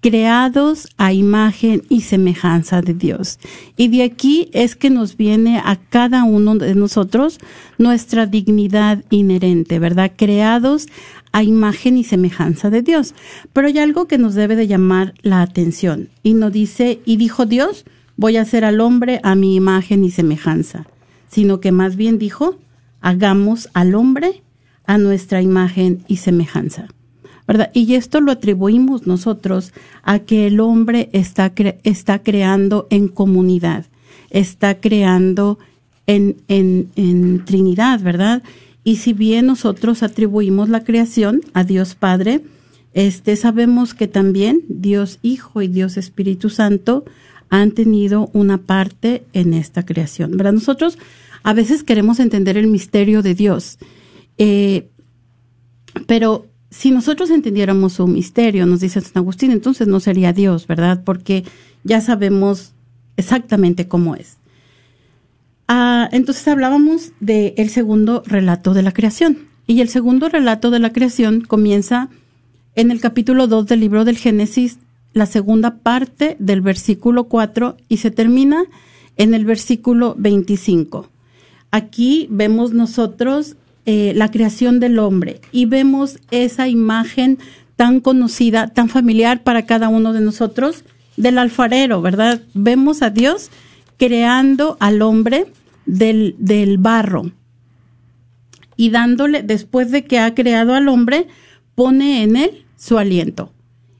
creados 0.01 0.87
a 0.97 1.13
imagen 1.13 1.83
y 1.89 2.01
semejanza 2.01 2.81
de 2.81 2.93
Dios. 2.93 3.39
Y 3.77 3.89
de 3.89 4.03
aquí 4.03 4.49
es 4.53 4.75
que 4.75 4.89
nos 4.89 5.17
viene 5.17 5.61
a 5.63 5.75
cada 5.75 6.23
uno 6.23 6.55
de 6.55 6.73
nosotros 6.73 7.39
nuestra 7.77 8.25
dignidad 8.25 9.03
inherente, 9.09 9.77
¿verdad? 9.79 10.11
Creados 10.15 10.87
a 11.31 11.43
imagen 11.43 11.97
y 11.97 12.03
semejanza 12.03 12.69
de 12.69 12.81
Dios. 12.81 13.13
Pero 13.53 13.67
hay 13.67 13.77
algo 13.77 14.07
que 14.07 14.17
nos 14.17 14.35
debe 14.35 14.55
de 14.55 14.67
llamar 14.67 15.13
la 15.21 15.41
atención. 15.41 16.09
Y 16.23 16.33
nos 16.33 16.51
dice, 16.51 17.01
y 17.05 17.17
dijo 17.17 17.45
Dios, 17.45 17.85
voy 18.15 18.37
a 18.37 18.41
hacer 18.41 18.65
al 18.65 18.79
hombre 18.79 19.19
a 19.21 19.35
mi 19.35 19.55
imagen 19.55 20.05
y 20.05 20.11
semejanza 20.11 20.87
sino 21.35 21.59
que 21.59 21.73
más 21.73 21.97
bien 21.97 22.17
dijo, 22.17 22.55
hagamos 23.01 23.67
al 23.73 23.93
hombre 23.95 24.41
a 24.85 24.97
nuestra 24.97 25.41
imagen 25.41 26.05
y 26.07 26.15
semejanza. 26.15 26.87
¿verdad? 27.45 27.71
Y 27.73 27.95
esto 27.95 28.21
lo 28.21 28.31
atribuimos 28.31 29.05
nosotros 29.05 29.73
a 30.03 30.19
que 30.19 30.47
el 30.47 30.61
hombre 30.61 31.09
está, 31.11 31.51
está 31.83 32.19
creando 32.19 32.87
en 32.89 33.09
comunidad, 33.09 33.85
está 34.29 34.79
creando 34.79 35.59
en, 36.07 36.37
en, 36.47 36.89
en 36.95 37.43
Trinidad, 37.43 37.99
¿verdad? 37.99 38.41
Y 38.85 38.95
si 38.95 39.11
bien 39.11 39.47
nosotros 39.47 40.03
atribuimos 40.03 40.69
la 40.69 40.85
creación 40.85 41.41
a 41.53 41.65
Dios 41.65 41.95
Padre, 41.95 42.43
este 42.93 43.35
sabemos 43.35 43.93
que 43.93 44.07
también 44.07 44.61
Dios 44.69 45.19
Hijo 45.21 45.61
y 45.61 45.67
Dios 45.67 45.97
Espíritu 45.97 46.49
Santo 46.49 47.03
han 47.49 47.71
tenido 47.71 48.29
una 48.33 48.57
parte 48.57 49.23
en 49.33 49.53
esta 49.53 49.85
creación. 49.85 50.37
¿verdad? 50.37 50.53
Nosotros 50.53 50.97
a 51.45 51.53
veces 51.53 51.83
queremos 51.83 52.19
entender 52.19 52.57
el 52.57 52.65
misterio 52.65 53.21
de 53.21 53.35
Dios, 53.35 53.77
eh, 54.39 54.89
pero 56.07 56.47
si 56.71 56.89
nosotros 56.89 57.29
entendiéramos 57.29 57.93
su 57.93 58.07
misterio, 58.07 58.65
nos 58.65 58.79
dice 58.79 58.99
San 58.99 59.21
Agustín, 59.21 59.51
entonces 59.51 59.87
no 59.87 59.99
sería 59.99 60.33
Dios, 60.33 60.65
¿verdad? 60.65 61.03
Porque 61.05 61.45
ya 61.83 62.01
sabemos 62.01 62.73
exactamente 63.15 63.87
cómo 63.87 64.15
es. 64.15 64.37
Ah, 65.67 66.09
entonces 66.11 66.47
hablábamos 66.47 67.11
del 67.19 67.69
segundo 67.69 68.23
relato 68.25 68.73
de 68.73 68.81
la 68.81 68.91
creación. 68.91 69.37
Y 69.67 69.81
el 69.81 69.89
segundo 69.89 70.29
relato 70.29 70.71
de 70.71 70.79
la 70.79 70.91
creación 70.93 71.41
comienza 71.41 72.09
en 72.73 72.89
el 72.89 72.99
capítulo 72.99 73.45
2 73.45 73.67
del 73.67 73.81
libro 73.81 74.03
del 74.03 74.17
Génesis, 74.17 74.79
la 75.13 75.27
segunda 75.27 75.77
parte 75.77 76.37
del 76.39 76.61
versículo 76.61 77.25
4 77.25 77.77
y 77.87 77.97
se 77.97 78.09
termina 78.09 78.63
en 79.15 79.35
el 79.35 79.45
versículo 79.45 80.15
25. 80.17 81.11
Aquí 81.75 82.27
vemos 82.31 82.71
nosotros 82.71 83.57
eh, 83.85 84.13
la 84.15 84.31
creación 84.31 84.79
del 84.79 84.97
hombre 84.97 85.41
y 85.51 85.65
vemos 85.65 86.19
esa 86.31 86.69
imagen 86.69 87.37
tan 87.75 87.99
conocida, 87.99 88.69
tan 88.69 88.87
familiar 88.87 89.43
para 89.43 89.65
cada 89.65 89.89
uno 89.89 90.13
de 90.13 90.21
nosotros 90.21 90.85
del 91.17 91.37
alfarero, 91.37 92.01
¿verdad? 92.01 92.41
Vemos 92.53 93.01
a 93.01 93.09
Dios 93.09 93.49
creando 93.97 94.77
al 94.79 95.01
hombre 95.01 95.47
del, 95.85 96.37
del 96.39 96.77
barro 96.77 97.33
y 98.77 98.91
dándole, 98.91 99.43
después 99.43 99.91
de 99.91 100.05
que 100.05 100.19
ha 100.19 100.33
creado 100.33 100.75
al 100.75 100.87
hombre, 100.87 101.27
pone 101.75 102.23
en 102.23 102.37
él 102.37 102.63
su 102.77 102.97
aliento. 102.97 103.51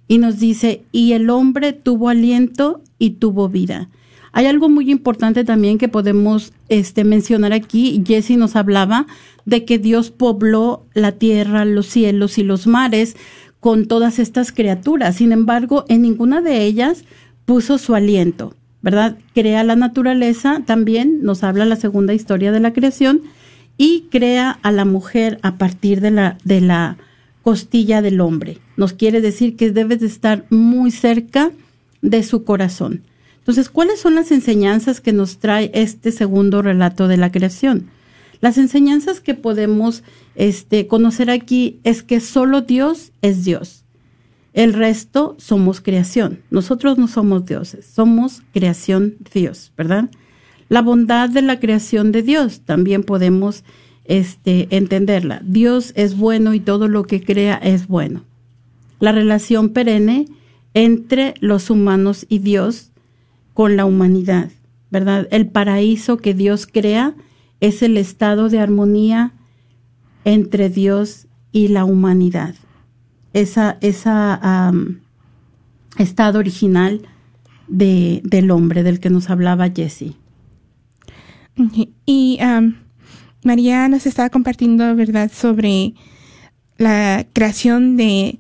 Y 0.07 0.19
nos 0.19 0.39
dice, 0.39 0.86
y 0.93 1.11
el 1.11 1.30
hombre 1.30 1.73
tuvo 1.73 2.07
aliento 2.07 2.82
y 2.99 3.09
tuvo 3.09 3.49
vida. 3.49 3.89
Hay 4.36 4.47
algo 4.47 4.67
muy 4.67 4.91
importante 4.91 5.45
también 5.45 5.77
que 5.77 5.88
podemos 5.88 6.51
este, 6.67 7.05
mencionar 7.05 7.53
aquí. 7.53 8.03
Jesse 8.05 8.31
nos 8.31 8.57
hablaba 8.57 9.07
de 9.45 9.63
que 9.63 9.79
Dios 9.79 10.11
pobló 10.11 10.86
la 10.93 11.13
tierra, 11.13 11.63
los 11.63 11.86
cielos 11.86 12.38
y 12.38 12.43
los 12.43 12.67
mares 12.67 13.15
con 13.61 13.86
todas 13.86 14.19
estas 14.19 14.51
criaturas. 14.51 15.15
Sin 15.15 15.31
embargo, 15.31 15.86
en 15.88 16.01
ninguna 16.01 16.41
de 16.41 16.65
ellas 16.65 17.05
puso 17.45 17.77
su 17.77 17.95
aliento, 17.95 18.53
¿verdad? 18.81 19.17
Crea 19.33 19.63
la 19.63 19.77
naturaleza 19.77 20.61
también, 20.65 21.23
nos 21.23 21.41
habla 21.45 21.63
la 21.63 21.77
segunda 21.77 22.13
historia 22.13 22.51
de 22.51 22.59
la 22.59 22.73
creación, 22.73 23.21
y 23.77 24.07
crea 24.11 24.59
a 24.63 24.73
la 24.73 24.83
mujer 24.83 25.39
a 25.43 25.55
partir 25.55 26.01
de 26.01 26.11
la, 26.11 26.38
de 26.43 26.59
la 26.59 26.97
costilla 27.41 28.01
del 28.01 28.19
hombre. 28.19 28.57
Nos 28.75 28.91
quiere 28.91 29.21
decir 29.21 29.55
que 29.55 29.71
debes 29.71 30.01
de 30.01 30.07
estar 30.07 30.45
muy 30.49 30.91
cerca 30.91 31.51
de 32.01 32.21
su 32.21 32.43
corazón. 32.43 33.01
Entonces, 33.46 33.70
¿cuáles 33.70 34.00
son 34.00 34.16
las 34.16 34.32
enseñanzas 34.32 35.02
que 35.02 35.14
nos 35.14 35.38
trae 35.38 35.70
este 35.76 36.12
segundo 36.12 36.64
relato 36.64 37.08
de 37.08 37.18
la 37.18 37.32
creación? 37.32 37.91
Las 38.41 38.58
enseñanzas 38.58 39.22
que 39.22 39.36
podemos 39.36 40.02
este, 40.34 40.88
conocer 40.88 41.30
aquí 41.30 41.80
es 41.84 42.02
que 42.02 42.22
solo 42.22 42.62
Dios 42.62 43.12
es 43.22 43.46
Dios. 43.46 43.86
El 44.54 44.74
resto 44.74 45.36
somos 45.38 45.80
creación. 45.80 46.39
Nosotros 46.50 46.98
no 46.98 47.08
somos 47.08 47.46
dioses, 47.46 47.86
somos 47.86 48.41
creación 48.52 49.18
Dios, 49.32 49.72
¿verdad? 49.78 50.10
La 50.68 50.82
bondad 50.82 51.30
de 51.30 51.43
la 51.43 51.60
creación 51.60 52.12
de 52.12 52.24
Dios 52.24 52.62
también 52.62 53.04
podemos 53.04 53.64
este, 54.06 54.70
entenderla. 54.72 55.39
Dios 55.46 55.93
es 55.96 56.18
bueno 56.18 56.56
y 56.56 56.62
todo 56.62 56.88
lo 56.88 57.04
que 57.04 57.24
crea 57.24 57.58
es 57.58 57.88
bueno. 57.88 58.24
La 59.00 59.12
relación 59.12 59.70
perenne 59.70 60.26
entre 60.74 61.36
los 61.41 61.70
humanos 61.70 62.26
y 62.28 62.39
Dios 62.39 62.91
con 63.56 63.78
la 63.78 63.86
humanidad, 63.86 64.51
¿verdad? 64.91 65.30
El 65.32 65.47
paraíso 65.47 66.18
que 66.18 66.34
Dios 66.34 66.68
crea 66.68 67.16
es 67.62 67.82
el 67.82 67.95
estado 67.97 68.49
de 68.49 68.60
armonía 68.60 69.32
entre 70.26 70.70
Dios 70.70 71.28
y 71.53 71.70
la 71.70 71.86
humanidad. 71.86 72.53
Esa, 73.32 73.78
esa 73.80 74.72
estado 75.97 76.39
original 76.39 77.08
de, 77.70 78.22
del 78.26 78.51
hombre 78.51 78.84
del 78.84 78.99
que 78.99 79.10
nos 79.10 79.30
hablaba 79.30 79.70
Jesse. 79.70 80.16
Y 82.06 82.39
María 83.41 83.88
nos 83.88 84.06
estaba 84.06 84.30
compartiendo, 84.30 84.93
¿verdad?, 84.97 85.32
sobre 85.34 85.93
la 86.78 87.26
creación 87.32 87.95
de, 87.95 88.38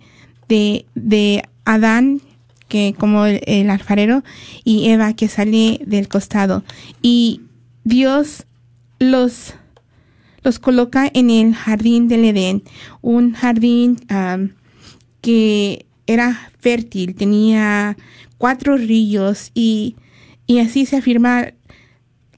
de, 0.49 0.85
de 0.93 1.43
Adán, 1.63 2.19
que 2.67 2.95
como 2.97 3.25
el, 3.25 3.69
alfarero, 3.69 4.23
y 4.63 4.89
Eva, 4.89 5.13
que 5.13 5.27
sale 5.27 5.81
del 5.85 6.07
costado. 6.07 6.63
Y 7.01 7.41
Dios 7.83 8.45
los, 8.99 9.53
los 10.43 10.59
coloca 10.59 11.09
en 11.13 11.29
el 11.29 11.53
jardín 11.53 12.07
del 12.07 12.25
Edén, 12.25 12.63
un 13.01 13.33
jardín 13.33 13.97
que 15.21 15.85
era 16.07 16.51
fértil, 16.59 17.15
tenía 17.15 17.97
cuatro 18.37 18.77
ríos 18.77 19.51
y, 19.53 19.95
y 20.47 20.59
así 20.59 20.85
se 20.85 20.97
afirma 20.97 21.53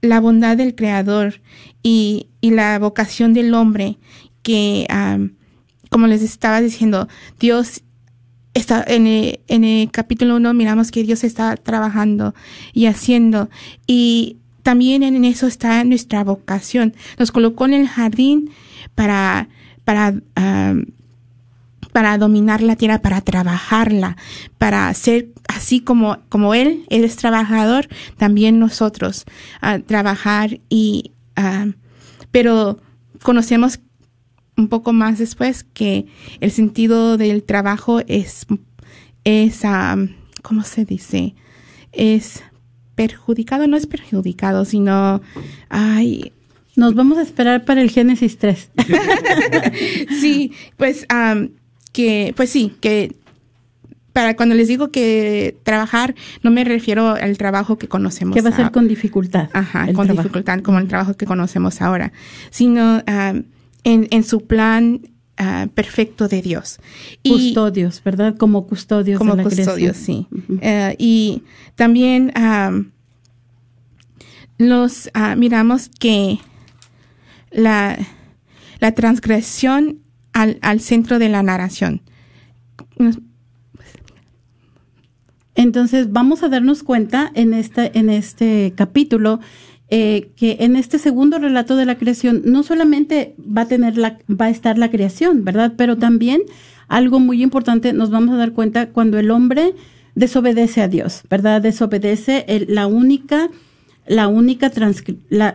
la 0.02 0.20
bondad 0.20 0.58
del 0.58 0.76
Creador 0.76 1.42
y, 1.84 2.28
y 2.42 2.52
la 2.52 2.80
vocación 2.80 3.34
del 3.34 3.54
hombre 3.54 3.98
que, 4.48 4.88
como 5.90 6.08
les 6.08 6.22
estaba 6.22 6.62
diciendo, 6.62 7.10
Dios 7.40 7.84
está 8.58 8.84
en 8.88 9.08
el, 9.08 9.40
en 9.48 9.64
el 9.64 9.92
capítulo 9.92 10.36
1 10.36 10.54
miramos 10.54 10.92
que 10.92 11.04
Dios 11.04 11.24
está 11.24 11.56
trabajando 11.58 12.34
y 12.74 12.86
haciendo 12.88 13.50
y 13.86 14.38
también 14.64 15.04
en 15.04 15.24
eso 15.24 15.48
está 15.48 15.84
nuestra 15.84 16.24
vocación. 16.24 16.94
Nos 17.18 17.32
colocó 17.32 17.66
en 17.66 17.74
el 17.74 17.88
jardín 17.88 18.50
para, 18.96 19.48
para 19.86 20.14
para 21.98 22.20
dominar 22.20 22.62
la 22.62 22.76
tierra, 22.76 23.00
para 23.00 23.22
trabajarla, 23.22 24.18
para 24.60 24.94
ser 24.94 25.30
así 25.48 25.80
como, 25.80 26.20
como 26.30 26.54
Él, 26.54 26.86
Él 26.90 27.04
es 27.04 27.16
trabajador, 27.16 27.88
también 28.18 28.60
nosotros 28.60 29.26
a 29.62 29.80
trabajar 29.80 30.60
y, 30.70 31.14
pero 32.30 32.80
conocemos 33.24 33.80
un 34.58 34.68
poco 34.68 34.92
más 34.92 35.20
después 35.20 35.64
que 35.64 36.08
el 36.42 36.52
sentido 36.52 37.18
del 37.18 37.44
trabajo 37.44 38.02
es, 38.08 38.48
es, 39.24 39.62
¿cómo 40.42 40.64
se 40.64 40.84
dice? 40.84 41.36
Es 41.92 42.44
perjudicado, 42.96 43.68
no 43.68 43.78
es 43.78 43.86
perjudicado, 43.86 44.66
sino, 44.66 45.22
ay, 45.70 46.34
nos 46.76 46.96
vamos 46.96 47.20
a 47.20 47.22
esperar 47.22 47.66
para 47.66 47.82
el 47.82 47.92
Génesis 47.92 48.40
3. 48.40 48.72
sí, 50.20 50.52
pues 50.76 51.06
que, 51.94 52.34
pues 52.36 52.50
sí, 52.50 52.74
que 52.82 53.16
para 54.14 54.36
cuando 54.36 54.56
les 54.56 54.68
digo 54.68 54.90
que 54.90 55.56
trabajar, 55.62 56.16
no 56.42 56.50
me 56.50 56.64
refiero 56.64 57.10
al 57.10 57.38
trabajo 57.38 57.78
que 57.78 57.88
conocemos. 57.88 58.34
Que 58.34 58.42
va 58.42 58.50
a 58.50 58.56
ser 58.56 58.72
con 58.72 58.88
dificultad. 58.88 59.50
Ajá, 59.54 59.94
con 59.94 60.08
dificultad, 60.08 60.62
como 60.62 60.80
el 60.80 60.88
trabajo 60.88 61.14
que 61.14 61.28
conocemos 61.28 61.84
ahora, 61.84 62.12
sino 62.50 63.04
ah, 63.06 63.36
en, 63.88 64.08
en, 64.12 64.24
su 64.24 64.46
plan 64.46 65.02
ah, 65.38 65.68
perfecto 65.74 66.28
de 66.28 66.42
Dios. 66.42 66.80
Y, 67.24 67.32
custodios, 67.32 68.04
¿verdad? 68.04 68.36
Como 68.38 68.68
custodios. 68.68 69.18
Como 69.18 69.36
de 69.36 69.44
la 69.44 69.50
custodios, 69.50 69.98
sí. 69.98 70.28
Eh, 70.62 70.96
y 71.00 71.44
también 71.76 72.34
uh, 72.36 72.84
los 74.58 75.10
miramos 75.38 75.90
que 76.00 76.40
la, 77.52 77.98
la 78.80 78.92
transgresión 78.94 80.00
al, 80.34 80.80
centro 80.82 81.18
de 81.18 81.30
la 81.30 81.44
narración. 81.44 82.02
Entonces 85.56 86.12
vamos 86.12 86.44
a 86.44 86.50
darnos 86.50 86.84
cuenta 86.84 87.32
en 87.34 87.54
este, 87.54 87.98
en 87.98 88.10
este 88.10 88.74
capítulo 88.76 89.40
eh, 89.90 90.32
que 90.36 90.58
en 90.60 90.76
este 90.76 91.00
segundo 91.00 91.40
relato 91.40 91.78
de 91.78 91.86
la 91.86 91.98
creación 91.98 92.42
no 92.44 92.64
solamente 92.64 93.36
va 93.40 93.62
a 93.62 93.68
tener 93.68 93.98
la, 93.98 94.18
va 94.30 94.46
a 94.46 94.50
estar 94.50 94.78
la 94.78 94.92
creación, 94.92 95.46
¿verdad? 95.46 95.74
Pero 95.78 95.98
también 95.98 96.42
algo 96.88 97.20
muy 97.20 97.42
importante 97.42 97.94
nos 97.94 98.10
vamos 98.10 98.34
a 98.34 98.38
dar 98.38 98.52
cuenta 98.52 98.90
cuando 98.90 99.18
el 99.18 99.32
hombre 99.32 99.74
desobedece 100.16 100.82
a 100.82 100.88
Dios, 100.88 101.22
¿verdad? 101.30 101.62
Desobedece 101.62 102.46
la 102.68 102.88
única, 102.88 103.50
la 104.08 104.28
única 104.28 104.72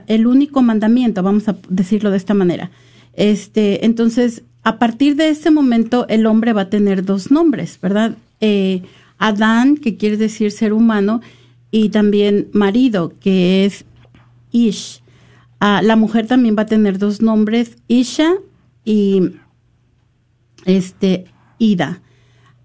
el 0.07 0.27
único 0.27 0.63
mandamiento, 0.63 1.23
vamos 1.23 1.49
a 1.49 1.57
decirlo 1.69 2.11
de 2.11 2.17
esta 2.17 2.33
manera. 2.33 2.71
Este, 3.15 3.85
entonces 3.85 4.45
a 4.63 4.79
partir 4.79 5.17
de 5.17 5.29
ese 5.29 5.51
momento 5.51 6.07
el 6.09 6.25
hombre 6.27 6.53
va 6.53 6.63
a 6.63 6.71
tener 6.71 7.05
dos 7.05 7.31
nombres, 7.31 7.79
¿verdad? 7.83 8.17
Eh, 8.41 8.83
Adán, 9.19 9.77
que 9.77 9.97
quiere 9.97 10.17
decir 10.17 10.51
ser 10.53 10.73
humano, 10.73 11.21
y 11.75 11.89
también 11.89 12.49
marido, 12.53 13.15
que 13.19 13.65
es 13.65 13.85
Ish. 14.53 15.03
Ah, 15.61 15.81
la 15.83 15.97
mujer 15.97 16.27
también 16.27 16.57
va 16.57 16.63
a 16.63 16.67
tener 16.67 16.99
dos 16.99 17.23
nombres, 17.23 17.77
Isha 17.89 18.35
y 18.85 19.33
este, 20.65 21.27
Ida. 21.59 22.01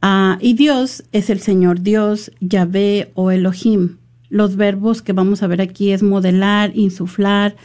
Ah, 0.01 0.37
y 0.41 0.53
Dios 0.53 1.03
es 1.11 1.29
el 1.29 1.39
Señor 1.39 1.81
Dios, 1.81 2.31
Yahvé 2.39 3.11
o 3.15 3.31
Elohim. 3.31 3.97
Los 4.29 4.55
verbos 4.55 5.01
que 5.01 5.13
vamos 5.13 5.41
a 5.41 5.47
ver 5.47 5.61
aquí 5.61 5.91
es 5.91 6.03
modelar, 6.03 6.71
insuflar, 6.75 7.55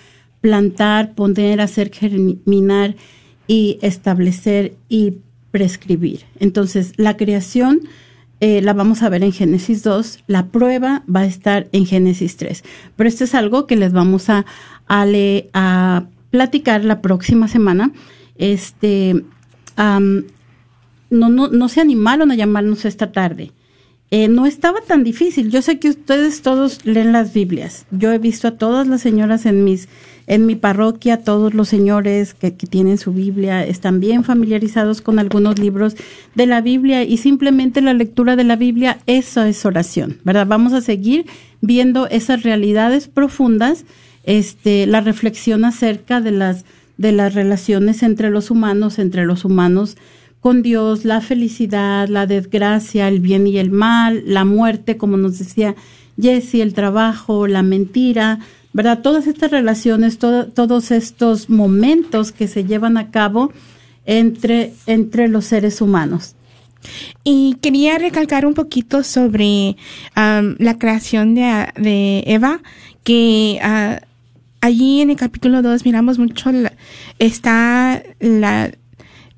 plantar, 0.40 1.14
poner, 1.14 1.60
hacer 1.60 1.90
germinar 1.92 2.96
y 3.46 3.78
establecer 3.82 4.74
y 4.88 5.18
prescribir. 5.50 6.24
Entonces, 6.38 6.92
la 6.96 7.16
creación 7.16 7.80
eh, 8.44 8.60
la 8.60 8.72
vamos 8.72 9.04
a 9.04 9.08
ver 9.08 9.22
en 9.22 9.30
Génesis 9.30 9.84
2, 9.84 10.24
la 10.26 10.48
prueba 10.48 11.04
va 11.08 11.20
a 11.20 11.26
estar 11.26 11.68
en 11.70 11.86
Génesis 11.86 12.36
3. 12.36 12.64
Pero 12.96 13.08
esto 13.08 13.22
es 13.22 13.36
algo 13.36 13.68
que 13.68 13.76
les 13.76 13.92
vamos 13.92 14.28
a, 14.30 14.44
a, 14.88 16.04
platicar 16.30 16.84
la 16.84 17.00
próxima 17.00 17.46
semana. 17.46 17.92
Este, 18.34 19.22
no, 19.76 21.28
no, 21.28 21.28
no 21.28 21.68
se 21.68 21.80
animaron 21.80 22.32
a 22.32 22.34
llamarnos 22.34 22.84
esta 22.84 23.12
tarde. 23.12 23.52
Eh, 24.10 24.26
no 24.26 24.44
estaba 24.44 24.80
tan 24.80 25.04
difícil. 25.04 25.48
Yo 25.48 25.62
sé 25.62 25.78
que 25.78 25.90
ustedes 25.90 26.42
todos 26.42 26.84
leen 26.84 27.12
las 27.12 27.32
Biblias. 27.32 27.86
Yo 27.92 28.10
he 28.10 28.18
visto 28.18 28.48
a 28.48 28.58
todas 28.58 28.88
las 28.88 29.02
señoras 29.02 29.46
en 29.46 29.62
mis 29.62 29.88
en 30.26 30.46
mi 30.46 30.54
parroquia, 30.54 31.18
todos 31.18 31.54
los 31.54 31.68
señores 31.68 32.34
que, 32.34 32.50
tienen 32.50 32.98
su 32.98 33.12
Biblia 33.12 33.66
están 33.66 34.00
bien 34.00 34.24
familiarizados 34.24 35.00
con 35.00 35.18
algunos 35.18 35.58
libros 35.58 35.96
de 36.34 36.46
la 36.46 36.60
Biblia 36.60 37.02
y 37.04 37.16
simplemente 37.16 37.80
la 37.80 37.94
lectura 37.94 38.36
de 38.36 38.44
la 38.44 38.56
Biblia, 38.56 38.98
eso 39.06 39.42
es 39.42 39.64
oración, 39.66 40.18
¿verdad? 40.24 40.46
Vamos 40.46 40.72
a 40.72 40.80
seguir 40.80 41.26
viendo 41.60 42.06
esas 42.08 42.42
realidades 42.42 43.08
profundas, 43.08 43.84
este, 44.24 44.86
la 44.86 45.00
reflexión 45.00 45.64
acerca 45.64 46.20
de 46.20 46.30
las, 46.30 46.64
de 46.96 47.12
las 47.12 47.34
relaciones 47.34 48.02
entre 48.02 48.30
los 48.30 48.50
humanos, 48.50 48.98
entre 48.98 49.24
los 49.24 49.44
humanos 49.44 49.96
con 50.40 50.62
Dios, 50.62 51.04
la 51.04 51.20
felicidad, 51.20 52.08
la 52.08 52.26
desgracia, 52.26 53.06
el 53.06 53.20
bien 53.20 53.46
y 53.46 53.58
el 53.58 53.70
mal, 53.70 54.24
la 54.26 54.44
muerte, 54.44 54.96
como 54.96 55.16
nos 55.16 55.38
decía 55.38 55.76
Jesse, 56.20 56.56
el 56.56 56.74
trabajo, 56.74 57.46
la 57.46 57.62
mentira, 57.62 58.40
¿verdad? 58.72 59.00
Todas 59.02 59.26
estas 59.26 59.50
relaciones, 59.50 60.18
todos 60.18 60.90
estos 60.90 61.50
momentos 61.50 62.32
que 62.32 62.48
se 62.48 62.64
llevan 62.64 62.96
a 62.96 63.10
cabo 63.10 63.52
entre, 64.06 64.72
entre 64.86 65.28
los 65.28 65.44
seres 65.44 65.80
humanos. 65.80 66.34
Y 67.22 67.56
quería 67.60 67.98
recalcar 67.98 68.46
un 68.46 68.54
poquito 68.54 69.04
sobre 69.04 69.76
la 70.14 70.78
creación 70.78 71.34
de, 71.34 72.24
Eva, 72.26 72.60
que 73.04 73.58
ah, 73.62 74.00
allí 74.60 75.00
en 75.00 75.10
el 75.10 75.16
capítulo 75.16 75.62
2 75.62 75.84
miramos 75.84 76.18
mucho, 76.18 76.50
está 77.18 78.02
la, 78.20 78.72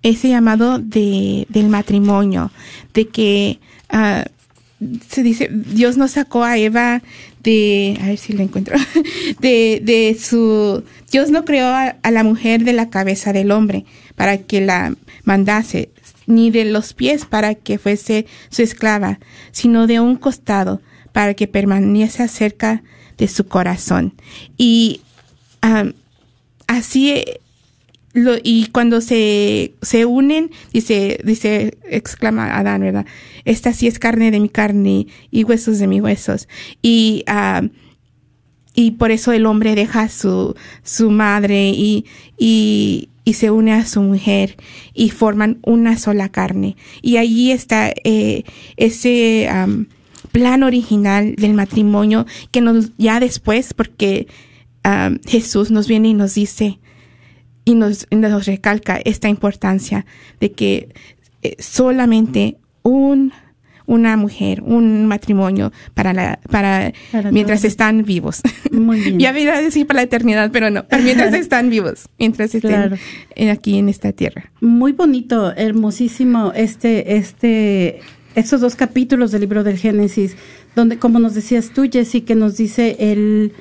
ese 0.03 0.28
llamado 0.28 0.78
de, 0.78 1.47
del 1.49 1.68
matrimonio, 1.68 2.51
de 2.95 3.09
que 3.09 3.59
ah, 3.91 4.24
se 5.09 5.22
dice, 5.22 5.51
Dios 5.51 5.97
nos 5.97 6.12
sacó 6.12 6.45
a 6.45 6.59
Eva 6.59 7.03
de, 7.45 7.99
a 8.03 8.07
ver 8.07 8.19
si 8.19 8.33
la 8.33 8.43
encuentro, 8.43 8.77
de, 9.41 9.81
de 9.85 10.17
su, 10.19 10.83
Dios 11.13 11.31
no 11.31 11.45
creó 11.45 11.69
a, 11.69 11.97
la 12.11 12.25
mujer 12.25 12.65
de 12.65 12.73
la 12.73 12.91
cabeza 12.91 13.33
del 13.33 13.53
hombre 13.53 13.85
para 14.17 14.39
que 14.39 14.61
la 14.61 14.95
mandase, 15.23 15.91
ni 16.27 16.51
de 16.51 16.65
los 16.65 16.95
pies 16.95 17.27
para 17.27 17.55
que 17.55 17.79
fuese 17.79 18.27
su 18.49 18.63
esclava, 18.63 19.21
sino 19.53 19.87
de 19.87 20.01
un 20.01 20.17
costado 20.17 20.81
para 21.13 21.35
que 21.35 21.47
permaneciese 21.47 22.27
cerca 22.29 22.83
de 23.19 23.29
su 23.29 23.47
corazón. 23.47 24.15
Y 24.57 25.03
así 26.67 27.23
lo, 28.15 28.37
y 28.43 28.69
cuando 28.69 29.01
se, 29.01 29.75
se 29.83 30.07
unen, 30.07 30.51
dice, 30.73 31.19
dice, 31.25 31.77
exclama 31.85 32.57
Adán, 32.57 32.81
¿verdad? 32.81 33.07
Esta 33.45 33.73
sí 33.73 33.89
es 33.89 33.99
carne 33.99 34.31
de 34.31 34.39
mi 34.39 34.49
carne 34.49 35.09
y 35.33 35.43
huesos 35.43 35.81
de 35.81 35.89
mis 35.89 36.01
huesos. 36.01 36.49
Y, 36.81 37.25
uh, 37.29 37.69
y 38.73 38.93
por 38.93 39.11
eso 39.11 39.33
el 39.33 39.47
hombre 39.47 39.75
deja 39.75 40.09
su, 40.09 40.55
su 40.85 41.11
madre 41.11 41.71
y, 41.71 42.07
y, 42.39 43.09
se 43.33 43.51
une 43.51 43.73
a 43.73 43.85
su 43.85 44.01
mujer 44.01 44.57
y 44.95 45.11
forman 45.11 45.59
una 45.62 45.99
sola 45.99 46.29
carne. 46.29 46.77
Y 47.03 47.17
allí 47.17 47.51
está 47.51 47.93
eh, 48.05 48.45
ese 48.77 49.49
plan 50.31 50.62
original 50.62 51.35
del 51.37 51.55
matrimonio 51.55 52.27
que 52.53 52.61
nos, 52.61 52.93
ya 52.97 53.19
después, 53.19 53.75
porque 53.75 54.29
Jesús 55.27 55.71
nos 55.71 55.89
viene 55.89 56.09
y 56.09 56.15
nos 56.15 56.35
dice, 56.35 56.79
y 57.65 57.75
nos, 57.75 58.07
nos 58.11 58.47
recalca 58.47 59.01
esta 59.05 59.29
importancia 59.29 60.07
de 60.41 60.53
que 60.53 60.89
eh, 61.43 61.57
solamente 61.59 62.57
un 62.83 63.33
una 63.87 64.17
mujer, 64.17 64.62
un 64.62 65.07
matrimonio 65.07 65.73
para 65.95 66.12
la, 66.12 66.41
para, 66.51 66.93
para 67.12 67.31
mientras 67.31 67.61
todo. 67.61 67.69
están 67.69 68.05
vivos. 68.05 68.41
Muy 68.73 69.01
bien. 69.01 69.19
ya 69.19 69.39
iba 69.39 69.55
a 69.55 69.61
decir 69.61 69.87
para 69.87 69.99
la 69.99 70.03
eternidad, 70.05 70.51
pero 70.53 70.71
no, 70.71 70.87
pero 70.87 71.03
mientras 71.03 71.35
están 71.35 71.71
vivos, 71.71 72.09
mientras 72.19 72.55
estén 72.55 72.71
Claro. 72.71 72.97
aquí 73.53 73.79
en 73.79 73.89
esta 73.89 74.12
tierra. 74.12 74.51
Muy 74.61 74.93
bonito, 74.93 75.53
hermosísimo 75.55 76.53
este, 76.55 77.17
este, 77.17 78.01
estos 78.35 78.61
dos 78.61 78.75
capítulos 78.75 79.33
del 79.33 79.43
libro 79.43 79.65
del 79.65 79.77
Génesis, 79.79 80.37
donde, 80.75 80.99
como 80.99 81.19
nos 81.19 81.35
decías 81.35 81.71
tú, 81.75 81.89
Jessy, 81.91 82.23
que 82.23 82.35
nos 82.35 82.57
dice 82.57 82.97
el, 82.99 83.53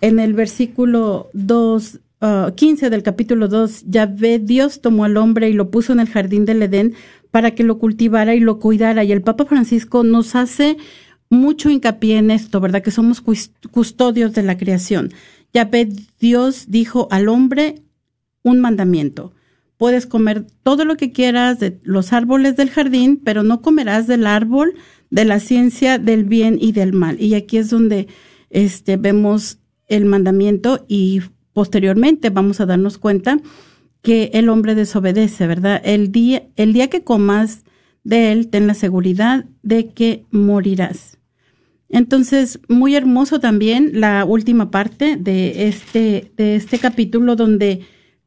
en 0.00 0.20
el 0.20 0.34
versículo 0.34 1.30
2, 1.32 1.98
uh, 2.24 2.54
15 2.54 2.90
del 2.90 3.02
capítulo 3.02 3.48
2, 3.48 3.84
Yahvé 3.86 4.38
Dios 4.38 4.80
tomó 4.80 5.04
al 5.04 5.16
hombre 5.16 5.48
y 5.50 5.52
lo 5.52 5.70
puso 5.70 5.92
en 5.92 6.00
el 6.00 6.08
jardín 6.08 6.44
del 6.44 6.62
Edén 6.62 6.94
para 7.30 7.52
que 7.52 7.64
lo 7.64 7.78
cultivara 7.78 8.34
y 8.34 8.40
lo 8.40 8.58
cuidara. 8.58 9.04
Y 9.04 9.12
el 9.12 9.22
Papa 9.22 9.44
Francisco 9.44 10.02
nos 10.04 10.34
hace 10.34 10.76
mucho 11.30 11.70
hincapié 11.70 12.18
en 12.18 12.30
esto, 12.30 12.60
¿verdad? 12.60 12.82
Que 12.82 12.90
somos 12.90 13.22
cus- 13.22 13.50
custodios 13.70 14.32
de 14.34 14.42
la 14.42 14.56
creación. 14.56 15.12
Yahvé 15.52 15.88
Dios 16.18 16.66
dijo 16.68 17.08
al 17.10 17.28
hombre 17.28 17.82
un 18.42 18.60
mandamiento. 18.60 19.32
Puedes 19.76 20.06
comer 20.06 20.46
todo 20.62 20.84
lo 20.84 20.96
que 20.96 21.10
quieras 21.10 21.58
de 21.58 21.80
los 21.82 22.12
árboles 22.12 22.56
del 22.56 22.70
jardín, 22.70 23.20
pero 23.22 23.42
no 23.42 23.60
comerás 23.60 24.06
del 24.06 24.26
árbol 24.26 24.74
de 25.10 25.24
la 25.24 25.40
ciencia 25.40 25.98
del 25.98 26.24
bien 26.24 26.58
y 26.60 26.72
del 26.72 26.92
mal. 26.92 27.20
Y 27.20 27.34
aquí 27.34 27.58
es 27.58 27.70
donde 27.70 28.06
este, 28.50 28.96
vemos 28.96 29.58
el 29.88 30.04
mandamiento 30.04 30.84
y 30.88 31.20
posteriormente 31.54 32.28
vamos 32.28 32.60
a 32.60 32.66
darnos 32.66 32.98
cuenta 32.98 33.38
que 34.02 34.30
el 34.34 34.50
hombre 34.50 34.74
desobedece, 34.74 35.46
¿verdad? 35.46 35.80
El 35.82 36.12
día, 36.12 36.42
el 36.56 36.74
día 36.74 36.90
que 36.90 37.02
comas 37.02 37.64
de 38.02 38.32
él, 38.32 38.48
ten 38.48 38.66
la 38.66 38.74
seguridad 38.74 39.46
de 39.62 39.88
que 39.88 40.26
morirás. 40.30 41.18
Entonces, 41.88 42.60
muy 42.68 42.94
hermoso 42.94 43.40
también 43.40 43.92
la 43.94 44.24
última 44.26 44.70
parte 44.70 45.16
de 45.16 45.68
este, 45.68 46.32
de 46.36 46.56
este 46.56 46.78
capítulo 46.78 47.36
donde 47.36 47.80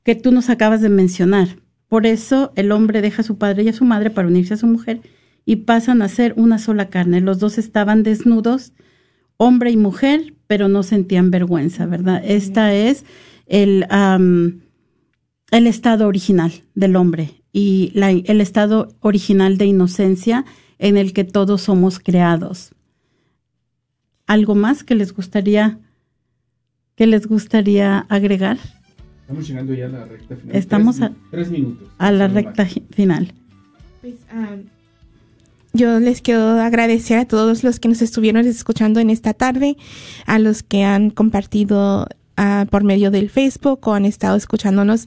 que 0.04 0.16
tú 0.16 0.32
nos 0.32 0.50
acabas 0.50 0.82
de 0.82 0.90
mencionar. 0.90 1.58
Por 1.88 2.06
eso 2.06 2.54
el 2.56 2.72
hombre 2.72 3.02
deja 3.02 3.22
a 3.22 3.26
su 3.26 3.38
padre 3.38 3.64
y 3.64 3.70
a 3.70 3.74
su 3.74 3.86
madre 3.86 4.10
para 4.10 4.28
unirse 4.28 4.54
a 4.54 4.58
su 4.58 4.68
mujer 4.68 5.02
y 5.46 5.58
pasan 5.58 6.02
a 6.02 6.08
ser 6.08 6.34
una 6.38 6.60
sola 6.60 6.90
carne. 6.90 7.22
Los 7.22 7.40
dos 7.40 7.58
estaban 7.58 8.04
desnudos, 8.04 8.74
hombre 9.38 9.72
y 9.72 9.78
mujer, 9.78 10.34
pero 10.48 10.68
no 10.68 10.84
sentían 10.84 11.32
vergüenza, 11.32 11.86
¿verdad? 11.86 12.22
Esta 12.26 12.74
es 12.74 13.06
el, 13.46 13.86
um, 13.92 14.60
el 15.52 15.68
estado 15.68 16.08
original 16.08 16.52
del 16.76 16.96
hombre 16.96 17.42
y 17.54 17.92
la, 17.94 18.12
el 18.12 18.42
estado 18.42 18.90
original 19.00 19.58
de 19.58 19.66
inocencia 19.66 20.46
en 20.80 20.98
el 20.98 21.14
que 21.14 21.24
todos 21.24 21.62
somos 21.62 22.00
creados. 22.00 22.72
¿Algo 24.26 24.56
más 24.56 24.84
que 24.84 24.96
les 24.96 25.14
gustaría 25.14 25.80
que 26.96 27.08
les 27.08 27.28
gustaría 27.28 28.00
agregar? 28.10 28.58
Estamos 29.22 29.48
llegando 29.48 29.74
ya 29.74 29.86
a 29.86 29.90
la 29.90 30.06
recta 30.06 30.36
final. 30.36 30.56
Estamos 30.56 30.96
tres, 30.98 31.10
a- 31.12 31.16
tres 31.32 31.52
minutos. 31.52 31.88
A 31.98 32.12
la 32.12 32.28
recta 32.28 32.66
final. 32.66 33.34
Pues, 34.02 34.16
yo 35.78 36.00
les 36.00 36.22
quiero 36.22 36.60
agradecer 36.60 37.20
a 37.20 37.26
todos 37.26 37.64
los 37.64 37.80
que 37.80 37.88
nos 37.88 38.02
estuvieron 38.02 38.46
escuchando 38.46 39.00
en 39.00 39.10
esta 39.10 39.34
tarde, 39.34 39.78
a 40.26 40.40
los 40.40 40.64
que 40.64 40.84
han 40.84 41.12
compartido 41.12 42.08
ah, 42.36 42.66
por 42.70 42.84
medio 42.84 43.12
del 43.12 43.30
Facebook 43.30 43.88
o 43.88 43.94
han 43.94 44.06
estado 44.06 44.36
escuchándonos. 44.36 45.06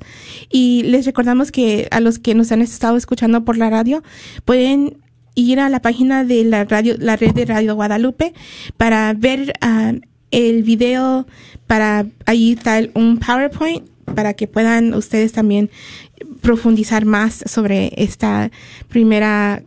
Y 0.50 0.84
les 0.84 1.04
recordamos 1.04 1.50
que 1.50 1.88
a 1.90 2.00
los 2.00 2.18
que 2.18 2.34
nos 2.34 2.52
han 2.52 2.62
estado 2.62 2.96
escuchando 2.96 3.44
por 3.44 3.58
la 3.58 3.68
radio, 3.68 4.02
pueden 4.44 4.98
ir 5.34 5.60
a 5.60 5.68
la 5.68 5.82
página 5.82 6.24
de 6.24 6.44
la 6.44 6.64
radio, 6.64 6.94
la 6.98 7.16
red 7.16 7.32
de 7.34 7.44
Radio 7.44 7.74
Guadalupe 7.74 8.32
para 8.76 9.12
ver 9.12 9.52
ah, 9.60 9.92
el 10.30 10.62
video, 10.62 11.26
para 11.66 12.06
ahí 12.26 12.52
está 12.52 12.80
un 12.94 13.18
PowerPoint 13.18 13.88
para 14.14 14.34
que 14.34 14.46
puedan 14.46 14.94
ustedes 14.94 15.32
también 15.32 15.70
profundizar 16.40 17.04
más 17.04 17.42
sobre 17.46 17.92
esta 17.96 18.50
primera 18.88 19.62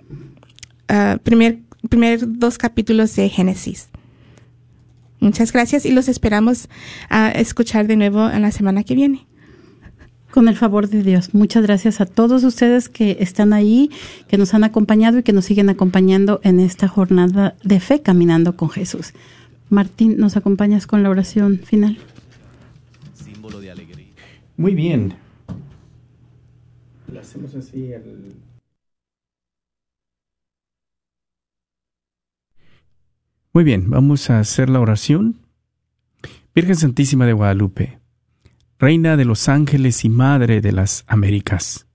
ah, 0.88 1.18
primer, 1.24 1.60
primer 1.90 2.22
dos 2.38 2.58
capítulos 2.58 3.16
de 3.16 3.30
Génesis. 3.30 3.90
Muchas 5.24 5.54
gracias 5.54 5.86
y 5.86 5.92
los 5.92 6.10
esperamos 6.10 6.68
a 7.10 7.32
escuchar 7.32 7.88
de 7.88 7.96
nuevo 7.96 8.30
en 8.30 8.42
la 8.42 8.52
semana 8.52 8.84
que 8.84 8.94
viene. 8.94 9.26
Con 10.32 10.50
el 10.50 10.58
favor 10.58 10.90
de 10.90 11.02
Dios. 11.02 11.34
Muchas 11.34 11.64
gracias 11.64 12.02
a 12.02 12.06
todos 12.06 12.44
ustedes 12.44 12.90
que 12.90 13.18
están 13.22 13.54
ahí, 13.54 13.90
que 14.28 14.38
nos 14.38 14.54
han 14.54 14.66
acompañado 14.66 15.20
y 15.20 15.24
que 15.24 15.32
nos 15.32 15.46
siguen 15.46 15.70
acompañando 15.70 16.42
en 16.44 16.60
esta 16.60 16.90
jornada 16.90 17.56
de 17.64 17.80
fe 17.80 18.02
caminando 18.02 18.58
con 18.58 18.70
Jesús. 18.70 19.14
Martín, 19.70 20.18
¿nos 20.18 20.36
acompañas 20.36 20.88
con 20.88 21.04
la 21.04 21.10
oración 21.10 21.60
final? 21.64 21.98
símbolo 23.14 23.62
de 23.62 23.72
alegría. 23.72 24.08
Muy 24.58 24.76
bien. 24.76 25.14
Lo 27.12 27.20
hacemos 27.20 27.56
así 27.56 27.94
al... 27.94 28.34
Muy 33.56 33.64
bien, 33.64 33.91
vamos 33.91 34.32
a 34.32 34.39
hacer 34.39 34.68
la 34.68 34.80
oración. 34.80 35.38
Virgen 36.56 36.76
Santísima 36.76 37.28
de 37.28 37.34
Guadalupe, 37.34 37.99
Reina 38.80 39.16
de 39.16 39.26
los 39.26 39.47
ángeles 39.47 40.04
y 40.06 40.10
Madre 40.10 40.60
de 40.60 40.72
las 40.72 41.04
Américas. 41.06 41.86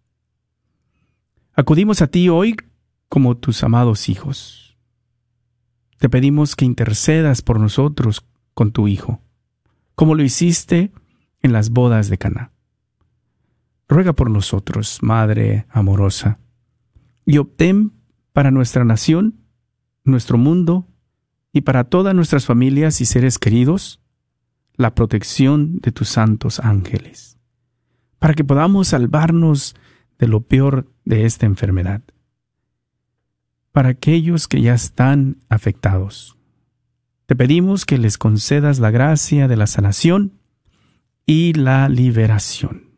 Acudimos 1.53 2.01
a 2.01 2.07
ti 2.07 2.29
hoy 2.29 2.55
como 3.09 3.37
tus 3.39 3.65
amados 3.65 4.09
hijos. 4.09 4.79
Te 5.99 6.09
pedimos 6.09 6.55
que 6.55 6.65
intercedas 6.65 7.43
por 7.43 7.59
nosotros 7.59 8.25
con 8.55 8.71
tu 8.71 8.87
Hijo, 8.87 9.21
como 9.97 10.15
lo 10.15 10.23
hiciste 10.23 10.93
en 11.43 11.53
las 11.53 11.71
bodas 11.71 12.09
de 12.09 12.19
Caná. 12.19 12.53
Ruega 13.89 14.13
por 14.13 14.31
nosotros, 14.31 15.01
Madre 15.03 15.67
amorosa, 15.71 16.39
y 17.27 17.39
obtén 17.39 17.95
para 18.33 18.53
nuestra 18.53 18.85
nación, 18.85 19.41
nuestro 20.05 20.39
mundo 20.39 20.87
y 21.53 21.63
para 21.63 21.85
todas 21.85 22.15
nuestras 22.15 22.47
familias 22.47 23.01
y 23.01 23.07
seres 23.07 23.39
queridos 23.39 24.01
la 24.75 24.95
protección 24.95 25.79
de 25.81 25.93
tus 25.93 26.09
santos 26.09 26.61
ángeles, 26.61 27.39
para 28.19 28.35
que 28.35 28.45
podamos 28.45 28.89
salvarnos 28.89 29.75
de 30.19 30.29
lo 30.29 30.43
peor 30.43 30.91
de 31.05 31.25
esta 31.25 31.47
enfermedad. 31.47 32.03
Para 33.73 33.91
aquellos 33.91 34.49
que 34.49 34.61
ya 34.61 34.75
están 34.75 35.39
afectados, 35.49 36.37
te 37.27 37.37
pedimos 37.37 37.85
que 37.85 37.99
les 37.99 38.19
concedas 38.19 38.79
la 38.79 38.91
gracia 38.91 39.49
de 39.49 39.57
la 39.57 39.67
sanación 39.67 40.33
y 41.27 41.53
la 41.53 41.89
liberación. 41.89 42.89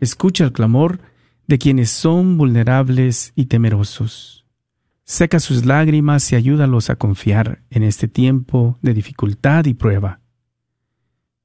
Escucha 0.00 0.42
el 0.42 0.52
clamor 0.52 1.00
de 1.46 1.58
quienes 1.58 1.90
son 1.90 2.38
vulnerables 2.38 3.32
y 3.34 3.46
temerosos. 3.46 4.46
Seca 5.04 5.40
sus 5.40 5.66
lágrimas 5.66 6.30
y 6.32 6.36
ayúdalos 6.36 6.88
a 6.88 6.96
confiar 6.96 7.62
en 7.70 7.82
este 7.82 8.08
tiempo 8.08 8.78
de 8.82 8.94
dificultad 8.94 9.64
y 9.66 9.74
prueba. 9.74 10.20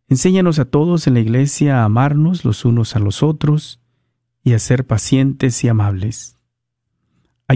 Enséñanos 0.07 0.59
a 0.59 0.65
todos 0.65 1.07
en 1.07 1.15
la 1.15 1.19
Iglesia 1.19 1.81
a 1.81 1.83
amarnos 1.83 2.45
los 2.45 2.63
unos 2.63 2.95
a 2.95 2.99
los 2.99 3.23
otros 3.23 3.81
y 4.43 4.53
a 4.53 4.59
ser 4.59 4.87
pacientes 4.87 5.63
y 5.63 5.67
amables. 5.67 6.36